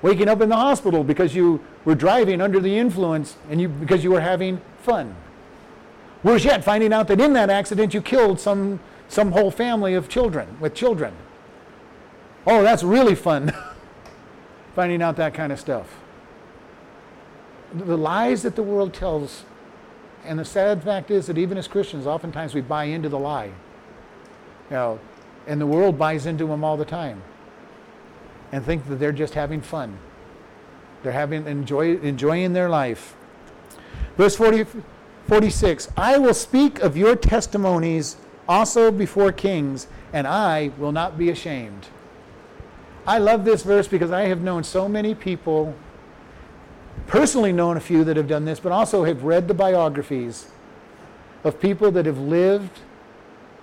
Waking 0.00 0.28
up 0.28 0.40
in 0.40 0.48
the 0.48 0.56
hospital 0.56 1.04
because 1.04 1.34
you 1.34 1.60
were 1.84 1.94
driving 1.94 2.40
under 2.40 2.58
the 2.58 2.76
influence 2.76 3.36
and 3.50 3.60
you 3.60 3.68
because 3.68 4.02
you 4.02 4.10
were 4.10 4.20
having 4.20 4.60
fun. 4.82 5.14
Worse 6.24 6.44
yet, 6.44 6.64
finding 6.64 6.92
out 6.92 7.08
that 7.08 7.20
in 7.20 7.34
that 7.34 7.50
accident 7.50 7.94
you 7.94 8.00
killed 8.00 8.40
some, 8.40 8.80
some 9.08 9.32
whole 9.32 9.50
family 9.50 9.94
of 9.94 10.08
children 10.08 10.56
with 10.60 10.74
children. 10.74 11.14
Oh, 12.46 12.62
that's 12.62 12.82
really 12.82 13.14
fun. 13.14 13.54
Finding 14.74 15.02
out 15.02 15.16
that 15.16 15.34
kind 15.34 15.52
of 15.52 15.60
stuff. 15.60 15.98
The 17.72 17.96
lies 17.96 18.42
that 18.42 18.56
the 18.56 18.62
world 18.62 18.92
tells, 18.92 19.44
and 20.24 20.38
the 20.38 20.44
sad 20.44 20.82
fact 20.82 21.10
is 21.10 21.26
that 21.26 21.38
even 21.38 21.56
as 21.56 21.68
Christians, 21.68 22.06
oftentimes 22.06 22.54
we 22.54 22.60
buy 22.60 22.84
into 22.84 23.08
the 23.08 23.18
lie. 23.18 23.46
You 23.46 24.76
know, 24.76 25.00
and 25.46 25.60
the 25.60 25.66
world 25.66 25.98
buys 25.98 26.26
into 26.26 26.46
them 26.46 26.64
all 26.64 26.76
the 26.76 26.84
time 26.84 27.22
and 28.50 28.64
think 28.64 28.86
that 28.88 28.96
they're 28.96 29.12
just 29.12 29.34
having 29.34 29.60
fun. 29.60 29.98
They're 31.02 31.12
having 31.12 31.46
enjoy, 31.46 31.96
enjoying 31.98 32.52
their 32.52 32.68
life. 32.68 33.16
Verse 34.16 34.36
40, 34.36 34.66
46 35.26 35.88
I 35.96 36.18
will 36.18 36.34
speak 36.34 36.80
of 36.80 36.96
your 36.96 37.16
testimonies 37.16 38.16
also 38.48 38.90
before 38.90 39.32
kings, 39.32 39.86
and 40.12 40.26
I 40.26 40.72
will 40.78 40.92
not 40.92 41.16
be 41.16 41.30
ashamed. 41.30 41.88
I 43.06 43.18
love 43.18 43.44
this 43.44 43.62
verse 43.62 43.88
because 43.88 44.10
I 44.10 44.22
have 44.22 44.42
known 44.42 44.62
so 44.62 44.88
many 44.88 45.14
people 45.14 45.74
personally 47.06 47.52
known 47.52 47.76
a 47.76 47.80
few 47.80 48.04
that 48.04 48.16
have 48.16 48.28
done 48.28 48.44
this, 48.44 48.60
but 48.60 48.72
also 48.72 49.04
have 49.04 49.24
read 49.24 49.48
the 49.48 49.54
biographies 49.54 50.48
of 51.44 51.60
people 51.60 51.90
that 51.92 52.06
have 52.06 52.18
lived 52.18 52.80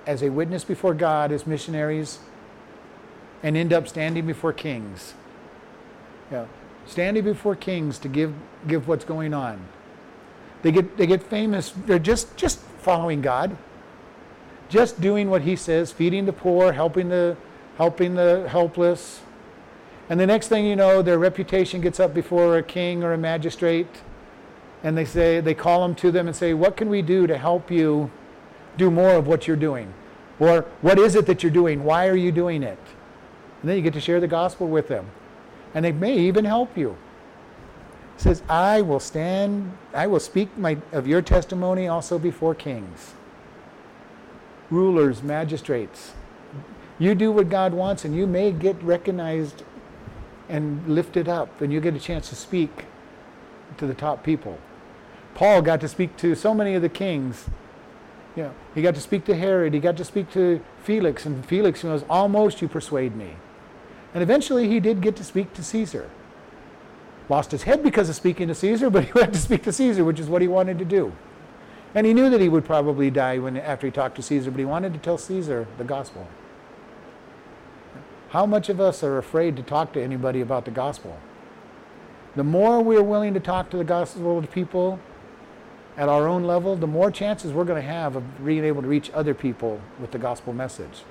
as 0.06 0.22
a 0.22 0.30
witness 0.30 0.64
before 0.64 0.94
God 0.94 1.32
as 1.32 1.48
missionaries 1.48 2.20
and 3.44 3.56
end 3.56 3.72
up 3.72 3.88
standing 3.88 4.26
before 4.26 4.52
kings. 4.52 5.14
Yeah, 6.32 6.46
standing 6.86 7.24
before 7.24 7.56
kings 7.56 7.98
to 8.00 8.08
give 8.08 8.34
give 8.68 8.88
what's 8.88 9.06
going 9.06 9.34
on. 9.34 9.66
They 10.62 10.72
get 10.72 10.98
they 10.98 11.08
get 11.08 11.24
famous. 11.24 11.72
They're 11.86 12.00
just 12.00 12.36
just 12.36 12.60
following 12.60 13.22
God, 13.22 13.56
just 14.68 15.00
doing 15.00 15.30
what 15.30 15.44
He 15.44 15.56
says, 15.56 15.92
feeding 15.92 16.26
the 16.26 16.34
poor, 16.34 16.74
helping 16.74 17.10
the 17.10 17.38
helping 17.78 18.16
the 18.16 18.48
helpless. 18.50 19.22
And 20.10 20.20
the 20.20 20.28
next 20.28 20.47
thing 20.47 20.66
you 20.66 20.76
know, 20.76 21.01
their 21.01 21.20
reputation 21.20 21.82
gets 21.82 21.99
up 21.99 22.14
before 22.14 22.57
a 22.57 22.64
king 22.64 23.03
or 23.03 23.14
a 23.14 23.18
magistrate, 23.18 24.01
and 24.84 24.97
they 24.97 25.05
say 25.05 25.39
they 25.39 25.53
call 25.53 25.82
them 25.82 25.95
to 25.95 26.12
them 26.12 26.28
and 26.28 26.36
say, 26.36 26.53
"What 26.53 26.76
can 26.76 26.89
we 26.89 27.01
do 27.01 27.28
to 27.28 27.38
help 27.38 27.70
you 27.70 28.10
do 28.78 28.89
more 28.89 29.12
of 29.12 29.28
what 29.28 29.47
you're 29.47 29.55
doing?" 29.57 29.93
Or 30.39 30.66
what 30.82 30.97
is 30.97 31.16
it 31.16 31.26
that 31.26 31.43
you're 31.43 31.51
doing? 31.51 31.84
Why 31.84 32.07
are 32.07 32.16
you 32.16 32.32
doing 32.32 32.64
it? 32.64 32.80
And 33.62 33.70
then 33.70 33.76
you 33.76 33.84
get 33.84 33.93
to 33.93 34.01
share 34.01 34.20
the 34.20 34.28
gospel 34.28 34.68
with 34.68 34.88
them. 34.88 35.07
And 35.74 35.84
they 35.84 35.91
may 35.91 36.18
even 36.18 36.45
help 36.45 36.78
you. 36.78 36.95
It 38.16 38.22
says, 38.22 38.41
I 38.49 38.82
will 38.82 38.99
stand, 38.99 39.78
I 39.93 40.07
will 40.07 40.20
speak 40.20 40.57
my, 40.57 40.78
of 40.91 41.07
your 41.07 41.22
testimony 41.22 41.88
also 41.88 42.18
before 42.18 42.55
kings, 42.55 43.14
rulers, 44.70 45.22
magistrates. 45.22 46.14
You 46.97 47.16
do 47.16 47.32
what 47.32 47.49
God 47.49 47.74
wants, 47.74 48.03
and 48.03 48.16
you 48.16 48.28
may 48.28 48.51
get 48.51 48.82
recognized 48.84 49.64
and 50.50 50.86
lift 50.88 51.16
it 51.16 51.28
up, 51.28 51.62
and 51.62 51.72
you 51.72 51.80
get 51.80 51.95
a 51.95 52.00
chance 52.00 52.30
to 52.30 52.36
speak 52.36 52.86
to 53.78 53.88
the 53.88 53.93
top 53.93 54.24
people. 54.24 54.58
Paul 55.36 55.62
got 55.62 55.80
to 55.82 55.88
speak 55.88 56.18
to 56.18 56.36
so 56.36 56.54
many 56.54 56.74
of 56.74 56.82
the 56.82 56.89
kings 56.89 57.45
you 58.36 58.43
know, 58.43 58.54
he 58.76 58.82
got 58.82 58.95
to 58.95 59.02
speak 59.02 59.26
to 59.26 59.36
Herod, 59.36 59.74
he 59.74 59.80
got 59.80 59.97
to 59.97 60.06
speak 60.06 60.32
to 60.32 60.62
Felix, 60.84 61.26
and 61.26 61.45
Felix 61.45 61.84
was 61.84 62.06
almost, 62.10 62.62
you 62.62 62.68
persuade 62.68 63.16
me. 63.16 63.36
And 64.14 64.24
eventually 64.24 64.68
he 64.68 64.80
did 64.80 65.02
get 65.02 65.16
to 65.18 65.24
speak 65.24 65.54
to 65.54 65.64
Caesar. 65.64 66.10
Lost 67.28 67.52
his 67.52 67.64
head 67.64 67.84
because 67.84 68.10
of 68.10 68.16
speaking 68.16 68.47
to 68.47 68.56
Caesar, 68.56 68.89
but 68.89 69.04
he 69.06 69.12
went 69.14 69.34
to 69.34 69.39
speak 69.39 69.64
to 69.64 69.74
Caesar, 69.74 70.04
which 70.04 70.20
is 70.20 70.28
what 70.28 70.41
he 70.41 70.47
wanted 70.47 70.80
to 70.80 70.86
do. 70.86 71.12
And 71.95 72.06
he 72.06 72.14
knew 72.14 72.30
that 72.30 72.39
he 72.39 72.50
would 72.50 72.66
probably 72.66 73.10
die 73.10 73.39
when, 73.39 73.58
after 73.58 73.88
he 73.88 73.91
talked 73.91 74.16
to 74.16 74.22
Caesar, 74.22 74.52
but 74.52 74.60
he 74.60 74.66
wanted 74.66 74.93
to 74.93 75.00
tell 75.00 75.18
Caesar 75.18 75.68
the 75.78 75.84
gospel. 75.84 76.28
How 78.30 78.45
much 78.45 78.69
of 78.69 78.80
us 78.80 79.03
are 79.03 79.17
afraid 79.17 79.55
to 79.57 79.63
talk 79.63 79.93
to 79.93 80.01
anybody 80.01 80.41
about 80.41 80.65
the 80.65 80.71
gospel? 80.71 81.17
The 82.36 82.43
more 82.43 82.82
we're 82.82 83.03
willing 83.03 83.34
to 83.34 83.39
talk 83.39 83.69
to 83.71 83.77
the 83.77 83.84
gospel 83.84 84.41
to 84.41 84.47
people, 84.47 84.99
at 85.99 86.07
our 86.07 86.30
own 86.30 86.45
level, 86.45 86.77
the 86.77 86.88
more 86.88 87.11
chances 87.11 87.51
we're 87.51 87.65
going 87.65 87.82
to 87.82 87.88
have 87.88 88.15
of 88.15 88.45
being 88.45 88.63
able 88.63 88.82
to 88.82 88.88
reach 88.88 89.11
other 89.13 89.34
people 89.34 89.82
with 89.99 90.11
the 90.11 90.17
gospel 90.17 90.53
message. 90.53 91.03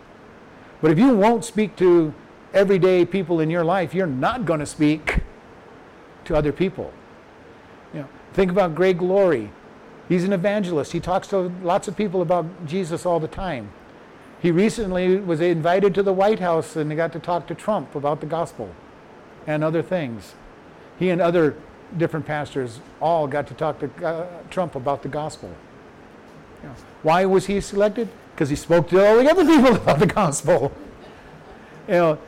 But 0.81 0.91
if 0.91 0.99
you 0.99 1.15
won't 1.15 1.45
speak 1.45 1.77
to 1.77 2.15
everyday 2.55 3.05
people 3.05 3.39
in 3.41 3.51
your 3.51 3.65
life, 3.65 3.93
you're 3.93 4.07
not 4.07 4.47
going 4.47 4.61
to 4.61 4.67
speak 4.67 5.21
to 6.25 6.35
other 6.35 6.53
people. 6.53 6.91
You 7.93 8.01
know, 8.01 8.09
think 8.33 8.51
about 8.51 8.75
Greg 8.75 9.03
Laurie. 9.03 9.51
He's 10.09 10.25
an 10.25 10.33
evangelist. 10.33 10.93
He 10.93 11.01
talks 11.01 11.29
to 11.29 11.53
lots 11.63 11.87
of 11.87 11.95
people 11.95 12.23
about 12.23 12.65
Jesus 12.65 13.05
all 13.05 13.21
the 13.21 13.29
time. 13.29 13.71
He 14.41 14.51
recently 14.51 15.17
was 15.17 15.41
invited 15.41 15.95
to 15.95 16.03
the 16.03 16.13
White 16.13 16.39
House 16.39 16.77
and 16.77 16.95
got 16.95 17.13
to 17.13 17.19
talk 17.19 17.47
to 17.49 17.55
Trump 17.55 17.95
about 17.95 18.21
the 18.21 18.27
gospel 18.27 18.71
and 19.47 19.65
other 19.65 19.83
things. 19.83 20.35
He 20.99 21.11
and 21.11 21.21
other 21.21 21.57
different 21.97 22.27
pastors 22.27 22.81
all 23.01 23.27
got 23.27 23.47
to 23.49 23.55
talk 23.55 23.81
to 23.81 24.07
uh, 24.07 24.27
Trump 24.51 24.75
about 24.75 25.03
the 25.03 25.09
gospel. 25.09 25.51
Why 27.03 27.25
was 27.25 27.47
he 27.47 27.61
selected? 27.61 28.09
Because 28.35 28.51
he 28.51 28.57
spoke 28.57 28.89
to 28.91 29.05
all 29.05 29.19
the 29.19 29.31
other 29.31 29.45
people 29.45 29.75
about 29.83 29.99
the 29.99 30.07
gospel. 30.07 30.73
You 31.87 31.95
know, 31.95 32.19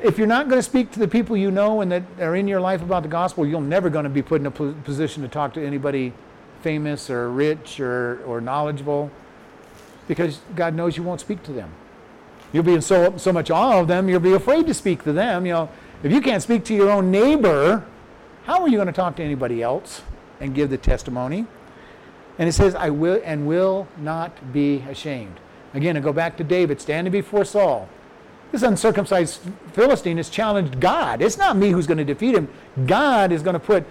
if 0.00 0.18
you're 0.18 0.26
not 0.26 0.48
going 0.48 0.58
to 0.58 0.62
speak 0.62 0.92
to 0.92 0.98
the 0.98 1.08
people 1.08 1.36
you 1.36 1.50
know 1.50 1.80
and 1.80 1.90
that 1.90 2.02
are 2.20 2.36
in 2.36 2.46
your 2.46 2.60
life 2.60 2.82
about 2.82 3.02
the 3.02 3.08
gospel, 3.08 3.46
you're 3.46 3.60
never 3.60 3.88
going 3.88 4.04
to 4.04 4.10
be 4.10 4.22
put 4.22 4.40
in 4.40 4.46
a 4.46 4.50
position 4.50 5.22
to 5.22 5.28
talk 5.28 5.54
to 5.54 5.64
anybody 5.64 6.12
famous 6.60 7.08
or 7.08 7.30
rich 7.30 7.80
or, 7.80 8.22
or 8.26 8.40
knowledgeable 8.40 9.10
because 10.08 10.40
God 10.54 10.74
knows 10.74 10.96
you 10.96 11.02
won't 11.02 11.20
speak 11.20 11.42
to 11.44 11.52
them. 11.52 11.72
You'll 12.52 12.64
be 12.64 12.74
in 12.74 12.82
so, 12.82 13.16
so 13.16 13.32
much 13.32 13.50
awe 13.50 13.80
of 13.80 13.88
them, 13.88 14.08
you'll 14.08 14.20
be 14.20 14.34
afraid 14.34 14.66
to 14.66 14.74
speak 14.74 15.04
to 15.04 15.12
them. 15.12 15.46
You 15.46 15.52
know, 15.52 15.68
if 16.02 16.12
you 16.12 16.20
can't 16.20 16.42
speak 16.42 16.64
to 16.66 16.74
your 16.74 16.90
own 16.90 17.10
neighbor, 17.10 17.84
how 18.44 18.62
are 18.62 18.68
you 18.68 18.76
going 18.76 18.86
to 18.86 18.92
talk 18.92 19.16
to 19.16 19.22
anybody 19.22 19.62
else 19.62 20.02
and 20.40 20.54
give 20.54 20.70
the 20.70 20.78
testimony? 20.78 21.46
And 22.38 22.48
it 22.48 22.52
says, 22.52 22.74
I 22.74 22.90
will 22.90 23.20
and 23.24 23.46
will 23.46 23.88
not 23.98 24.52
be 24.52 24.84
ashamed. 24.88 25.40
Again, 25.74 25.96
I 25.96 26.00
go 26.00 26.12
back 26.12 26.36
to 26.36 26.44
David 26.44 26.80
standing 26.80 27.10
before 27.10 27.44
Saul. 27.44 27.88
This 28.52 28.62
uncircumcised 28.62 29.40
Philistine 29.72 30.18
has 30.18 30.30
challenged 30.30 30.78
God. 30.80 31.20
It's 31.20 31.36
not 31.36 31.56
me 31.56 31.70
who's 31.70 31.86
going 31.86 31.98
to 31.98 32.04
defeat 32.04 32.34
him. 32.34 32.48
God 32.86 33.32
is 33.32 33.42
going 33.42 33.54
to 33.54 33.60
put, 33.60 33.84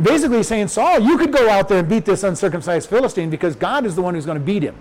basically 0.00 0.42
saying, 0.42 0.68
Saul, 0.68 1.00
you 1.00 1.18
could 1.18 1.32
go 1.32 1.50
out 1.50 1.68
there 1.68 1.80
and 1.80 1.88
beat 1.88 2.04
this 2.04 2.22
uncircumcised 2.22 2.88
Philistine 2.88 3.30
because 3.30 3.56
God 3.56 3.84
is 3.84 3.96
the 3.96 4.02
one 4.02 4.14
who's 4.14 4.26
going 4.26 4.38
to 4.38 4.44
beat 4.44 4.62
him. 4.62 4.76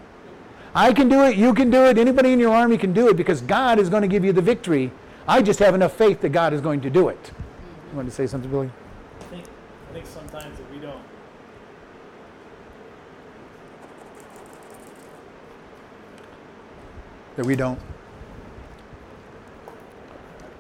I 0.76 0.94
can 0.94 1.10
do 1.10 1.24
it, 1.24 1.36
you 1.36 1.54
can 1.54 1.70
do 1.70 1.86
it, 1.86 1.98
anybody 1.98 2.32
in 2.32 2.40
your 2.40 2.54
army 2.54 2.78
can 2.78 2.94
do 2.94 3.08
it 3.08 3.18
because 3.18 3.42
God 3.42 3.80
is 3.80 3.90
going 3.90 4.02
to 4.04 4.08
give 4.08 4.24
you 4.24 4.34
the 4.34 4.42
victory. 4.42 4.92
I 5.28 5.42
just 5.42 5.60
have 5.60 5.76
enough 5.76 5.94
faith 5.94 6.22
that 6.22 6.30
God 6.30 6.54
is 6.54 6.62
going 6.62 6.82
to 6.82 6.90
do 6.90 7.10
it. 7.10 7.32
You 7.92 7.96
want 7.96 8.08
to 8.08 8.14
say 8.14 8.28
something, 8.28 8.50
Billy? 8.50 8.70
I 9.32 9.94
think 9.94 10.06
sometimes 10.06 10.58
that 10.58 10.72
we 10.72 10.80
don't. 10.80 11.02
That 17.36 17.46
we 17.46 17.56
don't. 17.56 17.80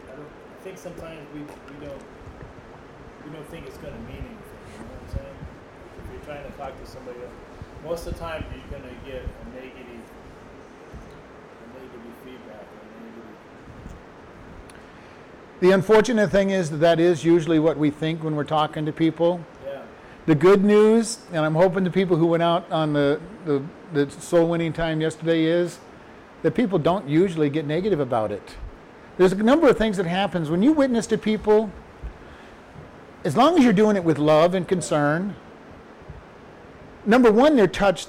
I, 0.08 0.16
don't, 0.16 0.26
I 0.26 0.64
think 0.64 0.78
sometimes 0.78 1.20
we, 1.34 1.42
we 1.42 1.86
don't 1.86 2.02
we 3.26 3.36
don't 3.36 3.48
think 3.50 3.68
it's 3.68 3.78
going 3.78 3.94
to 3.94 4.00
mean 4.00 4.18
anything. 4.18 4.38
You 4.74 4.80
know 4.80 4.86
what 4.90 5.02
I'm 5.02 5.18
saying? 5.18 5.38
If 6.04 6.12
you're 6.14 6.26
trying 6.26 6.52
to 6.52 6.58
talk 6.58 6.74
to 6.80 6.90
somebody 6.90 7.20
else, 7.20 7.34
most 7.84 8.08
of 8.08 8.14
the 8.14 8.20
time 8.20 8.44
you're 8.54 8.80
going 8.80 8.84
to 8.84 8.96
get 9.06 9.24
a 9.24 9.50
negative, 9.56 10.02
a 11.64 11.80
negative 11.80 12.14
feedback. 12.24 12.66
A 12.66 13.04
negative 13.04 13.24
The 15.62 15.72
unfortunate 15.72 16.30
thing 16.30 16.50
is 16.50 16.70
that 16.72 16.78
that 16.78 17.00
is 17.00 17.24
usually 17.24 17.60
what 17.60 17.78
we 17.78 17.90
think 17.90 18.24
when 18.24 18.36
we're 18.36 18.44
talking 18.44 18.86
to 18.86 18.92
people. 18.92 19.44
yeah. 19.66 19.82
The 20.26 20.36
good 20.36 20.64
news, 20.64 21.20
and 21.32 21.46
I'm 21.46 21.56
hoping 21.56 21.84
the 21.84 21.92
people 21.92 22.18
who 22.18 22.28
went 22.28 22.44
out 22.44 22.70
on 22.72 22.94
the, 22.94 23.20
the, 23.46 23.64
the 23.94 24.12
soul 24.12 24.48
winning 24.48 24.74
time 24.74 25.02
yesterday 25.02 25.46
is 25.46 25.80
that 26.44 26.52
people 26.52 26.80
don't 26.80 27.08
usually 27.08 27.50
get 27.50 27.66
negative 27.66 28.00
about 28.00 28.32
it. 28.32 28.56
There's 29.18 29.34
a 29.34 29.36
number 29.36 29.68
of 29.68 29.78
things 29.78 29.98
that 29.98 30.06
happens 30.06 30.50
when 30.50 30.64
you 30.64 30.72
witness 30.72 31.08
to 31.08 31.18
people, 31.18 31.72
as 33.26 33.36
long 33.36 33.58
as 33.58 33.64
you're 33.64 33.74
doing 33.74 33.98
it 33.98 34.04
with 34.04 34.18
love 34.18 34.54
and 34.54 34.66
concern, 34.66 35.36
number 37.10 37.32
one, 37.32 37.56
they're 37.56 37.68
touched. 37.68 38.08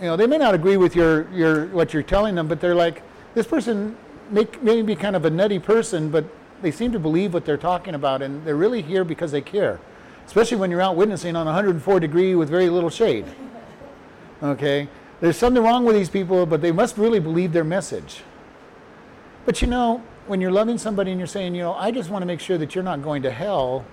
You 0.00 0.06
know, 0.06 0.16
they 0.16 0.26
may 0.26 0.38
not 0.38 0.54
agree 0.54 0.76
with 0.76 0.94
your, 0.94 1.28
your 1.32 1.66
what 1.68 1.94
you're 1.94 2.02
telling 2.02 2.34
them, 2.34 2.46
but 2.46 2.60
they're 2.60 2.74
like, 2.74 3.02
this 3.34 3.46
person 3.46 3.96
may, 4.30 4.46
may 4.60 4.82
be 4.82 4.94
kind 4.94 5.16
of 5.16 5.24
a 5.24 5.30
nutty 5.30 5.58
person, 5.58 6.10
but 6.10 6.24
they 6.62 6.70
seem 6.70 6.92
to 6.92 6.98
believe 6.98 7.34
what 7.34 7.44
they're 7.44 7.56
talking 7.56 7.94
about, 7.94 8.22
and 8.22 8.44
they're 8.44 8.56
really 8.56 8.82
here 8.82 9.04
because 9.04 9.32
they 9.32 9.40
care. 9.40 9.80
Especially 10.26 10.56
when 10.56 10.70
you're 10.70 10.80
out 10.80 10.96
witnessing 10.96 11.36
on 11.36 11.46
104 11.46 12.00
degree 12.00 12.34
with 12.34 12.48
very 12.48 12.68
little 12.68 12.90
shade. 12.90 13.24
Okay, 14.42 14.88
there's 15.20 15.36
something 15.36 15.62
wrong 15.62 15.84
with 15.84 15.96
these 15.96 16.10
people, 16.10 16.46
but 16.46 16.60
they 16.60 16.72
must 16.72 16.98
really 16.98 17.20
believe 17.20 17.52
their 17.52 17.64
message. 17.64 18.22
But 19.46 19.62
you 19.62 19.68
know, 19.68 20.02
when 20.26 20.40
you're 20.40 20.50
loving 20.50 20.78
somebody 20.78 21.10
and 21.10 21.20
you're 21.20 21.26
saying, 21.26 21.54
you 21.54 21.62
know, 21.62 21.74
I 21.74 21.90
just 21.90 22.10
want 22.10 22.22
to 22.22 22.26
make 22.26 22.40
sure 22.40 22.56
that 22.58 22.74
you're 22.74 22.84
not 22.84 23.02
going 23.02 23.22
to 23.22 23.30
hell, 23.30 23.84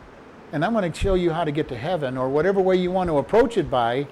and 0.51 0.63
I'm 0.63 0.73
going 0.73 0.89
to 0.89 0.97
show 0.97 1.13
you 1.13 1.31
how 1.31 1.43
to 1.43 1.51
get 1.51 1.67
to 1.69 1.77
heaven, 1.77 2.17
or 2.17 2.29
whatever 2.29 2.61
way 2.61 2.75
you 2.75 2.91
want 2.91 3.09
to 3.09 3.17
approach 3.17 3.57
it 3.57 3.69
by, 3.69 4.07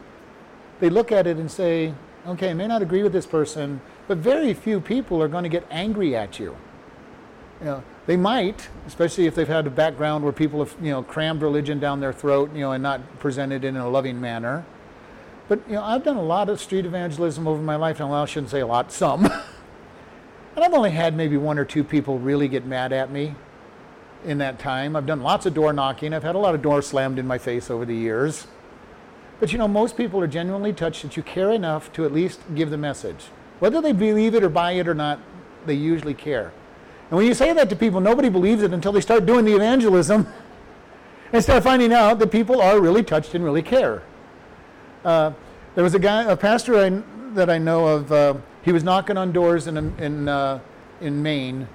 they 0.80 0.90
look 0.90 1.12
at 1.12 1.28
it 1.28 1.38
and 1.38 1.50
say, 1.50 1.94
okay, 2.28 2.52
I 2.52 2.54
may 2.54 2.68
not 2.68 2.82
agree 2.82 3.04
with 3.04 3.14
this 3.14 3.26
person, 3.26 3.82
but 4.08 4.18
very 4.18 4.54
few 4.54 4.80
people 4.80 5.22
are 5.22 5.28
going 5.28 5.44
to 5.44 5.50
get 5.50 5.66
angry 5.70 6.16
at 6.16 6.40
you. 6.40 6.56
You 7.60 7.66
know, 7.66 7.84
they 8.06 8.16
might, 8.16 8.70
especially 8.88 9.26
if 9.26 9.36
they've 9.36 9.48
had 9.48 9.68
a 9.68 9.70
background 9.70 10.24
where 10.24 10.34
people 10.34 10.60
have, 10.60 10.76
you 10.82 10.92
know, 10.92 11.04
crammed 11.04 11.42
religion 11.42 11.80
down 11.80 12.00
their 12.00 12.14
throat, 12.14 12.54
you 12.54 12.62
know, 12.62 12.72
and 12.72 12.82
not 12.82 13.20
presented 13.20 13.64
it 13.64 13.68
in 13.68 13.78
a 13.78 13.90
loving 13.90 14.20
manner. 14.22 14.66
But 15.50 15.62
you 15.68 15.74
know, 15.74 15.84
I've 15.84 16.04
done 16.04 16.16
a 16.16 16.24
lot 16.24 16.48
of 16.48 16.62
street 16.62 16.86
evangelism 16.86 17.48
over 17.48 17.62
my 17.62 17.76
lifetime. 17.76 18.10
Well, 18.10 18.22
I 18.22 18.26
shouldn't 18.26 18.52
say 18.52 18.62
a 18.62 18.68
lot, 18.68 18.92
some. 18.92 19.26
and 20.56 20.64
I've 20.64 20.74
only 20.74 20.92
had 20.92 21.16
maybe 21.16 21.38
one 21.38 21.58
or 21.58 21.66
two 21.66 21.84
people 21.84 22.20
really 22.20 22.48
get 22.48 22.66
mad 22.66 22.94
at 22.94 23.12
me 23.12 23.36
in 24.24 24.38
that 24.38 24.60
time. 24.60 24.96
I've 24.96 25.06
done 25.06 25.22
lots 25.22 25.46
of 25.46 25.54
door 25.54 25.74
knocking. 25.74 26.14
I've 26.14 26.24
had 26.24 26.36
a 26.36 26.40
lot 26.40 26.56
of 26.56 26.62
doors 26.62 26.88
slammed 26.88 27.20
in 27.20 27.28
my 27.28 27.38
face 27.38 27.70
over 27.70 27.84
the 27.84 27.96
years. 27.96 28.48
But 29.40 29.52
you 29.52 29.58
know, 29.58 29.68
most 29.68 29.96
people 29.96 30.20
are 30.22 30.28
genuinely 30.28 30.74
touched 30.74 31.04
that 31.04 31.16
you 31.16 31.24
care 31.24 31.52
enough 31.52 31.92
to 31.94 32.06
at 32.06 32.12
least 32.12 32.42
give 32.56 32.70
the 32.70 32.78
message. 32.78 33.26
Whether 33.60 33.82
they 33.82 33.94
believe 33.94 34.36
it 34.36 34.44
or 34.44 34.50
buy 34.50 34.74
it 34.74 34.88
or 34.88 34.94
not, 34.94 35.20
they 35.66 35.74
usually 35.74 36.14
care. 36.14 36.52
And 37.10 37.18
when 37.18 37.26
you 37.26 37.34
say 37.34 37.54
that 37.54 37.70
to 37.70 37.76
people, 37.76 38.00
nobody 38.00 38.30
believes 38.30 38.62
it 38.64 38.74
until 38.74 38.92
they 38.92 39.02
start 39.02 39.26
doing 39.26 39.46
the 39.46 39.56
evangelism. 39.56 40.28
And 41.32 41.44
start 41.44 41.62
finding 41.62 41.94
out 41.94 42.18
that 42.18 42.32
people 42.32 42.60
are 42.60 42.80
really 42.80 43.04
touched 43.04 43.36
and 43.36 43.44
really 43.44 43.62
care. 43.62 44.02
Uh, 45.06 45.32
there 45.76 45.84
was 45.84 45.94
a 45.94 46.00
guy, 46.00 46.24
a 46.24 46.36
pastor 46.36 46.76
I, 46.76 47.04
that 47.36 47.52
I 47.52 47.60
know 47.60 47.86
of. 47.86 48.12
Uh, 48.12 48.34
he 48.64 48.72
was 48.72 48.84
knocking 48.84 49.16
on 49.16 49.32
doors 49.32 49.68
in 49.68 49.78
in 50.00 50.28
uh, 50.28 50.60
in 51.00 51.22
Maine, 51.22 51.68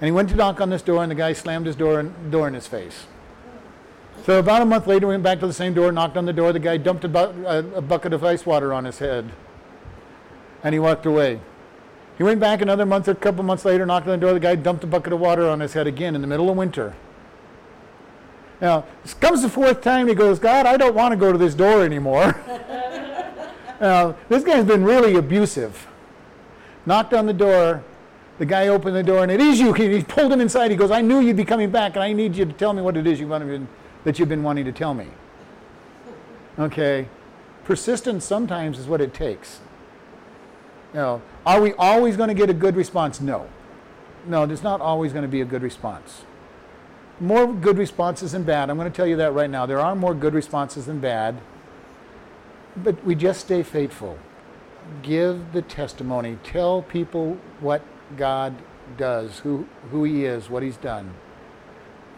and 0.00 0.06
he 0.06 0.12
went 0.12 0.28
to 0.28 0.36
knock 0.36 0.60
on 0.60 0.70
this 0.70 0.82
door, 0.82 1.02
and 1.02 1.10
the 1.10 1.16
guy 1.16 1.32
slammed 1.32 1.66
his 1.66 1.74
door 1.74 2.00
door 2.30 2.46
in 2.46 2.54
his 2.54 2.68
face. 2.68 3.06
So 4.28 4.38
about 4.38 4.60
a 4.60 4.66
month 4.66 4.86
later, 4.86 5.06
we 5.06 5.14
went 5.14 5.22
back 5.22 5.40
to 5.40 5.46
the 5.46 5.54
same 5.54 5.72
door, 5.72 5.90
knocked 5.90 6.18
on 6.18 6.26
the 6.26 6.34
door. 6.34 6.52
The 6.52 6.58
guy 6.58 6.76
dumped 6.76 7.02
a, 7.02 7.08
bu- 7.08 7.46
a, 7.46 7.80
bucket 7.80 8.12
of 8.12 8.22
ice 8.22 8.44
water 8.44 8.74
on 8.74 8.84
his 8.84 8.98
head, 8.98 9.32
and 10.62 10.74
he 10.74 10.78
walked 10.78 11.06
away. 11.06 11.40
He 12.18 12.24
went 12.24 12.38
back 12.38 12.60
another 12.60 12.84
month 12.84 13.08
or 13.08 13.12
a 13.12 13.14
couple 13.14 13.42
months 13.42 13.64
later, 13.64 13.86
knocked 13.86 14.06
on 14.06 14.20
the 14.20 14.26
door. 14.26 14.34
The 14.34 14.40
guy 14.40 14.54
dumped 14.54 14.84
a 14.84 14.86
bucket 14.86 15.14
of 15.14 15.20
water 15.20 15.48
on 15.48 15.60
his 15.60 15.72
head 15.72 15.86
again 15.86 16.14
in 16.14 16.20
the 16.20 16.26
middle 16.26 16.50
of 16.50 16.58
winter. 16.58 16.94
Now, 18.60 18.84
this 19.02 19.14
comes 19.14 19.40
the 19.40 19.48
fourth 19.48 19.80
time. 19.80 20.08
He 20.08 20.14
goes, 20.14 20.38
God, 20.38 20.66
I 20.66 20.76
don't 20.76 20.94
want 20.94 21.12
to 21.12 21.16
go 21.16 21.32
to 21.32 21.38
this 21.38 21.54
door 21.54 21.82
anymore. 21.82 22.38
now, 23.80 24.14
this 24.28 24.44
guy's 24.44 24.66
been 24.66 24.84
really 24.84 25.14
abusive. 25.14 25.86
Knocked 26.84 27.14
on 27.14 27.24
the 27.24 27.32
door. 27.32 27.82
The 28.36 28.44
guy 28.44 28.68
opened 28.68 28.94
the 28.94 29.02
door, 29.02 29.22
and 29.22 29.32
it 29.32 29.40
is 29.40 29.58
you. 29.58 29.72
He 29.72 30.02
pulled 30.02 30.30
him 30.30 30.42
inside. 30.42 30.70
He 30.70 30.76
goes, 30.76 30.90
I 30.90 31.00
knew 31.00 31.18
you'd 31.18 31.38
be 31.38 31.46
coming 31.46 31.70
back, 31.70 31.94
and 31.94 32.02
I 32.02 32.12
need 32.12 32.36
you 32.36 32.44
to 32.44 32.52
tell 32.52 32.74
me 32.74 32.82
what 32.82 32.94
it 32.94 33.06
is 33.06 33.18
you 33.18 33.26
want 33.26 33.42
to, 33.42 33.66
that 34.08 34.18
you've 34.18 34.30
been 34.30 34.42
wanting 34.42 34.64
to 34.64 34.72
tell 34.72 34.94
me. 34.94 35.06
Okay? 36.58 37.08
Persistence 37.64 38.24
sometimes 38.24 38.78
is 38.78 38.86
what 38.86 39.02
it 39.02 39.12
takes. 39.12 39.60
You 40.94 41.00
know, 41.00 41.22
are 41.44 41.60
we 41.60 41.74
always 41.74 42.16
going 42.16 42.28
to 42.28 42.34
get 42.34 42.48
a 42.48 42.54
good 42.54 42.74
response? 42.74 43.20
No. 43.20 43.50
No, 44.26 44.46
there's 44.46 44.62
not 44.62 44.80
always 44.80 45.12
going 45.12 45.24
to 45.24 45.28
be 45.28 45.42
a 45.42 45.44
good 45.44 45.62
response. 45.62 46.22
More 47.20 47.52
good 47.52 47.76
responses 47.76 48.32
than 48.32 48.44
bad. 48.44 48.70
I'm 48.70 48.78
going 48.78 48.90
to 48.90 48.96
tell 48.96 49.06
you 49.06 49.16
that 49.16 49.34
right 49.34 49.50
now. 49.50 49.66
There 49.66 49.78
are 49.78 49.94
more 49.94 50.14
good 50.14 50.32
responses 50.32 50.86
than 50.86 51.00
bad. 51.00 51.38
But 52.78 53.04
we 53.04 53.14
just 53.14 53.40
stay 53.40 53.62
faithful. 53.62 54.18
Give 55.02 55.52
the 55.52 55.60
testimony. 55.60 56.38
Tell 56.42 56.80
people 56.80 57.36
what 57.60 57.82
God 58.16 58.54
does, 58.96 59.40
who, 59.40 59.66
who 59.90 60.04
He 60.04 60.24
is, 60.24 60.48
what 60.48 60.62
He's 60.62 60.78
done. 60.78 61.12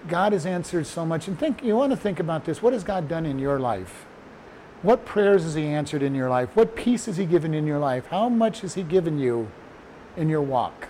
God 0.08 0.32
has 0.32 0.46
answered 0.46 0.86
so 0.86 1.04
much. 1.04 1.28
And 1.28 1.38
think 1.38 1.62
you 1.62 1.76
want 1.76 1.92
to 1.92 1.96
think 1.96 2.20
about 2.20 2.44
this. 2.44 2.62
What 2.62 2.72
has 2.72 2.84
God 2.84 3.08
done 3.08 3.26
in 3.26 3.38
your 3.38 3.58
life? 3.58 4.06
What 4.82 5.04
prayers 5.04 5.42
has 5.42 5.54
He 5.54 5.66
answered 5.66 6.02
in 6.02 6.14
your 6.14 6.30
life? 6.30 6.56
What 6.56 6.74
peace 6.74 7.06
has 7.06 7.18
He 7.18 7.26
given 7.26 7.52
in 7.52 7.66
your 7.66 7.78
life? 7.78 8.06
How 8.06 8.28
much 8.28 8.62
has 8.62 8.74
He 8.74 8.82
given 8.82 9.18
you 9.18 9.50
in 10.16 10.28
your 10.28 10.40
walk? 10.40 10.88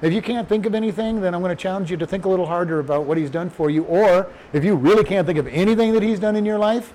If 0.00 0.12
you 0.12 0.22
can't 0.22 0.48
think 0.48 0.64
of 0.64 0.74
anything, 0.74 1.20
then 1.20 1.34
I'm 1.34 1.42
going 1.42 1.54
to 1.54 1.60
challenge 1.60 1.90
you 1.90 1.96
to 1.96 2.06
think 2.06 2.24
a 2.24 2.28
little 2.28 2.46
harder 2.46 2.78
about 2.78 3.04
what 3.04 3.18
He's 3.18 3.30
done 3.30 3.50
for 3.50 3.68
you. 3.68 3.84
Or 3.84 4.30
if 4.52 4.64
you 4.64 4.76
really 4.76 5.04
can't 5.04 5.26
think 5.26 5.38
of 5.38 5.46
anything 5.48 5.92
that 5.92 6.02
He's 6.02 6.20
done 6.20 6.36
in 6.36 6.44
your 6.44 6.58
life, 6.58 6.94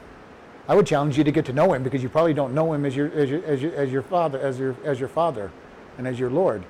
I 0.68 0.76
would 0.76 0.88
challenge 0.88 1.18
you 1.18 1.24
to 1.26 1.32
get 1.32 1.46
to 1.46 1.54
know 1.54 1.74
Him 1.74 1.84
because 1.84 2.02
you 2.02 2.10
probably 2.10 2.34
don't 2.34 2.54
know 2.54 2.74
Him 2.74 2.86
as 2.86 2.96
your 2.96 3.12
as 3.12 3.30
your 3.30 3.44
as 3.44 3.62
your, 3.62 3.76
as 3.76 3.92
your 3.92 4.02
Father 4.02 4.40
as 4.40 4.58
your 4.58 4.76
as 4.86 5.00
your 5.00 5.10
Father 5.10 5.52
and 5.98 6.08
as 6.08 6.18
your 6.18 6.30
Lord, 6.30 6.64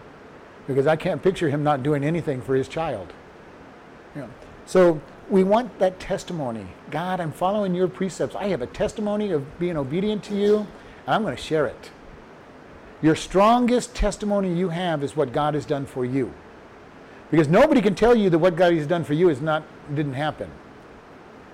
because 0.65 0.87
I 0.87 0.95
can't 0.95 1.21
picture 1.21 1.49
Him 1.49 1.63
not 1.63 1.83
doing 1.83 2.03
anything 2.03 2.41
for 2.41 2.55
His 2.55 2.67
child. 2.67 3.13
So 4.65 5.01
we 5.29 5.43
want 5.43 5.79
that 5.79 5.99
testimony. 5.99 6.67
God, 6.91 7.19
I'm 7.19 7.31
following 7.31 7.73
your 7.73 7.87
precepts. 7.87 8.35
I 8.35 8.47
have 8.47 8.61
a 8.61 8.67
testimony 8.67 9.31
of 9.31 9.59
being 9.59 9.77
obedient 9.77 10.23
to 10.25 10.35
you, 10.35 10.67
and 11.05 11.15
I'm 11.15 11.23
going 11.23 11.35
to 11.35 11.41
share 11.41 11.65
it. 11.65 11.91
Your 13.01 13.15
strongest 13.15 13.95
testimony 13.95 14.53
you 14.53 14.69
have 14.69 15.03
is 15.03 15.15
what 15.15 15.33
God 15.33 15.55
has 15.55 15.65
done 15.65 15.85
for 15.85 16.05
you. 16.05 16.33
Because 17.31 17.47
nobody 17.47 17.81
can 17.81 17.95
tell 17.95 18.15
you 18.15 18.29
that 18.29 18.39
what 18.39 18.55
God 18.55 18.73
has 18.73 18.87
done 18.87 19.03
for 19.03 19.13
you 19.13 19.27
is 19.27 19.41
not 19.41 19.63
didn't 19.93 20.13
happen. 20.13 20.49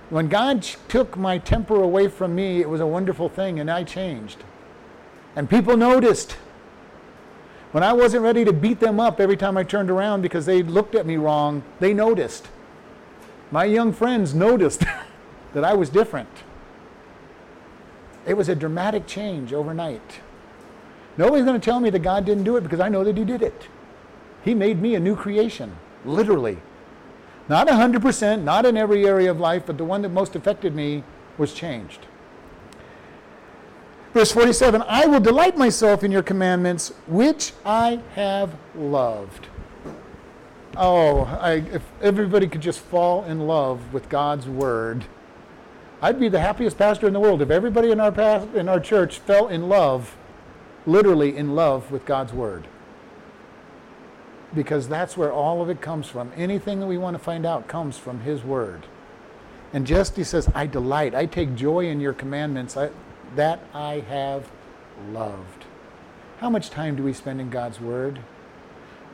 When 0.10 0.28
God 0.28 0.62
took 0.88 1.18
my 1.18 1.38
temper 1.38 1.82
away 1.82 2.08
from 2.08 2.36
me, 2.36 2.62
it 2.62 2.70
was 2.70 2.82
a 2.82 2.88
wonderful 2.88 3.30
thing 3.30 3.60
and 3.60 3.70
I 3.70 3.84
changed. 3.84 4.44
And 5.36 5.50
people 5.50 5.78
noticed. 5.78 6.36
When 7.72 7.84
I 7.84 7.94
wasn't 7.94 8.24
ready 8.24 8.44
to 8.46 8.52
beat 8.52 8.80
them 8.80 9.00
up 9.00 9.20
every 9.20 9.38
time 9.38 9.56
I 9.56 9.64
turned 9.64 9.92
around 9.92 10.22
because 10.22 10.46
they 10.46 10.64
looked 10.64 10.96
at 10.96 11.06
me 11.06 11.18
wrong, 11.18 11.64
they 11.80 11.94
noticed. 11.94 12.48
My 13.52 13.66
young 13.66 13.92
friends 13.94 14.34
noticed 14.34 14.82
that 15.54 15.64
I 15.64 15.74
was 15.74 15.90
different. 15.90 16.30
It 18.26 18.36
was 18.36 18.50
a 18.50 18.56
dramatic 18.56 19.08
change 19.08 19.54
overnight. 19.54 20.20
Nobody's 21.18 21.46
going 21.46 21.60
to 21.60 21.66
tell 21.66 21.80
me 21.80 21.90
that 21.90 22.00
God 22.00 22.26
didn't 22.26 22.44
do 22.44 22.58
it 22.58 22.62
because 22.62 22.80
I 22.80 22.90
know 22.90 23.04
that 23.04 23.18
He 23.18 23.26
did 23.26 23.42
it. 23.42 23.68
He 24.44 24.54
made 24.54 24.82
me 24.82 24.96
a 24.96 25.00
new 25.00 25.16
creation, 25.16 25.76
literally. 26.06 26.60
Not 27.50 27.68
100%, 27.68 28.44
not 28.44 28.66
in 28.66 28.78
every 28.78 29.08
area 29.08 29.32
of 29.32 29.40
life, 29.40 29.64
but 29.66 29.78
the 29.78 29.84
one 29.84 30.04
that 30.04 30.10
most 30.10 30.36
affected 30.36 30.76
me 30.76 31.04
was 31.38 31.54
changed. 31.54 32.06
Verse 34.14 34.32
47 34.32 34.84
I 34.88 35.06
will 35.08 35.20
delight 35.20 35.58
myself 35.58 36.04
in 36.04 36.12
your 36.12 36.24
commandments, 36.24 36.94
which 37.08 37.54
I 37.66 38.00
have 38.16 38.56
loved. 38.76 39.48
Oh, 40.82 41.26
I, 41.42 41.56
if 41.74 41.84
everybody 42.02 42.48
could 42.48 42.62
just 42.62 42.80
fall 42.80 43.26
in 43.26 43.48
love 43.48 43.94
with 43.94 44.08
God's 44.08 44.48
word, 44.48 45.04
I'd 46.02 46.18
be 46.18 46.30
the 46.30 46.40
happiest 46.40 46.78
pastor 46.78 47.06
in 47.06 47.12
the 47.12 47.20
world. 47.20 47.42
If 47.42 47.50
everybody 47.50 47.92
in 47.92 48.00
our, 48.00 48.14
past, 48.14 48.48
in 48.56 48.70
our 48.70 48.80
church 48.80 49.20
fell 49.20 49.50
in 49.50 49.68
love, 49.68 50.16
literally 50.86 51.36
in 51.36 51.54
love 51.54 51.92
with 51.92 52.06
God's 52.06 52.32
word. 52.32 52.66
Because 54.56 54.88
that's 54.88 55.18
where 55.18 55.34
all 55.34 55.62
of 55.62 55.70
it 55.70 55.82
comes 55.82 56.08
from. 56.08 56.32
Anything 56.38 56.80
that 56.80 56.88
we 56.88 56.98
want 56.98 57.16
to 57.16 57.22
find 57.22 57.46
out 57.46 57.68
comes 57.68 57.98
from 57.98 58.22
His 58.22 58.42
word. 58.42 58.86
And 59.74 59.86
just 59.86 60.16
he 60.16 60.24
says, 60.24 60.50
I 60.56 60.66
delight, 60.66 61.14
I 61.14 61.26
take 61.26 61.56
joy 61.56 61.88
in 61.88 62.00
your 62.00 62.14
commandments 62.14 62.76
I, 62.76 62.90
that 63.36 63.60
I 63.74 64.00
have 64.10 64.50
loved. 65.12 65.66
How 66.40 66.50
much 66.50 66.70
time 66.70 66.96
do 66.96 67.04
we 67.04 67.14
spend 67.14 67.40
in 67.42 67.50
God's 67.50 67.80
word? 67.80 68.20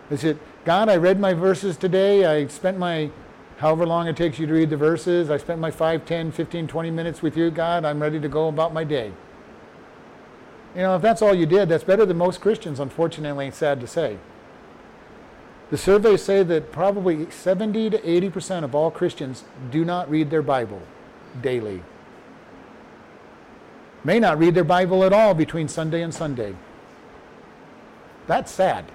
Is 0.10 0.24
it, 0.24 0.38
God, 0.66 0.90
I 0.90 0.98
read 0.98 1.20
my 1.20 1.34
verses 1.34 1.78
today. 1.78 2.26
I 2.26 2.48
spent 2.48 2.80
my, 2.80 3.12
however 3.58 3.86
long 3.86 4.08
it 4.08 4.18
takes 4.18 4.40
you 4.40 4.48
to 4.48 4.54
read 4.54 4.72
the 4.72 4.78
verses, 4.78 5.30
I 5.30 5.38
spent 5.38 5.62
my 5.62 5.70
5, 5.70 6.06
10, 6.06 6.32
15, 6.32 6.68
20 6.68 6.92
minutes 6.92 7.22
with 7.22 7.38
you, 7.38 7.52
God. 7.52 7.86
I'm 7.86 8.02
ready 8.02 8.20
to 8.20 8.28
go 8.28 8.48
about 8.48 8.74
my 8.74 8.84
day. 8.84 9.14
You 10.74 10.82
know, 10.82 10.96
if 10.96 11.04
that's 11.04 11.22
all 11.22 11.36
you 11.36 11.46
did, 11.46 11.70
that's 11.70 11.84
better 11.84 12.04
than 12.04 12.18
most 12.18 12.42
Christians, 12.42 12.80
unfortunately, 12.80 13.52
sad 13.52 13.80
to 13.80 13.88
say. 13.88 14.18
The 15.70 15.78
surveys 15.78 16.24
say 16.24 16.42
that 16.42 16.72
probably 16.72 17.30
70 17.30 17.92
to 17.92 18.00
80% 18.00 18.64
of 18.64 18.74
all 18.74 18.90
Christians 18.90 19.44
do 19.70 19.86
not 19.86 20.10
read 20.10 20.32
their 20.32 20.42
Bible 20.42 20.82
daily. 21.42 21.84
May 24.04 24.20
not 24.20 24.40
read 24.40 24.56
their 24.56 24.64
Bible 24.64 25.04
at 25.04 25.14
all 25.14 25.36
between 25.36 25.68
Sunday 25.68 26.02
and 26.02 26.14
Sunday. 26.14 26.56
That's 28.26 28.52
sad. 28.52 28.86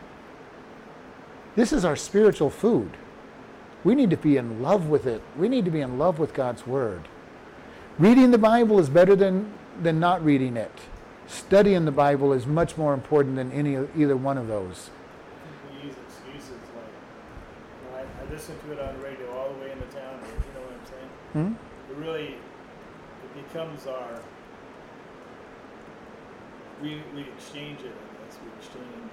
This 1.56 1.72
is 1.72 1.84
our 1.84 1.96
spiritual 1.96 2.50
food. 2.50 2.96
We 3.82 3.94
need 3.94 4.10
to 4.10 4.16
be 4.16 4.36
in 4.36 4.62
love 4.62 4.88
with 4.88 5.06
it. 5.06 5.22
We 5.36 5.48
need 5.48 5.64
to 5.64 5.70
be 5.70 5.80
in 5.80 5.98
love 5.98 6.18
with 6.18 6.34
God's 6.34 6.66
Word. 6.66 7.08
Reading 7.98 8.30
the 8.30 8.38
Bible 8.38 8.78
is 8.78 8.88
better 8.88 9.16
than, 9.16 9.52
than 9.82 9.98
not 9.98 10.24
reading 10.24 10.56
it. 10.56 10.72
Studying 11.26 11.84
the 11.84 11.92
Bible 11.92 12.32
is 12.32 12.46
much 12.46 12.76
more 12.76 12.94
important 12.94 13.36
than 13.36 13.52
any 13.52 13.76
either 13.96 14.16
one 14.16 14.38
of 14.38 14.48
those. 14.48 14.90
We 15.70 15.88
use 15.88 15.96
excuses 16.06 16.50
like, 16.76 16.84
you 17.84 17.90
know, 17.90 17.96
I, 17.98 18.00
I 18.02 18.30
listen 18.30 18.58
to 18.58 18.72
it 18.72 18.80
on 18.80 18.98
the 18.98 19.04
radio 19.04 19.30
all 19.32 19.52
the 19.52 19.60
way 19.60 19.72
into 19.72 19.86
town, 19.86 20.20
you 20.22 20.54
know 20.54 20.66
what 20.66 20.72
I'm 20.72 20.86
saying? 20.86 21.56
Hmm? 21.56 21.92
It 21.92 21.96
really, 22.04 22.34
it 22.34 23.48
becomes 23.48 23.86
our, 23.86 24.20
we, 26.82 27.02
we 27.14 27.22
exchange 27.22 27.80
it, 27.80 27.94
I 27.94 28.26
guess, 28.26 28.38
we 28.42 28.50
exchange. 28.58 29.12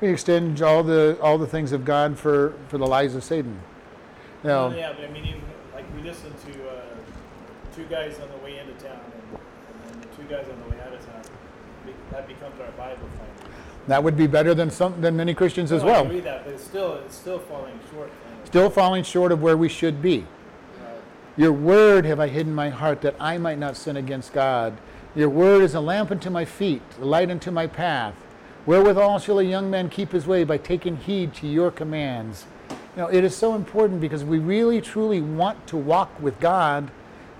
We 0.00 0.08
extend 0.08 0.60
all 0.62 0.82
the 0.82 1.18
all 1.22 1.38
the 1.38 1.46
things 1.46 1.72
of 1.72 1.84
God 1.84 2.18
for, 2.18 2.52
for 2.68 2.78
the 2.78 2.86
lies 2.86 3.14
of 3.14 3.24
Satan. 3.24 3.60
Know, 4.44 4.68
Well, 4.68 4.76
yeah, 4.76 4.92
but 4.92 5.04
I 5.08 5.12
mean, 5.12 5.24
even, 5.24 5.40
like, 5.74 5.84
we 5.96 6.02
listen 6.02 6.30
to, 6.32 6.68
uh, 6.68 6.80
two 7.74 7.84
guys 7.86 8.18
on 8.20 8.28
the 8.30 8.44
way 8.44 8.58
into 8.58 8.72
town, 8.74 9.00
and, 9.00 9.92
and 9.92 10.02
then 10.02 10.08
two 10.16 10.22
guys 10.32 10.44
on 10.48 10.60
the 10.62 10.76
way 10.76 10.80
out 10.82 10.92
of 10.92 11.04
town, 11.04 11.22
that 12.12 12.28
becomes 12.28 12.60
our 12.60 12.70
Bible 12.72 13.08
fight. 13.18 13.50
that 13.88 14.04
would 14.04 14.16
be 14.16 14.26
better 14.26 14.54
than 14.54 14.70
some 14.70 15.00
than 15.00 15.16
many 15.16 15.34
Christians 15.34 15.72
as 15.72 15.82
No, 15.82 15.88
I 15.88 15.92
well. 15.92 16.04
agree 16.06 16.20
that, 16.20 16.44
but 16.44 16.52
it's 16.54 16.64
still, 16.64 16.94
it's 17.06 17.16
still 17.16 17.38
falling 17.38 17.78
short. 17.90 18.08
of. 18.08 18.46
Still 18.46 18.70
falling 18.70 19.02
short 19.02 19.32
of 19.32 19.42
where 19.42 19.56
we 19.56 19.68
should 19.68 20.00
be. 20.02 20.26
Your 21.38 21.52
word 21.52 22.04
have 22.06 22.20
I 22.20 22.28
hidden 22.28 22.54
my 22.54 22.70
heart 22.70 23.00
that 23.02 23.14
I 23.20 23.36
might 23.38 23.58
not 23.58 23.76
sin 23.76 23.96
against 23.96 24.32
God. 24.32 24.74
Your 25.14 25.28
word 25.28 25.62
is 25.62 25.74
a 25.74 25.80
lamp 25.80 26.10
unto 26.10 26.30
my 26.30 26.44
feet, 26.44 26.82
a 27.00 27.04
light 27.04 27.30
unto 27.30 27.50
my 27.50 27.66
path. 27.66 28.14
Wherewithal 28.66 29.20
shall 29.20 29.38
a 29.38 29.44
young 29.44 29.70
man 29.70 29.88
keep 29.88 30.10
his 30.10 30.26
way 30.26 30.42
by 30.42 30.58
taking 30.58 30.96
heed 30.96 31.32
to 31.34 31.46
your 31.46 31.70
commands. 31.70 32.46
You 32.68 33.02
know, 33.02 33.06
it 33.08 33.22
is 33.22 33.36
so 33.36 33.54
important 33.54 34.00
because 34.00 34.24
we 34.24 34.38
really 34.38 34.80
truly 34.80 35.20
want 35.20 35.66
to 35.68 35.76
walk 35.76 36.10
with 36.20 36.40
God 36.40 36.90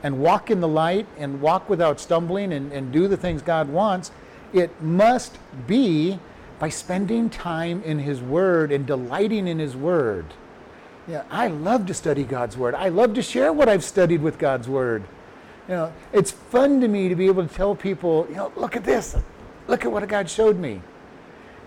and 0.05 0.21
walk 0.21 0.51
in 0.51 0.61
the 0.61 0.69
light 0.69 1.07
and 1.19 1.41
walk 1.41 1.69
without 1.69 1.99
stumbling 1.99 2.53
and, 2.53 2.71
and 2.73 2.93
do 2.93 3.09
the 3.09 3.17
things 3.17 3.43
God 3.43 3.69
wants. 3.69 4.13
It 4.53 4.81
must 4.81 5.39
be 5.67 6.21
by 6.61 6.69
spending 6.69 7.29
time 7.29 7.83
in 7.83 7.99
His 7.99 8.21
Word 8.21 8.71
and 8.71 8.87
delighting 8.87 9.49
in 9.49 9.59
His 9.59 9.75
Word. 9.75 10.27
Yeah, 11.09 11.25
I 11.31 11.49
love 11.49 11.87
to 11.87 11.95
study 11.95 12.23
God's 12.23 12.57
Word. 12.57 12.75
I 12.75 12.89
love 12.89 13.15
to 13.15 13.23
share 13.23 13.53
what 13.53 13.69
I've 13.69 13.85
studied 13.85 14.23
with 14.23 14.39
God's 14.39 14.69
Word. 14.69 15.03
You 15.69 15.75
know, 15.75 15.93
it's 16.13 16.31
fun 16.31 16.81
to 16.83 16.89
me 16.89 17.09
to 17.09 17.17
be 17.17 17.27
able 17.27 17.47
to 17.47 17.53
tell 17.53 17.75
people, 17.75 18.27
you 18.29 18.37
know, 18.37 18.53
look 18.55 18.77
at 18.77 18.85
this. 18.85 19.17
Look 19.67 19.85
at 19.85 19.91
what 19.91 20.07
God 20.07 20.31
showed 20.31 20.59
me. 20.59 20.81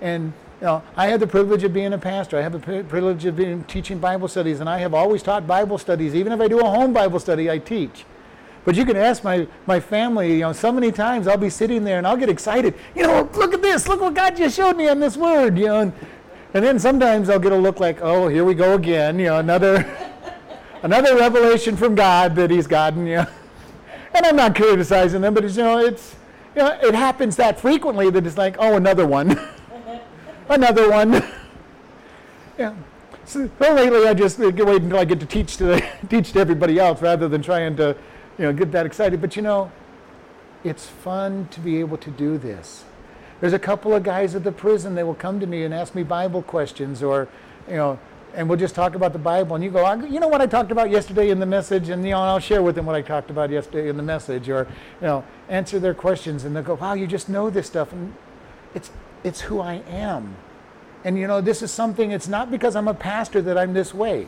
And 0.02 0.34
you 0.62 0.68
know, 0.68 0.84
I 0.98 1.08
have 1.08 1.20
the 1.20 1.28
privilege 1.28 1.64
of 1.64 1.74
being 1.74 1.94
a 1.94 1.98
pastor. 1.98 2.38
I 2.38 2.42
have 2.42 2.52
the 2.52 2.84
privilege 2.84 3.26
of 3.26 3.36
being 3.36 3.64
teaching 3.64 4.00
Bible 4.00 4.28
studies, 4.28 4.60
and 4.60 4.70
I 4.70 4.80
have 4.80 4.94
always 4.94 5.24
taught 5.24 5.48
Bible 5.48 5.78
studies. 5.78 6.16
Even 6.16 6.34
if 6.34 6.42
I 6.42 6.48
do 6.48 6.60
a 6.60 6.70
home 6.70 6.94
Bible 6.94 7.20
study, 7.20 7.50
I 7.50 7.60
teach. 7.60 8.06
But 8.66 8.76
you 8.76 8.86
can 8.86 8.98
ask 8.98 9.24
my, 9.24 9.48
my 9.66 9.80
family, 9.80 10.34
you 10.34 10.40
know, 10.42 10.54
so 10.54 10.72
many 10.72 10.92
times 10.92 11.28
I'll 11.28 11.38
be 11.38 11.50
sitting 11.50 11.84
there 11.84 11.98
and 11.98 12.06
I'll 12.06 12.18
get 12.18 12.30
excited. 12.30 12.76
You 12.94 13.04
know, 13.04 13.30
look 13.34 13.54
at 13.54 13.62
this. 13.62 13.88
Look 13.88 14.02
what 14.02 14.14
God 14.14 14.36
just 14.36 14.56
showed 14.56 14.76
me 14.76 14.90
on 14.90 15.00
this 15.00 15.16
word, 15.16 15.58
you 15.58 15.68
know. 15.68 15.80
And, 15.80 15.94
and 16.54 16.64
then 16.64 16.78
sometimes 16.78 17.30
I'll 17.30 17.40
get 17.40 17.52
a 17.52 17.58
look 17.58 17.80
like, 17.80 18.02
oh, 18.02 18.28
here 18.28 18.44
we 18.44 18.54
go 18.54 18.76
again, 18.76 19.18
you 19.18 19.26
know, 19.26 19.40
another 19.40 19.90
another 20.84 21.16
revelation 21.16 21.78
from 21.78 21.96
God 21.96 22.36
that 22.36 22.52
he's 22.52 22.68
gotten, 22.68 23.08
you 23.08 23.18
know. 23.18 23.28
And 24.12 24.26
I'm 24.26 24.36
not 24.36 24.56
criticizing 24.56 25.22
them, 25.22 25.36
but 25.36 25.46
it's, 25.46 25.56
you 25.56 25.62
know, 25.62 25.78
it's, 25.78 26.16
you 26.56 26.64
know, 26.64 26.80
it 26.82 26.96
happens 26.96 27.36
that 27.36 27.60
frequently 27.60 28.10
that 28.10 28.26
it's 28.26 28.40
like, 28.40 28.56
oh, 28.58 28.76
another 28.76 29.06
one. 29.06 29.40
another 30.50 30.90
one. 30.90 31.14
yeah. 32.58 32.76
So, 33.26 33.50
so 33.60 33.74
lately, 33.74 34.08
I 34.08 34.14
just 34.14 34.40
uh, 34.40 34.52
wait 34.56 34.82
until 34.82 34.98
I 34.98 35.06
get 35.06 35.20
to 35.20 35.26
teach 35.26 35.58
to 35.58 35.64
the, 35.66 35.90
teach 36.10 36.34
to 36.34 36.40
everybody 36.40 36.80
else 36.80 37.02
rather 37.02 37.28
than 37.28 37.42
trying 37.42 37.76
to, 37.78 37.96
you 38.38 38.46
know, 38.46 38.54
get 38.54 38.72
that 38.72 38.86
excited. 38.86 39.22
But 39.22 39.36
you 39.36 39.42
know, 39.42 39.72
it's 40.64 40.88
fun 40.88 41.48
to 41.52 41.60
be 41.60 41.80
able 41.80 41.98
to 41.98 42.12
do 42.12 42.38
this. 42.38 42.84
There's 43.40 43.54
a 43.54 43.60
couple 43.60 43.94
of 43.94 44.04
guys 44.04 44.36
at 44.36 44.44
the 44.44 44.52
prison. 44.52 44.96
They 44.96 45.04
will 45.04 45.16
come 45.16 45.40
to 45.40 45.48
me 45.48 45.64
and 45.64 45.74
ask 45.74 45.96
me 45.96 46.04
Bible 46.04 46.42
questions, 46.42 47.02
or, 47.02 47.30
you 47.70 47.76
know, 47.76 48.00
and 48.34 48.50
we'll 48.50 48.60
just 48.60 48.76
talk 48.76 48.96
about 48.96 49.14
the 49.14 49.20
Bible. 49.20 49.56
And 49.56 49.64
you 49.64 49.72
go, 49.72 49.94
you 50.06 50.20
know 50.20 50.28
what 50.28 50.42
I 50.42 50.46
talked 50.46 50.72
about 50.72 50.90
yesterday 50.90 51.30
in 51.30 51.40
the 51.40 51.46
message, 51.46 51.90
and 51.90 52.04
you 52.04 52.12
know, 52.12 52.20
I'll 52.20 52.40
share 52.40 52.62
with 52.62 52.76
them 52.76 52.86
what 52.86 52.96
I 52.96 53.02
talked 53.02 53.30
about 53.30 53.50
yesterday 53.50 53.90
in 53.90 53.98
the 53.98 54.04
message, 54.04 54.50
or 54.50 54.68
you 55.02 55.08
know, 55.08 55.24
answer 55.48 55.80
their 55.80 55.94
questions, 55.94 56.44
and 56.44 56.56
they'll 56.56 56.64
go, 56.64 56.76
wow, 56.76 56.94
you 56.94 57.08
just 57.08 57.30
know 57.30 57.50
this 57.50 57.68
stuff, 57.68 57.92
and 57.92 58.14
it's 58.76 58.92
it's 59.24 59.42
who 59.42 59.60
I 59.60 59.82
am. 59.90 60.36
And 61.04 61.18
you 61.18 61.28
know, 61.28 61.42
this 61.42 61.62
is 61.62 61.72
something, 61.72 62.12
it's 62.12 62.28
not 62.28 62.52
because 62.52 62.76
I'm 62.76 62.88
a 62.88 62.94
pastor 62.94 63.42
that 63.42 63.58
I'm 63.58 63.74
this 63.74 63.94
way. 63.94 64.28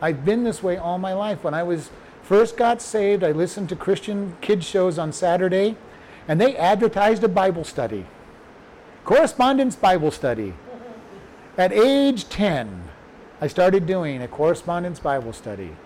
I've 0.00 0.24
been 0.24 0.44
this 0.44 0.62
way 0.62 0.76
all 0.76 0.98
my 0.98 1.12
life. 1.12 1.44
When 1.44 1.54
I 1.54 1.62
was 1.62 1.90
first 2.22 2.56
got 2.56 2.82
saved, 2.82 3.24
I 3.24 3.32
listened 3.32 3.68
to 3.70 3.76
Christian 3.76 4.36
kids 4.40 4.66
shows 4.66 4.98
on 4.98 5.12
Saturday, 5.12 5.76
and 6.28 6.40
they 6.40 6.56
advertised 6.56 7.24
a 7.24 7.28
Bible 7.28 7.64
study. 7.64 8.06
Correspondence 9.04 9.76
Bible 9.76 10.10
study. 10.10 10.54
At 11.56 11.72
age 11.72 12.28
10, 12.28 12.88
I 13.40 13.46
started 13.46 13.86
doing 13.86 14.22
a 14.22 14.28
correspondence 14.28 14.98
Bible 14.98 15.32
study. 15.32 15.76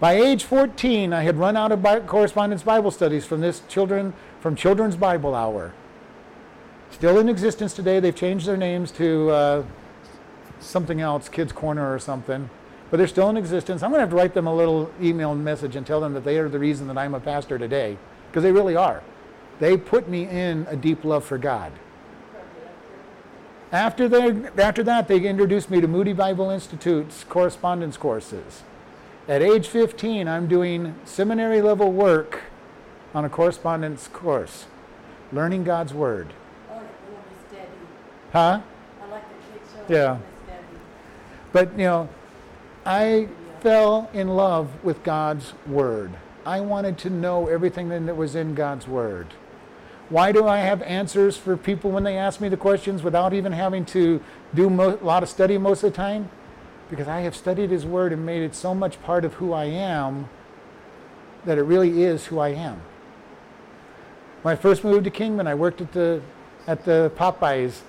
By 0.00 0.14
age 0.14 0.44
14, 0.44 1.12
I 1.12 1.22
had 1.22 1.36
run 1.36 1.56
out 1.56 1.72
of 1.72 2.06
correspondence 2.06 2.62
Bible 2.62 2.90
studies 2.90 3.24
from 3.24 3.40
this 3.40 3.62
children 3.68 4.14
from 4.40 4.56
Children's 4.56 4.96
Bible 4.96 5.34
Hour 5.34 5.72
still 6.92 7.18
in 7.18 7.28
existence 7.28 7.74
today. 7.74 8.00
They've 8.00 8.14
changed 8.14 8.46
their 8.46 8.56
names 8.56 8.90
to 8.92 9.30
uh, 9.30 9.64
something 10.60 11.00
else, 11.00 11.28
Kids 11.28 11.52
Corner 11.52 11.92
or 11.92 11.98
something, 11.98 12.48
but 12.90 12.98
they're 12.98 13.08
still 13.08 13.28
in 13.30 13.36
existence. 13.36 13.82
I'm 13.82 13.90
going 13.90 13.98
to 13.98 14.02
have 14.02 14.10
to 14.10 14.16
write 14.16 14.34
them 14.34 14.46
a 14.46 14.54
little 14.54 14.90
email 15.00 15.34
message 15.34 15.76
and 15.76 15.86
tell 15.86 16.00
them 16.00 16.14
that 16.14 16.24
they 16.24 16.38
are 16.38 16.48
the 16.48 16.58
reason 16.58 16.86
that 16.88 16.98
I'm 16.98 17.14
a 17.14 17.20
pastor 17.20 17.58
today, 17.58 17.98
because 18.30 18.42
they 18.42 18.52
really 18.52 18.76
are. 18.76 19.02
They 19.58 19.76
put 19.76 20.08
me 20.08 20.28
in 20.28 20.66
a 20.68 20.76
deep 20.76 21.04
love 21.04 21.24
for 21.24 21.38
God. 21.38 21.72
After, 23.70 24.06
they, 24.06 24.48
after 24.62 24.82
that, 24.82 25.08
they 25.08 25.18
introduced 25.20 25.70
me 25.70 25.80
to 25.80 25.88
Moody 25.88 26.12
Bible 26.12 26.50
Institute's 26.50 27.24
correspondence 27.24 27.96
courses. 27.96 28.62
At 29.26 29.40
age 29.40 29.68
15, 29.68 30.28
I'm 30.28 30.46
doing 30.46 30.94
seminary 31.04 31.62
level 31.62 31.90
work 31.90 32.42
on 33.14 33.24
a 33.24 33.30
correspondence 33.30 34.08
course, 34.08 34.66
learning 35.32 35.64
God's 35.64 35.94
Word. 35.94 36.34
Huh? 38.32 38.60
I 39.02 39.06
like 39.10 39.24
the 39.28 39.58
kids. 39.58 39.90
Yeah. 39.90 40.18
But, 41.52 41.72
you 41.72 41.84
know, 41.84 42.08
I 42.86 43.28
fell 43.60 44.10
in 44.14 44.28
love 44.28 44.70
with 44.82 45.02
God's 45.04 45.52
Word. 45.66 46.12
I 46.44 46.60
wanted 46.60 46.98
to 46.98 47.10
know 47.10 47.48
everything 47.48 47.88
that 47.90 48.16
was 48.16 48.34
in 48.34 48.54
God's 48.54 48.88
Word. 48.88 49.34
Why 50.08 50.32
do 50.32 50.46
I 50.46 50.58
have 50.58 50.82
answers 50.82 51.36
for 51.36 51.56
people 51.56 51.90
when 51.90 52.04
they 52.04 52.16
ask 52.16 52.40
me 52.40 52.48
the 52.48 52.56
questions 52.56 53.02
without 53.02 53.32
even 53.32 53.52
having 53.52 53.84
to 53.86 54.22
do 54.54 54.68
mo- 54.68 54.98
a 55.00 55.04
lot 55.04 55.22
of 55.22 55.28
study 55.28 55.58
most 55.58 55.82
of 55.84 55.92
the 55.92 55.96
time? 55.96 56.30
Because 56.90 57.08
I 57.08 57.20
have 57.20 57.36
studied 57.36 57.70
His 57.70 57.86
Word 57.86 58.12
and 58.12 58.24
made 58.26 58.42
it 58.42 58.54
so 58.54 58.74
much 58.74 59.00
part 59.02 59.24
of 59.24 59.34
who 59.34 59.52
I 59.52 59.66
am 59.66 60.28
that 61.44 61.58
it 61.58 61.62
really 61.62 62.02
is 62.02 62.26
who 62.26 62.38
I 62.38 62.48
am. 62.48 62.82
When 64.42 64.52
I 64.52 64.56
first 64.56 64.84
moved 64.84 65.04
to 65.04 65.10
Kingman, 65.10 65.46
I 65.46 65.54
worked 65.54 65.80
at 65.80 65.92
the 65.92 66.22
at 66.66 66.84
the 66.84 67.12
Popeyes 67.16 67.80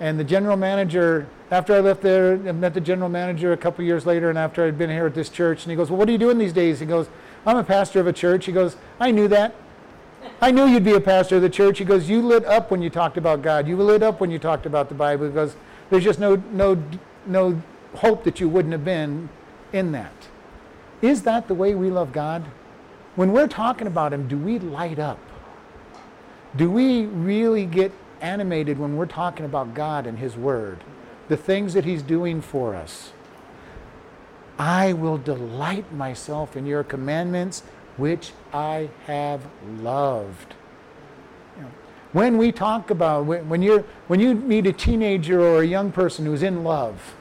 and 0.00 0.18
the 0.18 0.24
general 0.24 0.56
manager, 0.56 1.26
after 1.50 1.74
I 1.74 1.80
left 1.80 2.02
there, 2.02 2.34
I 2.34 2.52
met 2.52 2.74
the 2.74 2.80
general 2.80 3.08
manager 3.08 3.52
a 3.52 3.56
couple 3.56 3.84
years 3.84 4.06
later, 4.06 4.28
and 4.28 4.38
after 4.38 4.64
I'd 4.64 4.76
been 4.76 4.90
here 4.90 5.06
at 5.06 5.14
this 5.14 5.28
church, 5.28 5.62
and 5.64 5.70
he 5.70 5.76
goes, 5.76 5.90
Well, 5.90 5.98
what 5.98 6.08
are 6.08 6.12
you 6.12 6.18
doing 6.18 6.38
these 6.38 6.52
days? 6.52 6.80
He 6.80 6.86
goes, 6.86 7.08
I'm 7.46 7.56
a 7.56 7.64
pastor 7.64 8.00
of 8.00 8.06
a 8.06 8.12
church. 8.12 8.46
He 8.46 8.52
goes, 8.52 8.76
I 8.98 9.10
knew 9.10 9.28
that. 9.28 9.54
I 10.40 10.50
knew 10.50 10.66
you'd 10.66 10.84
be 10.84 10.94
a 10.94 11.00
pastor 11.00 11.36
of 11.36 11.42
the 11.42 11.50
church. 11.50 11.78
He 11.78 11.84
goes, 11.84 12.08
You 12.08 12.22
lit 12.22 12.44
up 12.44 12.70
when 12.70 12.82
you 12.82 12.90
talked 12.90 13.16
about 13.16 13.42
God. 13.42 13.68
You 13.68 13.76
lit 13.76 14.02
up 14.02 14.20
when 14.20 14.30
you 14.30 14.38
talked 14.38 14.66
about 14.66 14.88
the 14.88 14.94
Bible. 14.94 15.26
He 15.26 15.32
goes, 15.32 15.56
There's 15.90 16.04
just 16.04 16.18
no, 16.18 16.36
no, 16.50 16.82
no 17.26 17.62
hope 17.96 18.24
that 18.24 18.40
you 18.40 18.48
wouldn't 18.48 18.72
have 18.72 18.84
been 18.84 19.28
in 19.72 19.92
that. 19.92 20.12
Is 21.02 21.22
that 21.22 21.48
the 21.48 21.54
way 21.54 21.74
we 21.74 21.90
love 21.90 22.12
God? 22.12 22.44
When 23.14 23.32
we're 23.32 23.48
talking 23.48 23.86
about 23.86 24.12
Him, 24.12 24.26
do 24.26 24.36
we 24.36 24.58
light 24.58 24.98
up? 24.98 25.18
Do 26.56 26.70
we 26.70 27.06
really 27.06 27.66
get 27.66 27.92
animated 28.24 28.78
when 28.78 28.96
we're 28.96 29.06
talking 29.06 29.44
about 29.44 29.74
God 29.74 30.06
and 30.06 30.18
His 30.18 30.34
Word, 30.34 30.82
the 31.28 31.36
things 31.36 31.74
that 31.74 31.84
He's 31.84 32.02
doing 32.02 32.40
for 32.40 32.74
us. 32.74 33.12
I 34.58 34.92
will 34.94 35.18
delight 35.18 35.92
myself 35.92 36.56
in 36.56 36.64
your 36.64 36.82
commandments, 36.84 37.62
which 37.96 38.32
I 38.52 38.88
have 39.06 39.42
loved. 39.80 40.54
when 42.12 42.38
we 42.38 42.52
talk 42.52 42.90
about 42.90 43.26
when 43.26 43.60
you're 43.60 43.84
when 44.06 44.20
you 44.20 44.34
meet 44.34 44.66
a 44.66 44.72
teenager 44.72 45.40
or 45.40 45.62
a 45.62 45.66
young 45.66 45.90
person 45.90 46.24
who's 46.24 46.42
in 46.42 46.62
love, 46.62 47.14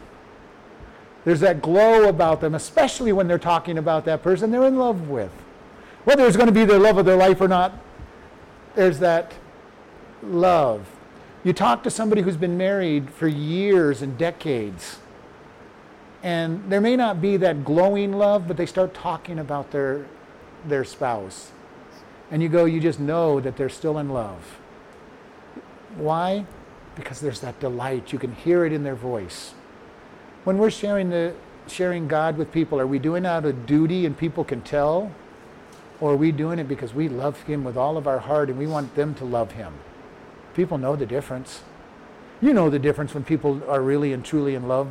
there's 1.25 1.39
that 1.39 1.61
glow 1.61 2.07
about 2.07 2.41
them, 2.41 2.53
especially 2.53 3.11
when 3.11 3.27
they're 3.27 3.39
talking 3.39 3.77
about 3.77 4.05
that 4.05 4.21
person 4.21 4.51
they're 4.51 4.67
in 4.67 4.77
love 4.77 5.09
with. 5.09 5.31
Whether 6.03 6.25
it's 6.27 6.37
going 6.37 6.47
to 6.47 6.53
be 6.53 6.65
their 6.65 6.79
love 6.79 6.97
of 6.97 7.05
their 7.05 7.15
life 7.15 7.41
or 7.41 7.47
not, 7.47 7.73
there's 8.75 8.99
that 8.99 9.33
love. 10.21 10.92
You 11.43 11.51
talk 11.51 11.83
to 11.83 11.89
somebody 11.89 12.21
who's 12.21 12.37
been 12.37 12.57
married 12.57 13.09
for 13.09 13.27
years 13.27 14.01
and 14.01 14.17
decades, 14.17 14.99
and 16.23 16.71
there 16.71 16.79
may 16.79 16.95
not 16.95 17.21
be 17.21 17.35
that 17.35 17.65
glowing 17.65 18.13
love, 18.13 18.47
but 18.47 18.55
they 18.55 18.65
start 18.65 18.93
talking 18.93 19.39
about 19.39 19.71
their, 19.71 20.05
their 20.65 20.85
spouse. 20.85 21.51
And 22.31 22.41
you 22.41 22.47
go, 22.47 22.63
you 22.63 22.79
just 22.79 22.99
know 22.99 23.41
that 23.41 23.57
they're 23.57 23.67
still 23.67 23.97
in 23.97 24.09
love. 24.09 24.57
Why? 25.97 26.45
Because 26.95 27.19
there's 27.19 27.41
that 27.41 27.59
delight. 27.59 28.13
You 28.13 28.19
can 28.19 28.33
hear 28.33 28.65
it 28.65 28.71
in 28.71 28.83
their 28.83 28.95
voice. 28.95 29.53
When 30.45 30.57
we're 30.57 30.71
sharing, 30.71 31.09
the, 31.09 31.35
sharing 31.67 32.07
God 32.07 32.37
with 32.37 32.53
people, 32.53 32.79
are 32.79 32.87
we 32.87 32.99
doing 32.99 33.25
it 33.25 33.27
out 33.27 33.43
of 33.43 33.65
duty 33.65 34.05
and 34.05 34.17
people 34.17 34.45
can 34.45 34.61
tell? 34.61 35.11
Or 35.99 36.13
are 36.13 36.17
we 36.17 36.31
doing 36.31 36.57
it 36.57 36.69
because 36.69 36.93
we 36.93 37.09
love 37.09 37.41
Him 37.43 37.65
with 37.65 37.75
all 37.75 37.97
of 37.97 38.07
our 38.07 38.19
heart 38.19 38.49
and 38.49 38.57
we 38.57 38.65
want 38.65 38.95
them 38.95 39.13
to 39.15 39.25
love 39.25 39.51
Him? 39.51 39.73
People 40.55 40.77
know 40.77 40.95
the 40.95 41.05
difference. 41.05 41.61
You 42.41 42.53
know 42.53 42.69
the 42.69 42.79
difference 42.79 43.13
when 43.13 43.23
people 43.23 43.61
are 43.69 43.81
really 43.81 44.13
and 44.13 44.23
truly 44.23 44.55
in 44.55 44.67
love 44.67 44.89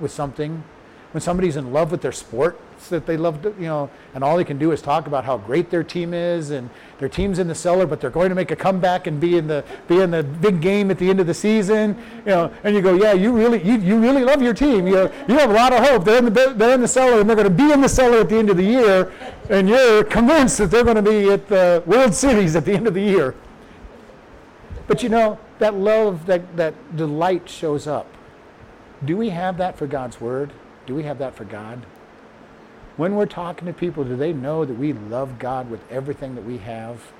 with 0.00 0.10
something. 0.10 0.64
When 1.12 1.20
somebody's 1.20 1.56
in 1.56 1.72
love 1.72 1.92
with 1.92 2.02
their 2.02 2.10
sport 2.10 2.60
that 2.88 3.06
they 3.06 3.16
love, 3.16 3.40
to, 3.42 3.50
you 3.50 3.66
know, 3.66 3.88
and 4.14 4.24
all 4.24 4.36
they 4.36 4.44
can 4.44 4.58
do 4.58 4.72
is 4.72 4.82
talk 4.82 5.06
about 5.06 5.24
how 5.24 5.38
great 5.38 5.70
their 5.70 5.84
team 5.84 6.12
is, 6.12 6.50
and 6.50 6.68
their 6.98 7.08
team's 7.08 7.38
in 7.38 7.46
the 7.46 7.54
cellar, 7.54 7.86
but 7.86 8.00
they're 8.00 8.10
going 8.10 8.30
to 8.30 8.34
make 8.34 8.50
a 8.50 8.56
comeback 8.56 9.06
and 9.06 9.20
be 9.20 9.38
in 9.38 9.46
the 9.46 9.64
be 9.86 10.00
in 10.00 10.10
the 10.10 10.24
big 10.24 10.60
game 10.60 10.90
at 10.90 10.98
the 10.98 11.08
end 11.08 11.20
of 11.20 11.28
the 11.28 11.32
season, 11.32 11.96
you 12.18 12.32
know. 12.32 12.52
And 12.64 12.74
you 12.74 12.82
go, 12.82 12.94
yeah, 12.94 13.12
you 13.12 13.32
really 13.32 13.62
you, 13.62 13.78
you 13.78 13.98
really 13.98 14.24
love 14.24 14.42
your 14.42 14.54
team. 14.54 14.88
You 14.88 15.10
you 15.28 15.38
have 15.38 15.50
a 15.50 15.54
lot 15.54 15.72
of 15.72 15.86
hope. 15.86 16.04
They're 16.04 16.18
in 16.18 16.24
the 16.24 16.52
they're 16.56 16.74
in 16.74 16.80
the 16.80 16.88
cellar, 16.88 17.20
and 17.20 17.28
they're 17.28 17.36
going 17.36 17.48
to 17.48 17.54
be 17.54 17.72
in 17.72 17.80
the 17.80 17.88
cellar 17.88 18.18
at 18.18 18.28
the 18.28 18.36
end 18.36 18.50
of 18.50 18.56
the 18.56 18.64
year, 18.64 19.12
and 19.50 19.68
you're 19.68 20.02
convinced 20.02 20.58
that 20.58 20.72
they're 20.72 20.84
going 20.84 20.96
to 20.96 21.02
be 21.02 21.30
at 21.30 21.48
the 21.48 21.82
World 21.86 22.12
Series 22.12 22.56
at 22.56 22.64
the 22.64 22.72
end 22.72 22.88
of 22.88 22.94
the 22.94 23.02
year. 23.02 23.36
But 24.86 25.02
you 25.02 25.08
know, 25.08 25.38
that 25.58 25.74
love, 25.74 26.26
that, 26.26 26.56
that 26.56 26.96
delight 26.96 27.48
shows 27.48 27.86
up. 27.86 28.06
Do 29.04 29.16
we 29.16 29.30
have 29.30 29.56
that 29.58 29.78
for 29.78 29.86
God's 29.86 30.20
Word? 30.20 30.52
Do 30.86 30.94
we 30.94 31.04
have 31.04 31.18
that 31.18 31.34
for 31.34 31.44
God? 31.44 31.84
When 32.96 33.16
we're 33.16 33.26
talking 33.26 33.66
to 33.66 33.72
people, 33.72 34.04
do 34.04 34.16
they 34.16 34.32
know 34.32 34.64
that 34.64 34.78
we 34.78 34.92
love 34.92 35.38
God 35.38 35.70
with 35.70 35.80
everything 35.90 36.34
that 36.36 36.44
we 36.44 36.58
have? 36.58 37.12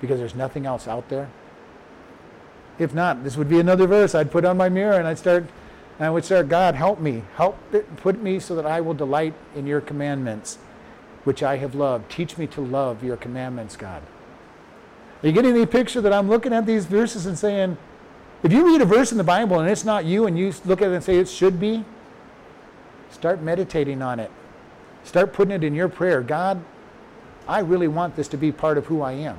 Because 0.00 0.18
there's 0.18 0.34
nothing 0.34 0.66
else 0.66 0.86
out 0.86 1.08
there? 1.08 1.28
If 2.78 2.94
not, 2.94 3.24
this 3.24 3.36
would 3.36 3.48
be 3.48 3.58
another 3.58 3.86
verse 3.86 4.14
I'd 4.14 4.30
put 4.30 4.44
on 4.44 4.56
my 4.56 4.68
mirror 4.68 4.98
and 4.98 5.08
I'd 5.08 5.18
start 5.18 5.46
And 5.98 6.06
I 6.06 6.10
would 6.10 6.24
say, 6.24 6.42
God, 6.42 6.74
help 6.74 7.00
me. 7.00 7.22
Help 7.36 7.58
put 7.96 8.22
me 8.22 8.38
so 8.38 8.54
that 8.54 8.66
I 8.66 8.80
will 8.82 8.94
delight 8.94 9.34
in 9.54 9.66
your 9.66 9.80
commandments, 9.80 10.58
which 11.24 11.42
I 11.42 11.56
have 11.56 11.74
loved. 11.74 12.10
Teach 12.10 12.36
me 12.36 12.46
to 12.48 12.60
love 12.60 13.02
your 13.02 13.16
commandments, 13.16 13.76
God. 13.76 14.02
Are 15.22 15.26
you 15.26 15.32
getting 15.32 15.54
the 15.54 15.66
picture 15.66 16.00
that 16.00 16.12
I'm 16.12 16.28
looking 16.28 16.52
at 16.52 16.66
these 16.66 16.86
verses 16.86 17.26
and 17.26 17.38
saying, 17.38 17.76
if 18.42 18.52
you 18.52 18.66
read 18.66 18.82
a 18.82 18.84
verse 18.84 19.12
in 19.12 19.18
the 19.18 19.24
Bible 19.24 19.58
and 19.58 19.68
it's 19.68 19.84
not 19.84 20.04
you 20.04 20.26
and 20.26 20.38
you 20.38 20.52
look 20.64 20.82
at 20.82 20.90
it 20.90 20.94
and 20.94 21.02
say 21.02 21.16
it 21.18 21.28
should 21.28 21.58
be, 21.58 21.84
start 23.10 23.40
meditating 23.40 24.02
on 24.02 24.20
it. 24.20 24.30
Start 25.04 25.32
putting 25.32 25.52
it 25.52 25.64
in 25.64 25.74
your 25.74 25.88
prayer. 25.88 26.20
God, 26.20 26.62
I 27.48 27.60
really 27.60 27.88
want 27.88 28.16
this 28.16 28.28
to 28.28 28.36
be 28.36 28.52
part 28.52 28.76
of 28.76 28.86
who 28.86 29.02
I 29.02 29.12
am. 29.12 29.38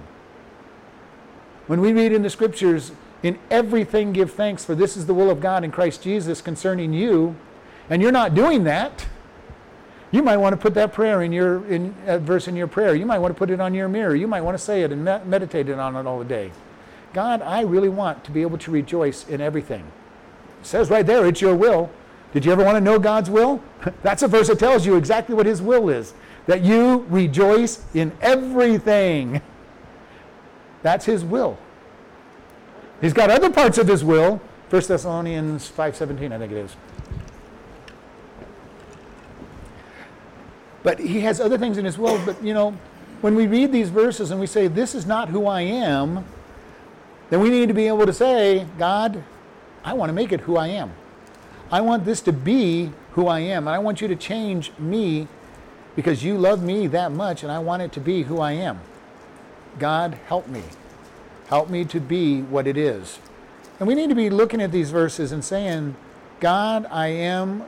When 1.67 1.81
we 1.81 1.91
read 1.91 2.11
in 2.11 2.21
the 2.23 2.29
scriptures, 2.29 2.91
in 3.21 3.37
everything 3.51 4.13
give 4.13 4.31
thanks, 4.31 4.63
for 4.63 4.75
this 4.75 4.95
is 4.95 5.05
the 5.05 5.13
will 5.13 5.29
of 5.29 5.41
God 5.41 5.63
in 5.63 5.71
Christ 5.71 6.01
Jesus 6.01 6.41
concerning 6.41 6.93
you, 6.93 7.35
and 7.89 8.01
you're 8.01 8.11
not 8.11 8.33
doing 8.33 8.63
that, 8.63 9.05
you 10.11 10.23
might 10.23 10.37
want 10.37 10.53
to 10.53 10.57
put 10.57 10.73
that 10.75 10.93
prayer 10.93 11.21
in 11.21 11.31
your 11.31 11.65
in 11.67 11.93
uh, 12.07 12.17
verse 12.19 12.47
in 12.47 12.55
your 12.55 12.67
prayer. 12.67 12.95
You 12.95 13.05
might 13.05 13.19
want 13.19 13.33
to 13.33 13.37
put 13.37 13.49
it 13.49 13.59
on 13.59 13.73
your 13.73 13.89
mirror. 13.89 14.15
You 14.15 14.27
might 14.27 14.41
want 14.41 14.57
to 14.57 14.63
say 14.63 14.83
it 14.83 14.91
and 14.91 15.03
me- 15.03 15.19
meditate 15.25 15.69
on 15.69 15.95
it 15.95 16.07
all 16.07 16.19
the 16.19 16.25
day. 16.25 16.51
God, 17.13 17.41
I 17.41 17.61
really 17.61 17.89
want 17.89 18.23
to 18.25 18.31
be 18.31 18.41
able 18.41 18.57
to 18.59 18.71
rejoice 18.71 19.27
in 19.27 19.41
everything. 19.41 19.83
It 20.61 20.65
says 20.65 20.89
right 20.89 21.05
there, 21.05 21.25
it's 21.25 21.41
your 21.41 21.55
will. 21.55 21.89
Did 22.33 22.45
you 22.45 22.51
ever 22.51 22.63
want 22.63 22.75
to 22.75 22.81
know 22.81 22.99
God's 22.99 23.29
will? 23.29 23.61
That's 24.03 24.23
a 24.23 24.27
verse 24.27 24.47
that 24.47 24.59
tells 24.59 24.85
you 24.85 24.95
exactly 24.95 25.35
what 25.35 25.45
His 25.45 25.61
will 25.61 25.89
is 25.89 26.13
that 26.47 26.63
you 26.63 27.05
rejoice 27.09 27.83
in 27.93 28.11
everything. 28.21 29.41
That's 30.81 31.05
His 31.05 31.23
will. 31.23 31.57
He's 33.01 33.13
got 33.13 33.29
other 33.29 33.49
parts 33.49 33.77
of 33.77 33.87
His 33.87 34.03
will. 34.03 34.41
1 34.69 34.81
Thessalonians 34.83 35.69
5.17, 35.69 36.31
I 36.31 36.37
think 36.39 36.51
it 36.51 36.57
is. 36.57 36.75
But 40.83 40.99
He 40.99 41.21
has 41.21 41.39
other 41.39 41.57
things 41.57 41.77
in 41.77 41.85
His 41.85 41.97
will. 41.97 42.23
But, 42.25 42.41
you 42.43 42.53
know, 42.53 42.71
when 43.21 43.35
we 43.35 43.47
read 43.47 43.71
these 43.71 43.89
verses 43.89 44.31
and 44.31 44.39
we 44.39 44.47
say, 44.47 44.67
this 44.67 44.93
is 44.93 45.05
not 45.05 45.29
who 45.29 45.47
I 45.47 45.61
am, 45.61 46.25
then 47.29 47.41
we 47.41 47.49
need 47.49 47.67
to 47.67 47.73
be 47.73 47.87
able 47.87 48.05
to 48.05 48.13
say, 48.13 48.65
God, 48.77 49.23
I 49.83 49.93
want 49.93 50.09
to 50.09 50.13
make 50.13 50.31
it 50.31 50.41
who 50.41 50.57
I 50.57 50.67
am. 50.67 50.93
I 51.71 51.81
want 51.81 52.05
this 52.05 52.21
to 52.21 52.33
be 52.33 52.91
who 53.11 53.27
I 53.27 53.39
am. 53.39 53.67
And 53.67 53.75
I 53.75 53.79
want 53.79 54.01
you 54.01 54.07
to 54.07 54.15
change 54.15 54.71
me 54.77 55.27
because 55.95 56.23
you 56.23 56.37
love 56.37 56.63
me 56.63 56.87
that 56.87 57.11
much 57.11 57.43
and 57.43 57.51
I 57.51 57.59
want 57.59 57.81
it 57.81 57.91
to 57.93 57.99
be 57.99 58.23
who 58.23 58.39
I 58.39 58.53
am. 58.53 58.79
God, 59.79 60.17
help 60.27 60.47
me. 60.47 60.63
Help 61.47 61.69
me 61.69 61.85
to 61.85 61.99
be 61.99 62.41
what 62.41 62.67
it 62.67 62.77
is. 62.77 63.19
And 63.79 63.87
we 63.87 63.95
need 63.95 64.09
to 64.09 64.15
be 64.15 64.29
looking 64.29 64.61
at 64.61 64.71
these 64.71 64.91
verses 64.91 65.31
and 65.31 65.43
saying, 65.43 65.95
God, 66.39 66.85
I 66.91 67.07
am 67.07 67.63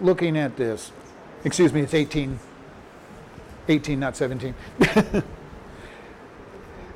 looking 0.00 0.36
at 0.36 0.56
this. 0.56 0.92
Excuse 1.44 1.72
me, 1.72 1.82
it's 1.82 1.94
18. 1.94 2.38
18, 3.68 4.00
not 4.00 4.16
17. 4.16 4.54
the 4.78 5.22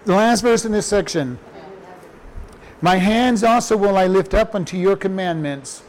last 0.06 0.40
verse 0.40 0.64
in 0.64 0.72
this 0.72 0.86
section. 0.86 1.38
My 2.80 2.96
hands 2.96 3.44
also 3.44 3.76
will 3.76 3.96
I 3.96 4.06
lift 4.06 4.34
up 4.34 4.54
unto 4.54 4.76
your 4.76 4.96
commandments, 4.96 5.82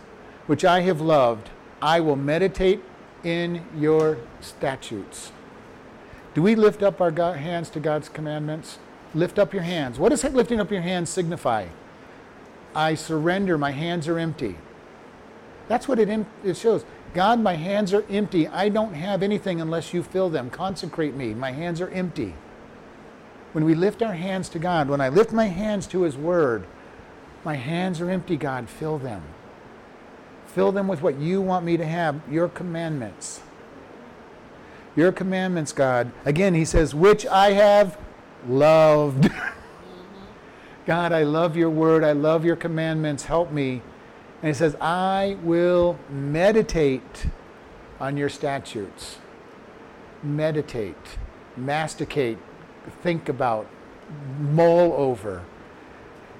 which 0.45 0.63
I 0.63 0.81
have 0.81 1.01
loved. 1.01 1.49
I 1.81 1.99
will 1.99 2.15
meditate 2.15 2.83
in 3.23 3.65
your 3.77 4.17
statutes. 4.41 5.31
Do 6.33 6.41
we 6.41 6.55
lift 6.55 6.83
up 6.83 7.01
our 7.01 7.11
God, 7.11 7.37
hands 7.37 7.69
to 7.71 7.79
God's 7.79 8.09
commandments? 8.09 8.79
Lift 9.13 9.37
up 9.37 9.53
your 9.53 9.63
hands. 9.63 9.99
What 9.99 10.09
does 10.09 10.23
lifting 10.23 10.59
up 10.59 10.71
your 10.71 10.81
hands 10.81 11.09
signify? 11.09 11.67
I 12.75 12.95
surrender, 12.95 13.57
my 13.57 13.71
hands 13.71 14.07
are 14.07 14.17
empty. 14.17 14.55
That's 15.67 15.87
what 15.87 15.99
it, 15.99 16.25
it 16.43 16.57
shows. 16.57 16.85
God, 17.13 17.39
my 17.39 17.53
hands 17.53 17.93
are 17.93 18.05
empty. 18.09 18.47
I 18.47 18.69
don't 18.69 18.93
have 18.93 19.21
anything 19.21 19.61
unless 19.61 19.93
you 19.93 20.01
fill 20.01 20.29
them. 20.29 20.49
Consecrate 20.49 21.15
me. 21.15 21.33
My 21.33 21.51
hands 21.51 21.79
are 21.79 21.89
empty. 21.89 22.33
When 23.51 23.65
we 23.65 23.75
lift 23.75 24.01
our 24.01 24.15
hands 24.15 24.49
to 24.49 24.59
God, 24.59 24.89
when 24.89 24.99
I 24.99 25.09
lift 25.09 25.31
my 25.31 25.45
hands 25.45 25.85
to 25.87 26.01
His 26.01 26.17
Word, 26.17 26.65
my 27.45 27.55
hands 27.55 28.01
are 28.01 28.09
empty, 28.09 28.35
God. 28.35 28.67
Fill 28.67 28.97
them. 28.97 29.21
Fill 30.47 30.71
them 30.71 30.87
with 30.87 31.01
what 31.01 31.19
you 31.19 31.41
want 31.41 31.65
me 31.65 31.77
to 31.77 31.85
have, 31.85 32.19
your 32.29 32.47
commandments. 32.47 33.41
Your 34.95 35.11
commandments, 35.11 35.71
God. 35.71 36.11
Again, 36.25 36.53
he 36.53 36.65
says, 36.65 36.93
which 36.93 37.25
I 37.25 37.53
have 37.53 37.97
loved. 38.47 39.29
God, 40.85 41.11
I 41.11 41.23
love 41.23 41.57
your 41.57 41.69
word. 41.69 42.03
I 42.03 42.11
love 42.11 42.45
your 42.45 42.55
commandments. 42.55 43.25
Help 43.25 43.51
me. 43.51 43.81
And 44.43 44.49
he 44.49 44.53
says, 44.53 44.75
I 44.81 45.37
will 45.41 45.97
meditate 46.09 47.27
on 48.01 48.17
your 48.17 48.27
statutes. 48.27 49.19
Meditate, 50.21 51.17
masticate, 51.55 52.37
think 53.01 53.29
about, 53.29 53.67
mull 54.41 54.91
over. 54.93 55.43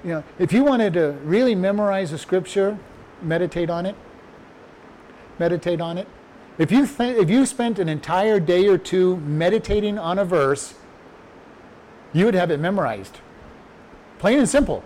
You 0.04 0.10
know, 0.10 0.24
if 0.38 0.52
you 0.52 0.64
wanted 0.64 0.92
to 0.92 1.12
really 1.24 1.54
memorize 1.54 2.12
a 2.12 2.18
scripture, 2.18 2.78
meditate 3.22 3.70
on 3.70 3.86
it. 3.86 3.96
Meditate 5.38 5.80
on 5.80 5.96
it. 5.96 6.06
If 6.58 6.70
you, 6.70 6.86
th- 6.86 7.16
if 7.16 7.30
you 7.30 7.46
spent 7.46 7.78
an 7.78 7.88
entire 7.88 8.38
day 8.38 8.66
or 8.66 8.76
two 8.76 9.16
meditating 9.16 9.98
on 9.98 10.18
a 10.18 10.26
verse, 10.26 10.74
you 12.12 12.26
would 12.26 12.34
have 12.34 12.50
it 12.50 12.60
memorized. 12.60 13.20
Plain 14.18 14.40
and 14.40 14.48
simple. 14.48 14.84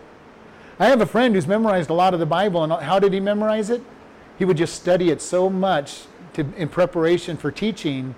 I 0.78 0.86
have 0.86 1.00
a 1.00 1.06
friend 1.06 1.34
who's 1.34 1.46
memorized 1.46 1.90
a 1.90 1.94
lot 1.94 2.14
of 2.14 2.20
the 2.20 2.26
Bible, 2.26 2.62
and 2.62 2.72
how 2.72 2.98
did 2.98 3.12
he 3.12 3.20
memorize 3.20 3.68
it? 3.68 3.82
He 4.38 4.44
would 4.44 4.56
just 4.56 4.74
study 4.74 5.10
it 5.10 5.20
so 5.20 5.50
much 5.50 6.04
to, 6.34 6.46
in 6.56 6.68
preparation 6.68 7.36
for 7.36 7.50
teaching 7.50 8.14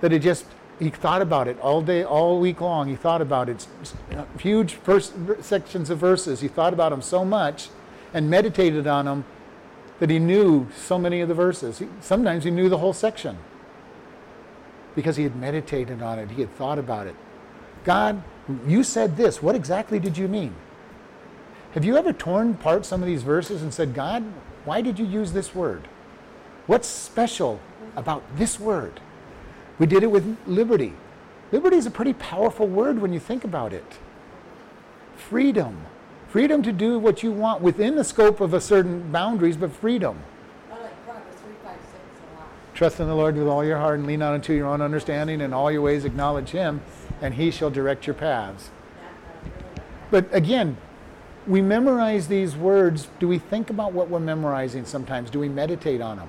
that 0.00 0.12
it 0.12 0.20
just, 0.20 0.46
he 0.78 0.88
thought 0.88 1.20
about 1.20 1.46
it 1.46 1.60
all 1.60 1.82
day, 1.82 2.04
all 2.04 2.40
week 2.40 2.62
long. 2.62 2.88
He 2.88 2.96
thought 2.96 3.20
about 3.20 3.50
it. 3.50 3.66
Uh, 4.12 4.24
huge 4.38 4.74
first 4.74 5.12
sections 5.40 5.90
of 5.90 5.98
verses. 5.98 6.40
He 6.40 6.48
thought 6.48 6.72
about 6.72 6.90
them 6.90 7.02
so 7.02 7.24
much 7.24 7.68
and 8.14 8.30
meditated 8.30 8.86
on 8.86 9.04
them 9.04 9.24
that 9.98 10.08
he 10.08 10.18
knew 10.18 10.68
so 10.74 10.98
many 10.98 11.20
of 11.20 11.28
the 11.28 11.34
verses. 11.34 11.80
He, 11.80 11.88
sometimes 12.00 12.44
he 12.44 12.50
knew 12.50 12.70
the 12.70 12.78
whole 12.78 12.94
section 12.94 13.36
because 14.94 15.16
he 15.16 15.22
had 15.22 15.36
meditated 15.36 16.00
on 16.00 16.18
it, 16.18 16.30
he 16.30 16.40
had 16.40 16.52
thought 16.54 16.78
about 16.78 17.06
it. 17.06 17.14
God, 17.84 18.22
you 18.66 18.82
said 18.82 19.16
this. 19.16 19.42
What 19.42 19.54
exactly 19.54 20.00
did 20.00 20.16
you 20.16 20.26
mean? 20.26 20.54
Have 21.72 21.84
you 21.84 21.96
ever 21.96 22.12
torn 22.12 22.52
apart 22.52 22.86
some 22.86 23.02
of 23.02 23.06
these 23.06 23.22
verses 23.22 23.62
and 23.62 23.72
said, 23.72 23.94
God, 23.94 24.24
why 24.64 24.80
did 24.80 24.98
you 24.98 25.04
use 25.04 25.32
this 25.32 25.54
word? 25.54 25.86
What's 26.66 26.88
special 26.88 27.60
about 27.96 28.22
this 28.36 28.58
word? 28.58 29.00
We 29.78 29.86
did 29.86 30.02
it 30.02 30.10
with 30.10 30.36
liberty. 30.46 30.94
Liberty 31.52 31.76
is 31.76 31.86
a 31.86 31.90
pretty 31.90 32.14
powerful 32.14 32.66
word 32.66 32.98
when 32.98 33.12
you 33.12 33.20
think 33.20 33.44
about 33.44 33.72
it. 33.72 33.98
Freedom. 35.16 35.86
Freedom 36.28 36.62
to 36.62 36.72
do 36.72 36.98
what 36.98 37.22
you 37.22 37.32
want 37.32 37.62
within 37.62 37.96
the 37.96 38.04
scope 38.04 38.40
of 38.40 38.52
a 38.52 38.60
certain 38.60 39.10
boundaries, 39.10 39.56
but 39.56 39.72
freedom. 39.72 40.18
I 40.70 40.74
like 40.74 41.06
Proverbs 41.06 41.36
three, 41.42 41.54
five, 41.64 41.78
six 41.80 42.02
a 42.34 42.38
lot. 42.38 42.48
Trust 42.74 43.00
in 43.00 43.06
the 43.06 43.14
Lord 43.14 43.36
with 43.36 43.46
all 43.46 43.64
your 43.64 43.78
heart 43.78 43.98
and 43.98 44.06
lean 44.06 44.18
not 44.18 44.34
unto 44.34 44.52
your 44.52 44.66
own 44.66 44.82
understanding. 44.82 45.40
and 45.40 45.54
all 45.54 45.70
your 45.70 45.82
ways 45.82 46.04
acknowledge 46.04 46.50
him, 46.50 46.82
and 47.22 47.34
he 47.34 47.50
shall 47.50 47.70
direct 47.70 48.06
your 48.06 48.14
paths. 48.14 48.70
That, 48.96 49.04
I 49.04 49.48
really 49.48 49.54
like 49.54 49.74
that. 49.74 50.10
But 50.10 50.34
again, 50.34 50.76
we 51.48 51.62
memorize 51.62 52.28
these 52.28 52.54
words. 52.54 53.08
Do 53.18 53.26
we 53.26 53.38
think 53.38 53.70
about 53.70 53.92
what 53.92 54.10
we're 54.10 54.20
memorizing 54.20 54.84
sometimes? 54.84 55.30
Do 55.30 55.40
we 55.40 55.48
meditate 55.48 56.02
on 56.02 56.18
them? 56.18 56.28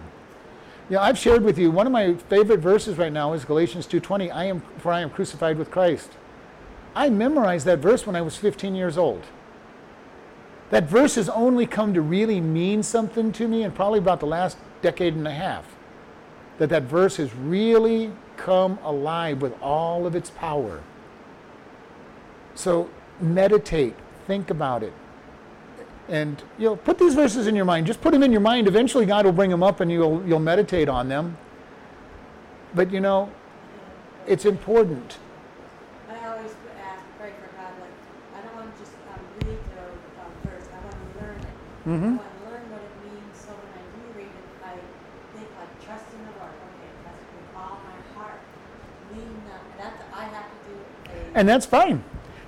Know, 0.89 1.01
I've 1.01 1.19
shared 1.19 1.43
with 1.43 1.59
you 1.59 1.69
one 1.69 1.85
of 1.85 1.91
my 1.91 2.15
favorite 2.15 2.61
verses 2.61 2.97
right 2.97 3.13
now 3.13 3.33
is 3.33 3.45
Galatians 3.45 3.85
2:20. 3.85 4.31
I 4.31 4.45
am 4.45 4.61
for 4.79 4.91
I 4.91 5.01
am 5.01 5.09
crucified 5.11 5.57
with 5.57 5.69
Christ. 5.69 6.09
I 6.95 7.09
memorized 7.09 7.67
that 7.67 7.79
verse 7.79 8.07
when 8.07 8.15
I 8.15 8.21
was 8.21 8.37
15 8.37 8.73
years 8.73 8.97
old. 8.97 9.25
That 10.71 10.85
verse 10.85 11.15
has 11.15 11.29
only 11.29 11.67
come 11.67 11.93
to 11.93 12.01
really 12.01 12.41
mean 12.41 12.81
something 12.81 13.31
to 13.33 13.47
me 13.47 13.63
in 13.63 13.71
probably 13.71 13.99
about 13.99 14.19
the 14.19 14.25
last 14.25 14.57
decade 14.81 15.15
and 15.15 15.27
a 15.27 15.31
half. 15.31 15.65
That 16.57 16.69
that 16.69 16.83
verse 16.83 17.17
has 17.17 17.35
really 17.35 18.11
come 18.37 18.79
alive 18.83 19.41
with 19.41 19.53
all 19.61 20.07
of 20.07 20.15
its 20.15 20.31
power. 20.31 20.81
So 22.55 22.89
meditate, 23.19 23.95
think 24.25 24.49
about 24.49 24.81
it. 24.81 24.93
And 26.09 26.41
you 26.57 26.65
know, 26.65 26.75
put 26.75 26.97
these 26.97 27.13
verses 27.13 27.45
in 27.45 27.55
your 27.55 27.65
mind. 27.65 27.85
Just 27.85 28.01
put 28.01 28.11
them 28.13 28.23
in 28.23 28.31
your 28.31 28.41
mind. 28.41 28.67
Eventually 28.67 29.05
God 29.05 29.25
will 29.25 29.31
bring 29.31 29.51
them 29.51 29.61
up 29.61 29.79
and 29.79 29.91
you'll 29.91 30.23
you'll 30.25 30.39
meditate 30.39 30.89
on 30.89 31.07
them. 31.07 31.37
But 32.73 32.91
you 32.91 32.99
know, 32.99 33.31
it's 34.27 34.45
important. 34.45 35.17
I 36.09 36.27
always 36.27 36.51
ask, 36.81 37.01
pray 37.17 37.31
for 37.41 37.49
God, 37.57 37.73
like, 37.81 37.95
I 38.35 38.41
don't 38.41 38.55
want 38.55 38.73
to 38.73 38.79
just 38.81 38.93
um, 39.09 39.21
read 39.47 39.57
the 39.57 39.85
um, 40.21 40.33
verse, 40.45 40.67
I 40.69 40.79
want 40.85 40.97
to 40.97 41.09
learn 41.21 41.39
it. 41.39 41.55
Mhm. 41.85 42.13
I 42.13 42.17
want 42.17 42.33
to 42.37 42.45
learn 42.49 42.65
what 42.73 42.81
it 42.81 42.95
means, 43.05 43.33
so 43.33 43.49
when 43.53 43.71
I 43.73 43.83
do 43.89 44.01
read 44.17 44.29
it, 44.29 44.45
I 44.65 44.73
think 45.33 45.49
like, 45.57 45.73
trust 45.85 46.05
in 46.13 46.21
the 46.29 46.33
Lord, 46.37 46.53
okay, 46.53 46.89
trust 47.01 47.25
with 47.25 47.57
all 47.57 47.77
my 47.85 47.97
heart. 48.13 48.41
Lean 49.13 49.33
not, 49.49 49.61
that's, 49.77 50.01
I 50.13 50.25
have 50.29 50.45
to 50.45 50.57
do 50.69 50.73
a. 50.77 51.37
And 51.37 51.49
that's 51.49 51.65
fine. 51.65 52.03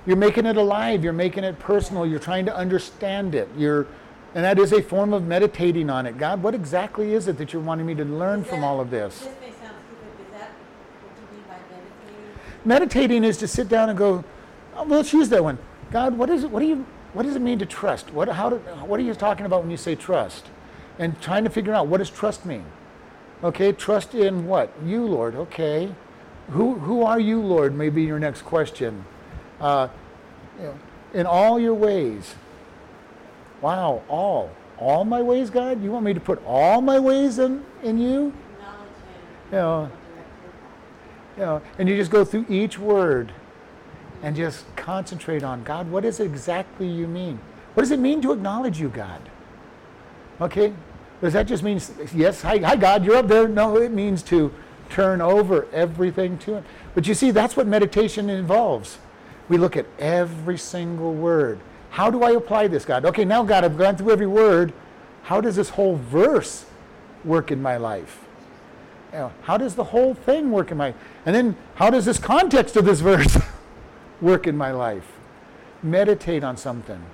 You're 0.06 0.16
making 0.16 0.46
it 0.46 0.56
alive, 0.56 1.04
you're 1.04 1.12
making 1.12 1.44
it 1.44 1.58
personal, 1.58 2.04
you're 2.04 2.18
trying 2.18 2.44
to 2.46 2.56
understand 2.56 3.34
it. 3.34 3.48
You're 3.56 3.86
And 4.34 4.44
that 4.44 4.58
is 4.58 4.72
a 4.72 4.82
form 4.82 5.12
of 5.12 5.24
meditating 5.24 5.90
on 5.90 6.06
it. 6.06 6.18
God, 6.18 6.42
what 6.42 6.54
exactly 6.54 7.14
is 7.14 7.28
it 7.28 7.38
that 7.38 7.52
you're 7.52 7.62
wanting 7.62 7.86
me 7.86 7.94
to 7.94 8.04
learn 8.04 8.40
Is 8.40 8.46
from 8.46 8.64
all 8.64 8.80
of 8.80 8.90
this? 8.90 9.20
This 9.20 9.28
may 9.40 9.50
sound 9.50 9.76
stupid, 9.86 10.26
is 10.26 10.40
that 10.40 10.50
what 11.02 11.30
you 11.30 11.36
mean 11.36 11.44
by 11.46 11.56
meditating? 11.70 12.64
Meditating 12.64 13.24
is 13.24 13.36
to 13.38 13.46
sit 13.46 13.68
down 13.68 13.90
and 13.90 13.98
go, 13.98 14.24
oh, 14.74 14.84
well, 14.84 14.98
let's 14.98 15.12
use 15.12 15.28
that 15.28 15.44
one. 15.44 15.58
God, 15.90 16.16
what 16.16 16.30
is 16.30 16.44
it? 16.44 16.50
What 16.50 16.60
do 16.60 16.66
you? 16.66 16.86
What 17.12 17.24
does 17.24 17.36
it 17.36 17.42
mean 17.42 17.58
to 17.58 17.66
trust? 17.66 18.12
What? 18.14 18.28
How? 18.28 18.48
Do, 18.48 18.56
what 18.56 18.98
are 18.98 19.02
you 19.02 19.14
talking 19.14 19.44
about 19.44 19.60
when 19.60 19.70
you 19.70 19.76
say 19.76 19.94
trust? 19.94 20.46
And 20.98 21.20
trying 21.20 21.44
to 21.44 21.50
figure 21.50 21.74
out 21.74 21.86
what 21.86 21.98
does 21.98 22.10
trust 22.10 22.46
mean? 22.46 22.64
Okay, 23.44 23.72
trust 23.72 24.14
in 24.14 24.46
what? 24.46 24.72
You, 24.84 25.04
Lord. 25.04 25.34
Okay, 25.34 25.94
who? 26.48 26.74
Who 26.76 27.02
are 27.02 27.20
you, 27.20 27.42
Lord? 27.42 27.74
May 27.74 27.90
be 27.90 28.02
your 28.02 28.18
next 28.18 28.42
question. 28.42 29.04
Uh, 29.62 29.88
you 30.58 30.64
know, 30.64 30.78
in 31.14 31.24
all 31.24 31.58
your 31.58 31.74
ways. 31.74 32.34
Wow, 33.62 34.02
all. 34.08 34.50
All 34.76 35.04
my 35.04 35.22
ways, 35.22 35.48
God? 35.48 35.82
You 35.82 35.92
want 35.92 36.04
me 36.04 36.12
to 36.12 36.20
put 36.20 36.44
all 36.44 36.80
my 36.80 36.98
ways 36.98 37.38
in, 37.38 37.64
in 37.82 37.98
you? 37.98 38.32
Acknowledge 38.58 38.88
him. 38.88 39.52
Yeah. 39.52 39.82
and 39.82 39.90
direct. 39.90 40.28
You 41.36 41.42
know, 41.44 41.62
and 41.78 41.88
you 41.88 41.96
just 41.96 42.10
go 42.10 42.24
through 42.24 42.46
each 42.48 42.78
word 42.78 43.32
and 44.22 44.36
just 44.36 44.64
concentrate 44.76 45.42
on 45.42 45.64
God, 45.64 45.90
what 45.90 46.04
is 46.04 46.20
it 46.20 46.24
exactly 46.24 46.86
you 46.86 47.06
mean? 47.06 47.40
What 47.74 47.82
does 47.82 47.90
it 47.90 47.98
mean 47.98 48.22
to 48.22 48.32
acknowledge 48.32 48.80
you, 48.80 48.88
God? 48.88 49.20
Okay? 50.40 50.72
Does 51.20 51.32
that 51.32 51.46
just 51.46 51.62
mean, 51.62 51.80
yes, 52.14 52.42
hi, 52.42 52.58
hi, 52.58 52.76
God, 52.76 53.04
you're 53.04 53.16
up 53.16 53.28
there? 53.28 53.48
No, 53.48 53.76
it 53.76 53.92
means 53.92 54.22
to 54.24 54.52
turn 54.90 55.20
over 55.20 55.66
everything 55.72 56.38
to 56.38 56.54
Him. 56.54 56.64
But 56.94 57.06
you 57.06 57.14
see, 57.14 57.30
that's 57.30 57.56
what 57.56 57.66
meditation 57.66 58.28
involves. 58.28 58.98
We 59.48 59.58
look 59.58 59.76
at 59.76 59.86
every 59.98 60.58
single 60.58 61.14
word. 61.14 61.60
How 61.90 62.10
do 62.10 62.22
I 62.22 62.30
apply 62.30 62.68
this, 62.68 62.84
God? 62.84 63.04
Okay, 63.04 63.24
now, 63.24 63.42
God, 63.42 63.64
I've 63.64 63.76
gone 63.76 63.96
through 63.96 64.12
every 64.12 64.26
word. 64.26 64.72
How 65.24 65.40
does 65.40 65.56
this 65.56 65.70
whole 65.70 65.96
verse 65.96 66.64
work 67.24 67.50
in 67.50 67.60
my 67.60 67.76
life? 67.76 68.20
You 69.12 69.18
know, 69.18 69.32
how 69.42 69.58
does 69.58 69.74
the 69.74 69.84
whole 69.84 70.14
thing 70.14 70.50
work 70.50 70.70
in 70.70 70.78
my 70.78 70.94
and 71.26 71.34
then 71.34 71.54
how 71.74 71.90
does 71.90 72.06
this 72.06 72.18
context 72.18 72.76
of 72.76 72.86
this 72.86 73.00
verse 73.00 73.38
work 74.22 74.46
in 74.46 74.56
my 74.56 74.70
life 74.70 75.18
meditate 75.82 76.42
on 76.42 76.56
something 76.56 77.04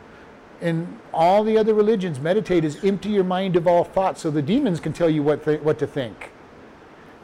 in 0.60 0.98
all 1.12 1.42
the 1.42 1.58
other 1.58 1.74
religions 1.74 2.20
meditate 2.20 2.64
is 2.64 2.84
empty 2.84 3.08
your 3.08 3.24
mind 3.24 3.56
of 3.56 3.66
all 3.66 3.82
thoughts 3.82 4.20
so 4.20 4.30
the 4.30 4.42
demons 4.42 4.78
can 4.78 4.92
tell 4.92 5.10
you 5.10 5.22
what, 5.22 5.44
th- 5.44 5.60
what 5.60 5.78
to 5.78 5.86
think 5.86 6.30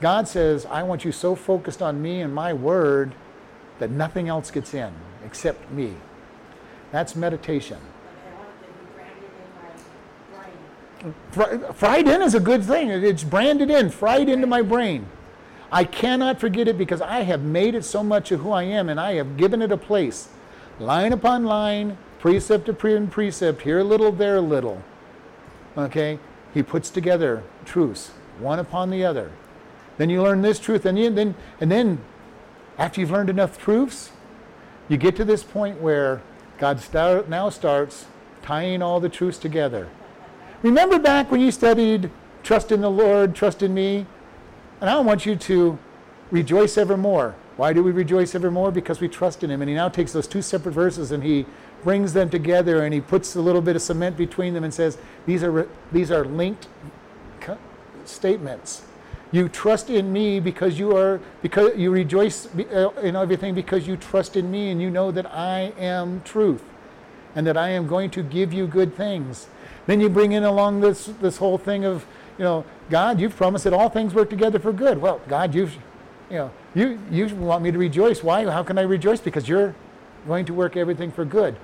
god 0.00 0.26
says 0.26 0.66
i 0.66 0.82
want 0.82 1.04
you 1.04 1.12
so 1.12 1.36
focused 1.36 1.82
on 1.82 2.02
me 2.02 2.20
and 2.20 2.34
my 2.34 2.52
word 2.52 3.14
that 3.84 3.90
nothing 3.90 4.30
else 4.30 4.50
gets 4.50 4.72
in 4.72 4.90
except 5.26 5.70
me 5.70 5.94
that's 6.90 7.14
meditation 7.14 7.78
fried 11.74 12.08
in 12.08 12.22
is 12.22 12.34
a 12.34 12.40
good 12.40 12.64
thing. 12.64 12.88
It's 12.88 13.24
branded 13.24 13.70
in, 13.70 13.90
fried 13.90 14.28
into 14.28 14.46
my 14.46 14.62
brain. 14.62 15.06
I 15.70 15.84
cannot 15.84 16.40
forget 16.40 16.66
it 16.66 16.78
because 16.78 17.02
I 17.02 17.20
have 17.20 17.42
made 17.42 17.74
it 17.74 17.84
so 17.84 18.02
much 18.02 18.32
of 18.32 18.40
who 18.40 18.52
I 18.52 18.62
am 18.62 18.88
and 18.88 18.98
I 18.98 19.14
have 19.14 19.36
given 19.36 19.60
it 19.60 19.70
a 19.70 19.76
place. 19.76 20.28
Line 20.78 21.12
upon 21.12 21.44
line, 21.44 21.98
precept 22.20 22.70
upon 22.70 23.08
precept, 23.08 23.62
here 23.62 23.80
a 23.80 23.84
little, 23.84 24.12
there 24.12 24.36
a 24.36 24.40
little. 24.40 24.82
Okay? 25.76 26.18
He 26.54 26.62
puts 26.62 26.88
together 26.88 27.42
truths, 27.64 28.12
one 28.38 28.58
upon 28.58 28.88
the 28.90 29.04
other. 29.04 29.30
Then 29.98 30.10
you 30.10 30.22
learn 30.22 30.42
this 30.42 30.58
truth, 30.58 30.86
and 30.86 30.96
then, 30.96 31.34
and 31.60 31.70
then 31.70 31.98
after 32.78 33.00
you've 33.00 33.10
learned 33.10 33.30
enough 33.30 33.58
truths, 33.58 34.10
you 34.88 34.96
get 34.96 35.16
to 35.16 35.24
this 35.24 35.42
point 35.42 35.80
where 35.80 36.22
God 36.58 36.80
start, 36.80 37.28
now 37.28 37.48
starts 37.48 38.06
tying 38.42 38.82
all 38.82 39.00
the 39.00 39.08
truths 39.08 39.38
together. 39.38 39.88
Remember 40.62 40.98
back 40.98 41.30
when 41.30 41.40
you 41.40 41.50
studied 41.50 42.10
trust 42.42 42.72
in 42.72 42.80
the 42.80 42.90
Lord, 42.90 43.34
trust 43.34 43.62
in 43.62 43.74
me? 43.74 44.06
And 44.80 44.90
I 44.90 44.98
want 45.00 45.24
you 45.24 45.36
to 45.36 45.78
rejoice 46.30 46.76
evermore. 46.76 47.34
Why 47.56 47.72
do 47.72 47.82
we 47.82 47.92
rejoice 47.92 48.34
evermore? 48.34 48.70
Because 48.70 49.00
we 49.00 49.08
trust 49.08 49.44
in 49.44 49.50
Him. 49.50 49.62
And 49.62 49.68
He 49.68 49.74
now 49.74 49.88
takes 49.88 50.12
those 50.12 50.26
two 50.26 50.42
separate 50.42 50.72
verses 50.72 51.12
and 51.12 51.22
He 51.22 51.46
brings 51.82 52.12
them 52.12 52.28
together 52.28 52.84
and 52.84 52.92
He 52.92 53.00
puts 53.00 53.36
a 53.36 53.40
little 53.40 53.62
bit 53.62 53.76
of 53.76 53.82
cement 53.82 54.16
between 54.16 54.52
them 54.52 54.64
and 54.64 54.74
says, 54.74 54.98
These 55.26 55.42
are, 55.42 55.50
re- 55.50 55.68
these 55.92 56.10
are 56.10 56.24
linked 56.24 56.66
statements. 58.04 58.82
You 59.34 59.48
trust 59.48 59.90
in 59.90 60.12
me 60.12 60.38
because 60.38 60.78
you 60.78 60.96
are 60.96 61.20
because 61.42 61.76
you 61.76 61.90
rejoice 61.90 62.46
uh, 62.56 62.90
in 63.02 63.16
everything 63.16 63.52
because 63.52 63.84
you 63.84 63.96
trust 63.96 64.36
in 64.36 64.48
me 64.48 64.70
and 64.70 64.80
you 64.80 64.90
know 64.90 65.10
that 65.10 65.26
I 65.26 65.72
am 65.76 66.22
truth 66.22 66.62
and 67.34 67.44
that 67.44 67.56
I 67.56 67.70
am 67.70 67.88
going 67.88 68.10
to 68.10 68.22
give 68.22 68.52
you 68.52 68.68
good 68.68 68.94
things. 68.94 69.48
Then 69.86 70.00
you 70.00 70.08
bring 70.08 70.30
in 70.30 70.44
along 70.44 70.82
this 70.82 71.06
this 71.20 71.38
whole 71.38 71.58
thing 71.58 71.84
of, 71.84 72.06
you 72.38 72.44
know, 72.44 72.64
God, 72.90 73.18
you've 73.18 73.34
promised 73.34 73.64
that 73.64 73.72
all 73.72 73.88
things 73.88 74.14
work 74.14 74.30
together 74.30 74.60
for 74.60 74.72
good. 74.72 75.02
Well, 75.02 75.20
God, 75.26 75.52
you've, 75.52 75.74
you 76.30 76.36
know, 76.36 76.50
you 76.76 77.00
you 77.10 77.26
want 77.34 77.64
me 77.64 77.72
to 77.72 77.78
rejoice. 77.78 78.22
Why? 78.22 78.44
How 78.48 78.62
can 78.62 78.78
I 78.78 78.82
rejoice? 78.82 79.20
Because 79.20 79.48
you're 79.48 79.74
going 80.28 80.44
to 80.44 80.54
work 80.54 80.76
everything 80.76 81.10
for 81.10 81.24
good. 81.24 81.56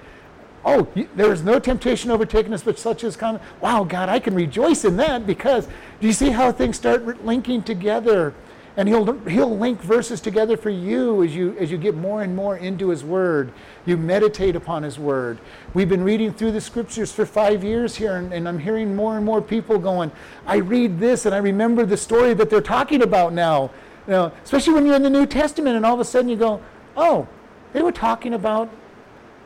Oh, 0.65 0.87
there 1.15 1.33
is 1.33 1.43
no 1.43 1.59
temptation 1.59 2.11
overtaken 2.11 2.53
us, 2.53 2.63
but 2.63 2.79
such 2.79 3.03
as 3.03 3.17
common. 3.17 3.41
Wow, 3.61 3.85
God, 3.85 4.09
I 4.11 4.19
can 4.19 4.35
rejoice 4.35 4.85
in 4.85 4.97
that 4.99 5.27
because 5.27 5.67
do 6.01 6.07
you 6.07 6.13
see 6.13 6.31
how 6.31 6.53
things 6.53 6.77
start 6.77 7.25
linking 7.25 7.63
together? 7.63 8.35
And 8.77 8.89
he'll 8.89 9.19
he'll 9.21 9.57
link 9.57 9.81
verses 9.81 10.21
together 10.21 10.57
for 10.57 10.71
you 10.71 11.25
as 11.25 11.35
you 11.35 11.57
as 11.59 11.71
you 11.71 11.79
get 11.79 11.95
more 11.97 12.23
and 12.23 12.37
more 12.37 12.57
into 12.57 12.91
His 12.91 13.03
Word. 13.03 13.53
You 13.85 13.97
meditate 13.97 14.55
upon 14.55 14.83
His 14.83 14.99
Word. 14.99 15.39
We've 15.75 15.89
been 15.89 16.05
reading 16.05 16.33
through 16.33 16.53
the 16.53 16.61
Scriptures 16.61 17.11
for 17.11 17.27
five 17.27 17.65
years 17.65 17.97
here, 17.97 18.17
and, 18.17 18.33
and 18.33 18.47
I'm 18.47 18.59
hearing 18.59 18.95
more 18.95 19.17
and 19.17 19.25
more 19.25 19.43
people 19.43 19.79
going. 19.79 20.13
I 20.47 20.57
read 20.57 21.01
this 21.01 21.27
and 21.27 21.35
I 21.35 21.39
remember 21.39 21.85
the 21.85 21.97
story 21.97 22.33
that 22.35 22.49
they're 22.49 22.61
talking 22.61 23.03
about 23.03 23.33
now. 23.33 23.71
You 24.07 24.13
know, 24.13 24.33
especially 24.45 24.75
when 24.75 24.87
you're 24.87 24.97
in 24.97 25.03
the 25.03 25.11
New 25.11 25.27
Testament, 25.27 25.77
and 25.77 25.85
all 25.85 25.95
of 25.95 26.01
a 26.01 26.05
sudden 26.05 26.29
you 26.29 26.37
go, 26.37 26.61
"Oh, 26.97 27.27
they 27.73 27.83
were 27.83 27.93
talking 27.93 28.35
about 28.35 28.71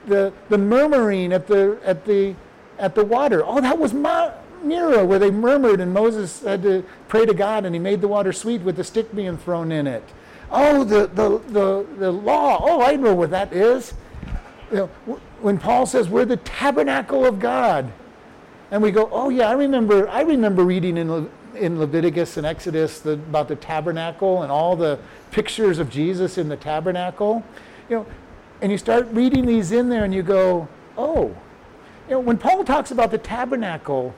the 0.07 0.33
the 0.49 0.59
murmuring 0.59 1.33
at 1.33 1.47
the 1.47 1.79
at 1.85 2.05
the 2.05 2.35
at 2.79 2.95
the 2.95 3.05
water. 3.05 3.43
Oh, 3.45 3.61
that 3.61 3.79
was 3.79 3.95
Ma- 3.95 4.33
Mira, 4.63 5.05
where 5.05 5.19
they 5.19 5.31
murmured, 5.31 5.81
and 5.81 5.93
Moses 5.93 6.43
had 6.43 6.63
to 6.63 6.85
pray 7.09 7.27
to 7.27 7.35
God, 7.35 7.65
and 7.65 7.75
he 7.75 7.79
made 7.79 8.01
the 8.01 8.09
water 8.09 8.33
sweet 8.33 8.63
with 8.63 8.77
the 8.77 8.85
stick 8.85 9.15
being 9.15 9.37
thrown 9.37 9.71
in 9.71 9.87
it. 9.87 10.05
Oh, 10.51 10.85
the 10.85 11.07
the 11.07 11.39
the, 11.49 11.87
the 11.99 12.11
law. 12.13 12.59
Oh, 12.63 12.83
I 12.83 12.97
know 12.97 13.15
what 13.15 13.31
that 13.31 13.53
is. 13.53 13.95
You 14.71 14.77
know, 14.77 14.87
when 15.41 15.59
Paul 15.59 15.87
says 15.87 16.09
we're 16.09 16.25
the 16.25 16.39
tabernacle 16.39 17.25
of 17.25 17.39
God, 17.39 17.93
and 18.71 18.83
we 18.83 18.91
go, 18.91 19.09
oh 19.13 19.29
yeah, 19.29 19.49
I 19.49 19.53
remember. 19.53 20.09
I 20.09 20.23
remember 20.23 20.65
reading 20.65 20.97
in 20.97 21.13
Le- 21.13 21.29
in 21.55 21.79
Leviticus 21.79 22.37
and 22.37 22.47
Exodus 22.47 22.99
the, 23.01 23.13
about 23.13 23.49
the 23.49 23.57
tabernacle 23.57 24.43
and 24.43 24.51
all 24.51 24.75
the 24.75 24.99
pictures 25.31 25.79
of 25.79 25.89
Jesus 25.89 26.39
in 26.39 26.49
the 26.49 26.57
tabernacle. 26.57 27.45
You 27.89 27.97
know, 27.97 28.07
and 28.65 28.73
you 28.73 28.79
start 28.79 29.07
reading 29.13 29.45
these 29.45 29.73
in 29.73 29.91
there, 29.91 30.05
and 30.05 30.15
you 30.15 30.23
go, 30.23 30.67
oh, 30.97 31.37
you 32.09 32.13
know, 32.15 32.21
when 32.21 32.39
Paul 32.39 32.65
talks 32.65 32.91
about 32.91 33.11
the 33.11 33.19
tabernacle, 33.19 34.15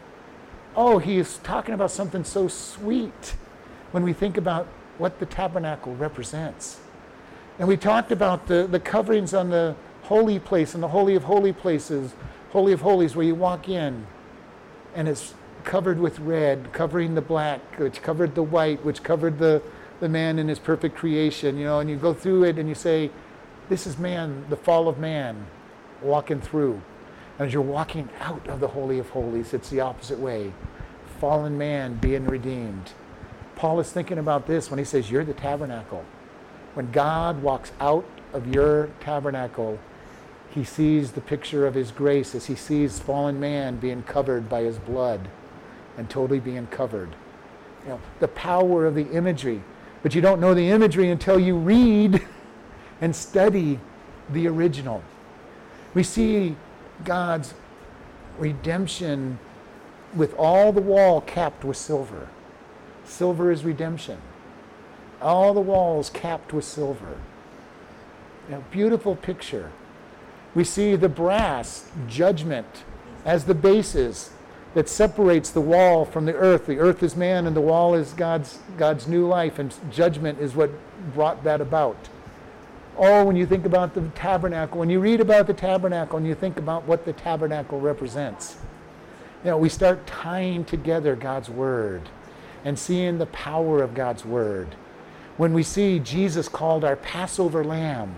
oh, 0.76 0.98
he 0.98 1.16
is 1.16 1.38
talking 1.38 1.74
about 1.74 1.90
something 1.90 2.22
so 2.22 2.46
sweet 2.46 3.34
when 3.90 4.04
we 4.04 4.12
think 4.12 4.36
about 4.36 4.68
what 4.98 5.18
the 5.18 5.26
tabernacle 5.26 5.96
represents. 5.96 6.78
And 7.58 7.66
we 7.66 7.76
talked 7.76 8.12
about 8.12 8.46
the, 8.46 8.68
the 8.70 8.78
coverings 8.78 9.34
on 9.34 9.50
the 9.50 9.74
holy 10.02 10.38
place 10.38 10.74
and 10.74 10.82
the 10.82 10.88
holy 10.88 11.16
of 11.16 11.24
holy 11.24 11.52
places, 11.52 12.14
holy 12.50 12.72
of 12.72 12.82
holies, 12.82 13.16
where 13.16 13.26
you 13.26 13.34
walk 13.34 13.68
in, 13.68 14.06
and 14.94 15.08
it's 15.08 15.34
covered 15.64 15.98
with 15.98 16.20
red, 16.20 16.72
covering 16.72 17.16
the 17.16 17.20
black, 17.20 17.80
which 17.80 18.00
covered 18.00 18.36
the 18.36 18.44
white, 18.44 18.84
which 18.84 19.02
covered 19.02 19.40
the, 19.40 19.60
the 19.98 20.08
man 20.08 20.38
in 20.38 20.46
his 20.46 20.60
perfect 20.60 20.94
creation, 20.94 21.58
you 21.58 21.64
know, 21.64 21.80
and 21.80 21.90
you 21.90 21.96
go 21.96 22.14
through 22.14 22.44
it 22.44 22.60
and 22.60 22.68
you 22.68 22.76
say, 22.76 23.10
this 23.68 23.86
is 23.86 23.98
man, 23.98 24.44
the 24.48 24.56
fall 24.56 24.88
of 24.88 24.98
man, 24.98 25.46
walking 26.02 26.40
through. 26.40 26.80
And 27.38 27.48
As 27.48 27.52
you're 27.52 27.62
walking 27.62 28.08
out 28.20 28.46
of 28.48 28.60
the 28.60 28.68
Holy 28.68 28.98
of 28.98 29.10
Holies, 29.10 29.52
it's 29.52 29.70
the 29.70 29.80
opposite 29.80 30.18
way. 30.18 30.52
Fallen 31.20 31.56
man 31.58 31.94
being 31.94 32.26
redeemed. 32.26 32.92
Paul 33.56 33.80
is 33.80 33.90
thinking 33.90 34.18
about 34.18 34.46
this 34.46 34.70
when 34.70 34.78
he 34.78 34.84
says, 34.84 35.10
You're 35.10 35.24
the 35.24 35.34
tabernacle. 35.34 36.04
When 36.74 36.90
God 36.92 37.42
walks 37.42 37.72
out 37.80 38.04
of 38.32 38.54
your 38.54 38.90
tabernacle, 39.00 39.78
he 40.50 40.62
sees 40.62 41.12
the 41.12 41.20
picture 41.20 41.66
of 41.66 41.74
his 41.74 41.90
grace 41.90 42.34
as 42.34 42.46
he 42.46 42.54
sees 42.54 42.98
fallen 42.98 43.40
man 43.40 43.76
being 43.76 44.02
covered 44.02 44.48
by 44.48 44.62
his 44.62 44.78
blood 44.78 45.28
and 45.96 46.08
totally 46.08 46.40
being 46.40 46.66
covered. 46.68 47.16
You 47.84 47.90
know, 47.90 48.00
the 48.20 48.28
power 48.28 48.86
of 48.86 48.94
the 48.94 49.10
imagery. 49.10 49.62
But 50.02 50.14
you 50.14 50.20
don't 50.20 50.40
know 50.40 50.54
the 50.54 50.70
imagery 50.70 51.10
until 51.10 51.38
you 51.38 51.56
read 51.56 52.26
and 53.00 53.14
study 53.14 53.78
the 54.30 54.48
original. 54.48 55.02
We 55.94 56.02
see 56.02 56.56
God's 57.04 57.54
redemption 58.38 59.38
with 60.14 60.34
all 60.34 60.72
the 60.72 60.80
wall 60.80 61.20
capped 61.20 61.64
with 61.64 61.76
silver. 61.76 62.28
Silver 63.04 63.50
is 63.50 63.64
redemption. 63.64 64.18
All 65.20 65.54
the 65.54 65.60
walls 65.60 66.10
capped 66.10 66.52
with 66.52 66.64
silver. 66.64 67.18
A 68.50 68.60
beautiful 68.70 69.16
picture. 69.16 69.72
We 70.54 70.64
see 70.64 70.96
the 70.96 71.08
brass, 71.08 71.90
judgment, 72.08 72.84
as 73.24 73.44
the 73.44 73.54
basis 73.54 74.30
that 74.74 74.88
separates 74.88 75.50
the 75.50 75.60
wall 75.60 76.04
from 76.04 76.26
the 76.26 76.34
earth. 76.34 76.66
The 76.66 76.78
earth 76.78 77.02
is 77.02 77.16
man, 77.16 77.46
and 77.46 77.56
the 77.56 77.60
wall 77.60 77.94
is 77.94 78.12
God's, 78.12 78.58
God's 78.76 79.08
new 79.08 79.26
life, 79.26 79.58
and 79.58 79.74
judgment 79.90 80.38
is 80.38 80.54
what 80.54 80.70
brought 81.14 81.42
that 81.44 81.60
about. 81.60 81.96
Oh, 82.98 83.24
when 83.24 83.36
you 83.36 83.46
think 83.46 83.66
about 83.66 83.92
the 83.94 84.02
tabernacle, 84.14 84.78
when 84.78 84.88
you 84.88 85.00
read 85.00 85.20
about 85.20 85.46
the 85.46 85.54
tabernacle 85.54 86.16
and 86.16 86.26
you 86.26 86.34
think 86.34 86.56
about 86.56 86.86
what 86.86 87.04
the 87.04 87.12
tabernacle 87.12 87.78
represents, 87.78 88.56
you 89.44 89.50
know, 89.50 89.58
we 89.58 89.68
start 89.68 90.06
tying 90.06 90.64
together 90.64 91.14
God's 91.14 91.50
word 91.50 92.08
and 92.64 92.78
seeing 92.78 93.18
the 93.18 93.26
power 93.26 93.82
of 93.82 93.94
God's 93.94 94.24
word. 94.24 94.74
When 95.36 95.52
we 95.52 95.62
see 95.62 95.98
Jesus 95.98 96.48
called 96.48 96.84
our 96.84 96.96
Passover 96.96 97.62
lamb, 97.62 98.14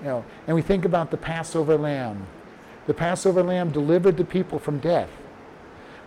you 0.00 0.08
know, 0.08 0.24
and 0.46 0.54
we 0.54 0.62
think 0.62 0.84
about 0.84 1.10
the 1.10 1.16
Passover 1.16 1.78
lamb, 1.78 2.26
the 2.86 2.94
Passover 2.94 3.42
lamb 3.42 3.70
delivered 3.70 4.18
the 4.18 4.24
people 4.24 4.58
from 4.58 4.80
death. 4.80 5.08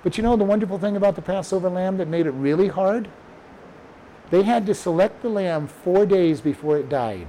But 0.03 0.18
you 0.18 0.24
know 0.24 0.36
the 0.36 0.43
wonderful 0.43 0.78
thing 0.78 0.95
about 0.95 1.16
the 1.16 1.22
Passover 1.24 1.70
lamb 1.70 1.97
that 1.97 2.07
made 2.07 2.28
it 2.28 2.32
really 2.32 2.68
hard? 2.68 3.07
They 4.30 4.43
had 4.43 4.68
to 4.68 4.76
select 4.76 5.24
the 5.24 5.30
lamb 5.30 5.68
four 5.68 6.05
days 6.05 6.41
before 6.41 6.78
it 6.78 6.89
died. 6.89 7.28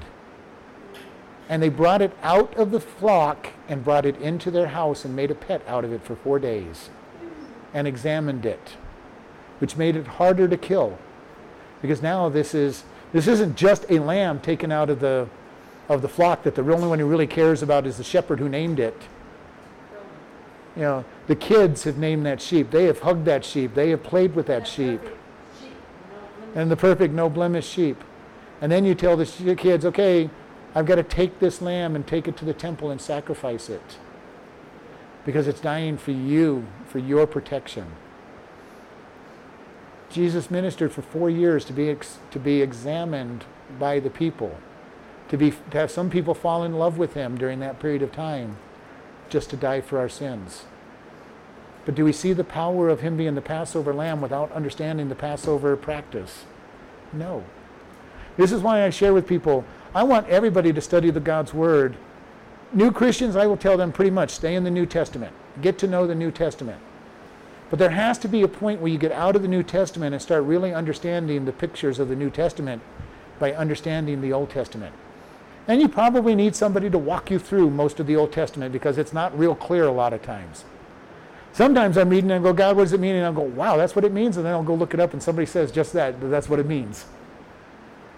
And 1.49 1.63
they 1.63 1.69
brought 1.69 2.03
it 2.03 2.17
out 2.23 2.55
of 2.55 2.71
the 2.71 2.81
flock 2.81 3.49
and 3.69 3.85
brought 3.85 4.05
it 4.05 4.21
into 4.21 4.51
their 4.51 4.69
house 4.69 5.05
and 5.05 5.15
made 5.15 5.31
a 5.31 5.35
pet 5.35 5.63
out 5.69 5.85
of 5.85 5.93
it 5.93 6.03
for 6.03 6.17
four 6.17 6.39
days 6.39 6.91
and 7.73 7.87
examined 7.87 8.47
it, 8.47 8.77
which 9.59 9.77
made 9.77 9.97
it 9.97 10.07
harder 10.07 10.49
to 10.49 10.57
kill. 10.57 10.99
Because 11.83 12.03
now 12.03 12.29
this 12.29 12.55
is 12.55 12.85
this 13.13 13.29
isn't 13.29 13.57
just 13.57 13.85
a 13.89 13.99
lamb 13.99 14.41
taken 14.41 14.73
out 14.73 14.91
of 14.91 15.01
the 15.01 15.29
of 15.89 16.03
the 16.03 16.09
flock 16.09 16.43
that 16.43 16.55
the 16.55 16.63
only 16.63 16.89
one 16.89 16.99
who 16.99 17.07
really 17.07 17.27
cares 17.27 17.63
about 17.63 17.87
is 17.87 17.97
the 17.97 18.05
shepherd 18.05 18.41
who 18.41 18.49
named 18.49 18.81
it. 18.81 19.01
You 20.75 20.83
know, 20.83 21.05
the 21.27 21.37
kids 21.37 21.85
have 21.85 21.97
named 21.97 22.27
that 22.27 22.41
sheep. 22.43 22.71
They 22.71 22.85
have 22.85 23.01
hugged 23.01 23.25
that 23.27 23.45
sheep. 23.45 23.75
They 23.75 23.91
have 23.91 24.03
played 24.03 24.35
with 24.35 24.47
that 24.47 24.67
sheep. 24.67 25.01
Sheep, 25.61 25.73
no 26.11 26.19
limit. 26.41 26.57
And 26.57 26.71
the 26.71 26.77
perfect 26.77 27.15
no 27.15 27.31
blemish 27.31 27.67
sheep. 27.67 28.03
And 28.61 28.71
then 28.71 28.85
you 28.85 28.95
tell 28.95 29.17
the 29.17 29.55
kids, 29.57 29.87
okay, 29.87 30.29
I've 30.77 30.85
got 30.85 30.97
to 30.97 31.03
take 31.03 31.39
this 31.39 31.63
lamb 31.63 31.97
and 31.97 32.07
take 32.07 32.29
it 32.29 32.37
to 32.37 32.45
the 32.45 32.53
temple 32.53 32.91
and 32.91 33.01
sacrifice 33.01 33.71
it. 33.71 33.97
Because 35.25 35.49
it's 35.49 35.59
dying 35.59 35.97
for 35.97 36.11
you, 36.11 36.67
for 36.87 36.99
your 36.99 37.27
protection. 37.27 37.87
Jesus 40.11 40.51
ministered 40.51 40.93
for 40.93 41.01
four 41.01 41.31
years 41.31 41.65
to 41.65 41.73
be, 41.73 41.89
ex- 41.89 42.19
to 42.31 42.39
be 42.39 42.61
examined 42.61 43.47
by 43.79 43.99
the 43.99 44.11
people, 44.11 44.59
to, 45.31 45.39
be, 45.39 45.53
to 45.71 45.79
have 45.79 45.91
some 45.91 46.11
people 46.11 46.35
fall 46.35 46.63
in 46.63 46.75
love 46.75 46.99
with 46.99 47.15
him 47.15 47.39
during 47.39 47.59
that 47.61 47.81
period 47.81 48.03
of 48.03 48.13
time, 48.13 48.59
just 49.31 49.49
to 49.51 49.57
die 49.57 49.81
for 49.81 49.99
our 49.99 50.11
sins. 50.11 50.65
But 51.87 51.95
do 51.95 52.05
we 52.05 52.13
see 52.13 52.35
the 52.35 52.45
power 52.45 52.91
of 52.91 53.01
him 53.01 53.17
being 53.17 53.35
the 53.35 53.41
Passover 53.41 53.95
lamb 53.95 54.21
without 54.21 54.53
understanding 54.53 55.09
the 55.09 55.15
Passover 55.15 55.75
practice? 55.75 56.45
No. 57.15 57.45
This 58.37 58.53
is 58.53 58.61
why 58.61 58.85
I 58.85 58.91
share 58.91 59.15
with 59.15 59.27
people 59.27 59.65
I 59.97 60.03
want 60.03 60.29
everybody 60.29 60.75
to 60.75 60.81
study 60.83 61.09
the 61.09 61.21
God's 61.21 61.55
Word. 61.55 61.97
New 62.75 62.93
Christians, 62.93 63.35
I 63.35 63.47
will 63.47 63.57
tell 63.57 63.79
them 63.79 63.93
pretty 63.93 64.11
much 64.11 64.29
stay 64.29 64.55
in 64.55 64.63
the 64.63 64.71
New 64.71 64.85
Testament, 64.85 65.33
get 65.63 65.79
to 65.79 65.87
know 65.87 66.07
the 66.07 66.15
New 66.15 66.31
Testament. 66.31 66.79
But 67.71 67.79
there 67.79 67.89
has 67.89 68.19
to 68.19 68.29
be 68.29 68.43
a 68.43 68.49
point 68.49 68.83
where 68.83 68.93
you 68.93 68.99
get 68.99 69.11
out 69.11 69.37
of 69.37 69.41
the 69.41 69.49
New 69.49 69.63
Testament 69.63 70.13
and 70.13 70.21
start 70.21 70.45
really 70.45 70.75
understanding 70.75 71.47
the 71.47 71.53
pictures 71.53 71.99
of 71.99 72.11
the 72.11 72.15
New 72.15 72.29
Testament 72.29 72.83
by 73.39 73.55
understanding 73.55 74.21
the 74.21 74.35
Old 74.35 74.51
Testament. 74.51 74.95
And 75.67 75.81
you 75.81 75.89
probably 75.89 76.35
need 76.35 76.55
somebody 76.55 76.91
to 76.91 76.99
walk 76.99 77.31
you 77.31 77.39
through 77.39 77.71
most 77.71 77.99
of 77.99 78.07
the 78.07 78.17
Old 78.17 78.33
Testament 78.33 78.75
because 78.75 78.99
it's 78.99 79.15
not 79.15 79.37
real 79.39 79.55
clear 79.55 79.85
a 79.85 79.93
lot 79.93 80.13
of 80.13 80.21
times. 80.21 80.67
Sometimes 81.55 81.97
I'm 81.97 82.11
reading 82.11 82.31
and 82.31 82.45
I 82.45 82.47
go, 82.47 82.53
God, 82.53 82.77
what 82.77 82.83
does 82.83 82.93
it 82.93 83.01
mean? 83.01 83.15
And 83.15 83.25
I'll 83.25 83.33
go, 83.33 83.41
wow, 83.41 83.79
that's 83.79 83.97
what 83.97 84.05
it 84.05 84.13
means. 84.13 84.37
And 84.37 84.45
then 84.45 84.53
I'll 84.53 84.63
go 84.63 84.75
look 84.75 84.93
it 84.93 85.01
up 85.01 85.15
and 85.15 85.23
somebody 85.23 85.47
says 85.47 85.73
just 85.73 85.95
that, 85.95 86.21
that's 86.21 86.51
what 86.51 86.59
it 86.59 86.67
means. 86.67 87.07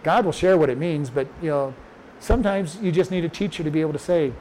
God 0.09 0.25
will 0.25 0.33
share 0.33 0.57
what 0.57 0.71
it 0.71 0.79
means, 0.79 1.11
but 1.11 1.27
you 1.43 1.51
know, 1.51 1.75
sometimes 2.19 2.79
you 2.81 2.91
just 2.91 3.11
need 3.11 3.27
a 3.27 3.29
teacher 3.29 3.63
to 3.63 3.71
be 3.71 3.83
able 3.83 3.93
to 3.93 3.99
say, 3.99 4.33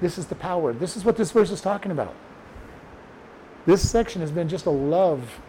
this 0.00 0.16
is 0.16 0.26
the 0.26 0.36
power. 0.36 0.72
This 0.72 0.96
is 0.96 1.04
what 1.04 1.16
this 1.16 1.32
verse 1.32 1.50
is 1.50 1.60
talking 1.60 1.90
about. 1.90 2.14
This 3.66 3.90
section 3.90 4.20
has 4.20 4.30
been 4.30 4.48
just 4.48 4.64
a 4.64 4.70
love 4.70 5.40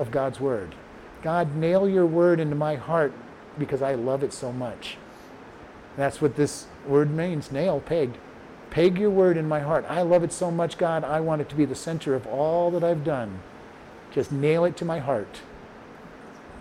of 0.00 0.10
God's 0.10 0.40
word. 0.40 0.74
God, 1.22 1.54
nail 1.54 1.88
your 1.88 2.06
word 2.06 2.40
into 2.40 2.56
my 2.56 2.74
heart 2.74 3.12
because 3.56 3.82
I 3.82 3.94
love 3.94 4.24
it 4.24 4.32
so 4.32 4.52
much. 4.52 4.96
That's 5.96 6.20
what 6.20 6.34
this 6.34 6.66
word 6.84 7.08
means 7.08 7.52
nail, 7.52 7.78
pegged. 7.78 8.18
Peg 8.70 8.98
your 8.98 9.10
word 9.10 9.36
in 9.36 9.46
my 9.46 9.60
heart. 9.60 9.86
I 9.88 10.02
love 10.02 10.24
it 10.24 10.32
so 10.32 10.50
much, 10.50 10.76
God. 10.76 11.04
I 11.04 11.20
want 11.20 11.40
it 11.40 11.48
to 11.50 11.54
be 11.54 11.66
the 11.66 11.76
center 11.76 12.16
of 12.16 12.26
all 12.26 12.72
that 12.72 12.82
I've 12.82 13.04
done. 13.04 13.38
Just 14.10 14.32
nail 14.32 14.64
it 14.64 14.76
to 14.78 14.84
my 14.84 14.98
heart. 14.98 15.38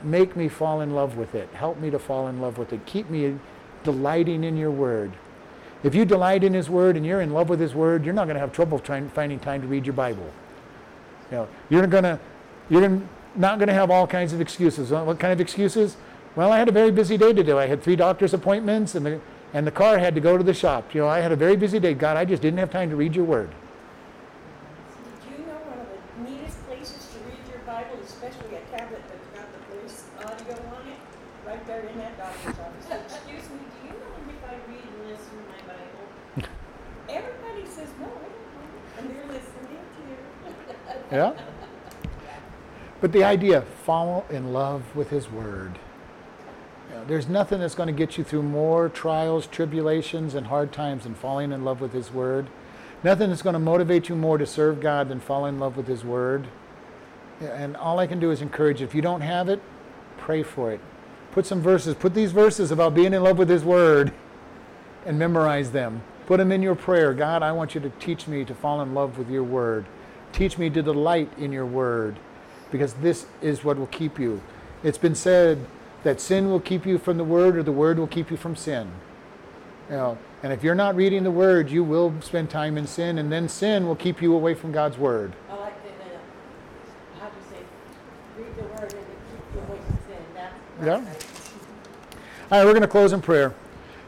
Make 0.04 0.36
me 0.36 0.48
fall 0.50 0.82
in 0.82 0.94
love 0.94 1.18
with 1.18 1.36
it. 1.36 1.50
Help 1.54 1.80
me 1.80 1.90
to 1.90 2.00
fall 2.00 2.28
in 2.28 2.42
love 2.42 2.58
with 2.58 2.74
it. 2.74 2.86
Keep 2.86 3.10
me 3.10 3.40
delighting 3.84 4.44
in 4.44 4.58
your 4.58 4.72
word. 4.72 5.14
If 5.84 5.96
you 5.96 6.06
delight 6.06 6.44
in 6.44 6.54
his 6.54 6.70
word 6.70 6.96
and 6.96 7.06
you're 7.06 7.22
in 7.22 7.34
love 7.34 7.50
with 7.50 7.60
his 7.60 7.74
word, 7.74 8.06
you're 8.06 8.14
not 8.14 8.26
going 8.26 8.36
to 8.36 8.40
have 8.40 8.54
trouble 8.54 8.80
trying, 8.80 9.10
finding 9.10 9.40
time 9.40 9.62
to 9.62 9.68
read 9.68 9.86
your 9.86 9.94
Bible. 9.94 10.32
You 11.32 11.38
know, 11.38 11.48
you're 11.70 11.88
going 11.88 12.04
to, 12.04 12.20
you're 12.70 13.02
not 13.36 13.60
going 13.60 13.68
to 13.68 13.74
have 13.74 13.92
all 13.92 14.08
kinds 14.08 14.34
of 14.34 14.42
excuses. 14.42 14.92
What 14.92 15.20
kind 15.20 15.34
of 15.34 15.42
excuses? 15.42 15.98
Well, 16.36 16.52
I 16.52 16.58
had 16.58 16.68
a 16.68 16.72
very 16.72 16.92
busy 16.92 17.18
day 17.18 17.32
today. 17.34 17.54
I 17.54 17.68
had 17.68 17.84
three 17.84 17.96
doctor's 17.96 18.34
appointments, 18.34 18.96
and 18.96 19.06
the 19.06 19.22
and 19.54 19.68
the 19.68 19.72
car 19.72 20.00
had 20.00 20.16
to 20.16 20.22
go 20.22 20.36
to 20.36 20.44
the 20.44 20.54
shop. 20.54 20.96
You 20.96 21.02
know, 21.02 21.08
I 21.08 21.20
had 21.20 21.32
a 21.32 21.36
very 21.36 21.56
busy 21.56 21.80
day. 21.80 21.94
God, 21.94 22.18
I 22.18 22.26
just 22.26 22.42
didn't 22.42 22.58
have 22.58 22.72
time 22.72 22.90
to 22.90 22.96
read 22.96 23.16
your 23.16 23.26
word. 23.26 23.54
Did 25.30 25.38
you 25.38 25.46
know 25.46 25.62
one 25.70 25.78
of 25.78 25.88
the 25.94 26.02
neatest 26.26 26.58
places 26.66 27.06
to 27.14 27.22
read 27.30 27.38
your 27.54 27.62
Bible, 27.70 28.02
especially 28.02 28.58
a 28.58 28.66
tablet 28.74 29.06
that's 29.06 29.30
got 29.30 29.46
the 29.54 29.62
voice 29.78 30.10
audio 30.26 30.58
on 30.74 30.90
it, 30.90 30.98
right 31.46 31.62
there 31.70 31.86
in 31.86 31.98
that 32.02 32.18
doctor's 32.18 32.58
office? 32.58 32.82
So, 32.90 32.98
Excuse 32.98 33.46
me, 33.54 33.62
do 33.62 33.78
you 33.86 33.94
mind 33.94 34.26
if 34.34 34.42
I 34.42 34.58
read 34.66 34.82
and 34.90 35.06
listen 35.06 35.38
to 35.38 35.46
my 35.54 35.62
Bible? 35.70 36.06
Everybody 37.14 37.70
says, 37.70 37.94
no, 38.02 38.10
I 38.10 38.26
don't 38.26 38.58
mind, 38.58 38.74
and 38.98 39.06
they're 39.14 39.30
listening 39.30 39.86
to 39.86 40.02
you. 40.10 40.18
Yeah. 41.14 41.34
But 43.00 43.12
the 43.12 43.24
idea, 43.24 43.62
fall 43.62 44.26
in 44.32 44.52
love 44.52 44.96
with 44.96 45.12
His 45.12 45.30
Word. 45.30 45.78
There's 47.08 47.28
nothing 47.28 47.60
that's 47.60 47.76
going 47.76 47.88
to 47.88 47.94
get 47.94 48.18
you 48.18 48.24
through 48.24 48.44
more 48.44 48.90
trials, 48.90 49.46
tribulations, 49.46 50.36
and 50.36 50.48
hard 50.48 50.72
times 50.72 51.04
than 51.04 51.14
falling 51.14 51.52
in 51.52 51.64
love 51.64 51.82
with 51.82 51.94
His 51.94 52.12
Word. 52.12 52.48
Nothing 53.04 53.30
that's 53.30 53.42
going 53.42 53.54
to 53.54 53.60
motivate 53.60 54.10
you 54.10 54.16
more 54.16 54.38
to 54.38 54.46
serve 54.46 54.80
God 54.80 55.10
than 55.10 55.20
falling 55.20 55.56
in 55.56 55.60
love 55.60 55.78
with 55.78 55.88
His 55.88 56.04
Word. 56.04 56.48
And 57.42 57.76
all 57.78 58.00
I 58.00 58.08
can 58.08 58.20
do 58.20 58.32
is 58.32 58.42
encourage 58.42 58.80
you. 58.80 58.88
If 58.88 58.96
you 58.96 59.02
don't 59.02 59.22
have 59.22 59.50
it, 59.50 59.62
pray 60.18 60.42
for 60.42 60.72
it. 60.72 60.80
Put 61.32 61.46
some 61.46 61.62
verses, 61.62 61.94
put 61.94 62.14
these 62.14 62.32
verses 62.32 62.72
about 62.72 62.96
being 62.96 63.14
in 63.14 63.22
love 63.22 63.38
with 63.38 63.50
His 63.50 63.64
Word 63.64 64.14
and 65.06 65.20
memorize 65.20 65.72
them. 65.72 66.02
Put 66.26 66.38
them 66.38 66.52
in 66.52 66.64
your 66.64 66.76
prayer. 66.76 67.14
God, 67.14 67.44
I 67.44 67.52
want 67.52 67.76
you 67.76 67.82
to 67.82 67.90
teach 67.90 68.28
me 68.28 68.46
to 68.46 68.56
fall 68.56 68.82
in 68.82 68.94
love 68.94 69.18
with 69.18 69.30
your 69.30 69.44
Word. 69.44 69.86
Teach 70.34 70.58
me 70.58 70.70
to 70.72 70.82
delight 70.82 71.32
in 71.38 71.52
your 71.52 71.66
Word 71.66 72.18
because 72.72 72.94
this 72.96 73.28
is 73.42 73.64
what 73.64 73.78
will 73.78 73.88
keep 73.88 74.20
you. 74.20 74.42
It's 74.84 74.98
been 74.98 75.16
said 75.16 75.66
that 76.04 76.20
sin 76.20 76.50
will 76.50 76.60
keep 76.60 76.86
you 76.86 76.98
from 76.98 77.18
the 77.18 77.24
Word 77.24 77.56
or 77.56 77.64
the 77.64 77.72
Word 77.72 78.00
will 78.00 78.08
keep 78.08 78.30
you 78.30 78.36
from 78.36 78.56
sin. 78.56 78.92
You 79.90 79.96
know, 79.96 80.18
and 80.42 80.52
if 80.52 80.64
you're 80.64 80.76
not 80.76 80.96
reading 80.96 81.24
the 81.24 81.32
Word, 81.32 81.70
you 81.70 81.84
will 81.84 82.14
spend 82.22 82.50
time 82.50 82.78
in 82.78 82.88
sin, 82.88 83.18
and 83.20 83.32
then 83.32 83.48
sin 83.48 83.86
will 83.86 83.96
keep 83.96 84.22
you 84.22 84.34
away 84.34 84.56
from 84.56 84.72
God's 84.72 84.98
Word. 84.98 85.34
I 85.50 85.56
like 85.56 85.84
the, 85.84 85.90
the, 85.90 86.16
uh, 86.16 87.20
how 87.20 87.30
do 87.30 87.36
you 87.38 87.46
say, 87.50 87.64
read 88.38 88.56
the 88.58 88.64
word 88.64 88.94
and 88.94 89.06
keep 89.32 89.56
your 89.56 89.64
voices 89.66 89.86
in, 90.10 90.34
that's. 90.34 90.54
Yeah. 90.84 90.94
right. 90.94 91.28
All 92.52 92.58
right, 92.58 92.66
we're 92.66 92.72
going 92.72 92.82
to 92.82 92.88
close 92.88 93.14
in 93.14 93.22
prayer. 93.22 93.54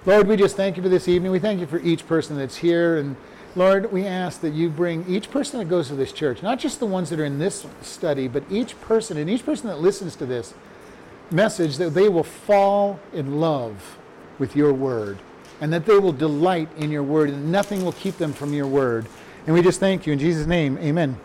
Lord, 0.05 0.27
we 0.27 0.35
just 0.35 0.55
thank 0.55 0.77
you 0.77 0.83
for 0.83 0.89
this 0.89 1.07
evening. 1.07 1.31
We 1.31 1.39
thank 1.39 1.59
you 1.59 1.67
for 1.67 1.79
each 1.79 2.05
person 2.07 2.37
that's 2.37 2.57
here. 2.57 2.97
And 2.97 3.15
Lord, 3.57 3.91
we 3.91 4.05
ask 4.05 4.41
that 4.41 4.53
you 4.53 4.69
bring 4.69 5.05
each 5.07 5.31
person 5.31 5.59
that 5.59 5.65
goes 5.65 5.87
to 5.87 5.95
this 5.95 6.11
church, 6.11 6.43
not 6.43 6.59
just 6.59 6.79
the 6.79 6.85
ones 6.85 7.09
that 7.09 7.19
are 7.19 7.25
in 7.25 7.39
this 7.39 7.65
study, 7.81 8.27
but 8.27 8.43
each 8.49 8.79
person 8.81 9.17
and 9.17 9.29
each 9.29 9.45
person 9.45 9.69
that 9.69 9.79
listens 9.79 10.15
to 10.17 10.25
this 10.25 10.53
message, 11.31 11.77
that 11.77 11.93
they 11.93 12.09
will 12.09 12.23
fall 12.23 12.99
in 13.13 13.39
love 13.39 13.97
with 14.39 14.55
your 14.55 14.73
word 14.73 15.19
and 15.61 15.71
that 15.71 15.85
they 15.85 15.97
will 15.97 16.11
delight 16.11 16.69
in 16.77 16.91
your 16.91 17.03
word 17.03 17.29
and 17.29 17.49
nothing 17.49 17.85
will 17.85 17.93
keep 17.93 18.17
them 18.17 18.33
from 18.33 18.53
your 18.53 18.67
word. 18.67 19.05
And 19.45 19.55
we 19.55 19.61
just 19.61 19.79
thank 19.79 20.05
you 20.05 20.11
in 20.11 20.19
Jesus' 20.19 20.47
name. 20.47 20.77
Amen. 20.79 21.17